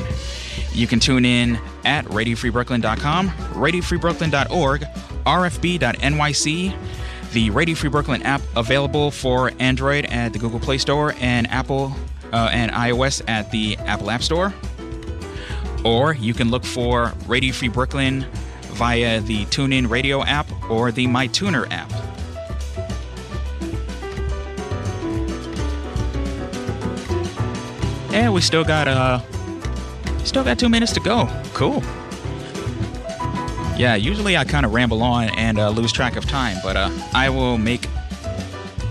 You 0.75 0.87
can 0.87 1.01
tune 1.01 1.25
in 1.25 1.59
at 1.87 2.05
radiofreebrooklyn.com, 2.05 3.31
radiofreebrooklyn.org, 3.31 4.81
rfb.nyc, 5.25 6.77
the 7.33 7.51
Radio 7.51 7.75
Free 7.75 7.89
Brooklyn 7.89 8.23
app 8.23 8.43
available 8.57 9.11
for 9.11 9.51
Android 9.59 10.05
at 10.05 10.35
the 10.35 10.39
Google 10.39 10.61
Play 10.61 10.77
Store 10.77 11.15
and 11.21 11.51
Apple 11.51 11.97
uh, 12.35 12.51
and 12.53 12.71
iOS 12.71 13.23
at 13.29 13.51
the 13.51 13.79
Apple 13.79 14.11
App 14.11 14.23
Store. 14.23 14.53
Or 15.87 16.13
you 16.13 16.35
can 16.35 16.51
look 16.51 16.67
for 16.67 17.15
Radio 17.27 17.55
Free 17.55 17.69
Brooklyn 17.69 18.27
via 18.75 19.21
the 19.21 19.45
TuneIn 19.47 19.89
Radio 19.89 20.23
app 20.25 20.47
or 20.71 20.93
the 20.93 21.07
MyTuner 21.07 21.67
app. 21.71 21.91
And 28.13 28.33
we 28.33 28.41
still 28.41 28.65
got 28.65 28.87
uh 28.87 29.21
still 30.25 30.45
got 30.45 30.59
two 30.59 30.69
minutes 30.69 30.93
to 30.93 31.01
go. 31.01 31.29
Cool. 31.53 31.83
Yeah, 33.77 33.97
usually 33.97 34.37
I 34.37 34.45
kind 34.45 34.65
of 34.65 34.73
ramble 34.73 35.03
on 35.03 35.31
and 35.31 35.59
uh, 35.59 35.69
lose 35.71 35.91
track 35.91 36.15
of 36.15 36.25
time, 36.27 36.59
but 36.63 36.77
uh, 36.77 36.91
I 37.13 37.29
will 37.29 37.59
make 37.59 37.87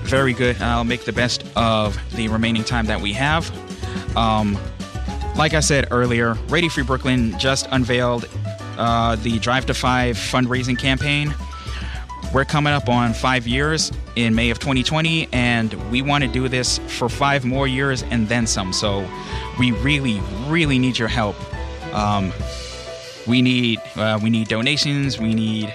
very 0.03 0.34
good. 0.34 0.61
I'll 0.61 0.84
make 0.84 1.05
the 1.05 1.14
best 1.14 1.45
of 1.55 1.97
the 2.15 2.27
remaining 2.27 2.65
time 2.65 2.85
that 2.88 2.99
we 2.99 3.14
have. 3.14 3.49
Um, 4.18 4.57
like 5.38 5.53
I 5.53 5.61
said 5.61 5.88
earlier, 5.89 6.34
Radio 6.49 6.69
Free 6.69 6.84
Brooklyn 6.84 7.38
just 7.39 7.68
unveiled 7.72 8.26
uh, 8.78 9.16
the 9.18 9.40
Drive 9.40 9.66
to 9.68 9.74
Five 9.74 10.16
fundraising 10.18 10.78
campaign. 10.78 11.34
We're 12.34 12.45
coming 12.45 12.74
up 12.74 12.90
on 12.90 13.14
five 13.14 13.45
years 13.45 13.91
in 14.16 14.34
May 14.34 14.50
of 14.50 14.60
2020, 14.60 15.30
and 15.32 15.74
we 15.91 16.02
want 16.02 16.24
to 16.24 16.30
do 16.30 16.48
this 16.48 16.80
for 16.88 17.08
five 17.08 17.45
more 17.45 17.68
years 17.68 18.02
and 18.04 18.28
then 18.28 18.48
some. 18.48 18.74
So 18.74 19.08
we 19.60 19.72
really, 19.72 20.20
really 20.48 20.80
need 20.80 20.98
your 20.98 21.08
help. 21.08 21.36
Um, 21.94 22.34
we 23.28 23.41
need 23.41 23.80
uh, 23.95 24.20
we 24.22 24.30
need 24.30 24.48
donations. 24.48 25.20
We 25.20 25.34
need 25.34 25.74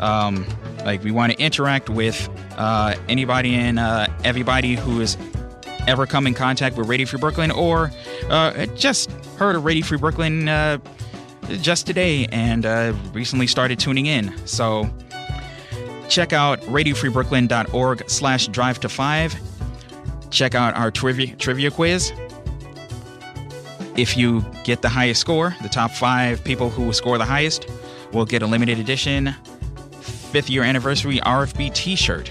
um, 0.00 0.46
like 0.84 1.02
we 1.02 1.10
want 1.10 1.32
to 1.32 1.38
interact 1.38 1.90
with 1.90 2.28
uh, 2.56 2.94
anybody 3.08 3.54
and 3.54 3.78
uh, 3.78 4.06
everybody 4.24 4.76
who 4.76 5.00
has 5.00 5.16
ever 5.86 6.06
come 6.06 6.26
in 6.26 6.34
contact 6.34 6.76
with 6.76 6.88
Radio 6.88 7.06
Free 7.06 7.20
Brooklyn 7.20 7.50
or 7.50 7.90
uh, 8.28 8.66
just 8.76 9.10
heard 9.38 9.56
of 9.56 9.64
Radio 9.64 9.84
Free 9.84 9.98
Brooklyn 9.98 10.48
uh, 10.48 10.78
just 11.60 11.86
today 11.86 12.26
and 12.26 12.66
uh, 12.66 12.92
recently 13.12 13.46
started 13.46 13.78
tuning 13.78 14.06
in. 14.06 14.36
So 14.46 14.88
check 16.08 16.32
out 16.32 16.60
radiofreebrooklyn.org 16.62 18.08
slash 18.08 18.48
drive 18.48 18.80
to 18.80 18.88
five. 18.88 19.34
Check 20.30 20.54
out 20.54 20.74
our 20.74 20.90
trivia, 20.90 21.34
trivia 21.36 21.70
quiz. 21.70 22.12
If 23.96 24.16
you 24.16 24.44
get 24.64 24.82
the 24.82 24.88
highest 24.88 25.20
score, 25.20 25.56
the 25.62 25.68
top 25.68 25.90
five 25.90 26.44
people 26.44 26.68
who 26.68 26.92
score 26.92 27.16
the 27.16 27.24
highest 27.24 27.66
will 28.12 28.26
get 28.26 28.42
a 28.42 28.46
limited 28.46 28.78
edition 28.78 29.34
fifth 30.00 30.50
year 30.50 30.62
anniversary 30.62 31.18
RFB 31.20 31.72
t 31.74 31.96
shirt. 31.96 32.30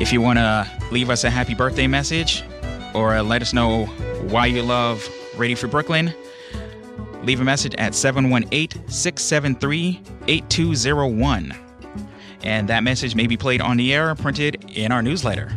If 0.00 0.12
you 0.12 0.20
want 0.20 0.38
to 0.38 0.68
leave 0.90 1.08
us 1.08 1.22
a 1.22 1.30
happy 1.30 1.54
birthday 1.54 1.86
message 1.86 2.42
or 2.94 3.22
let 3.22 3.42
us 3.42 3.52
know 3.52 3.86
why 4.28 4.46
you 4.46 4.62
love 4.62 5.08
Radio 5.36 5.56
Free 5.56 5.70
Brooklyn, 5.70 6.12
leave 7.24 7.40
a 7.40 7.44
message 7.44 7.74
at 7.76 7.94
718 7.94 8.88
673 8.88 10.00
8201. 10.28 11.54
And 12.42 12.68
that 12.68 12.82
message 12.82 13.14
may 13.14 13.26
be 13.26 13.36
played 13.36 13.60
on 13.60 13.76
the 13.76 13.94
air 13.94 14.14
printed 14.14 14.64
in 14.74 14.92
our 14.92 15.02
newsletter. 15.02 15.52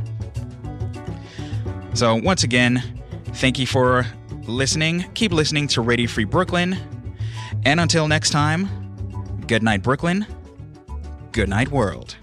So, 1.94 2.16
once 2.16 2.44
again, 2.44 2.82
thank 3.34 3.60
you 3.60 3.68
for 3.68 4.06
listening. 4.44 5.06
Keep 5.14 5.34
listening 5.34 5.68
to 5.70 5.82
Radio 5.82 6.08
Free 6.08 6.24
Brooklyn. 6.24 6.78
And 7.66 7.80
until 7.80 8.08
next 8.08 8.30
time, 8.30 8.70
good 9.48 9.64
night, 9.64 9.84
Brooklyn. 9.84 10.26
Good 11.32 11.50
night, 11.50 11.70
world. 11.70 12.16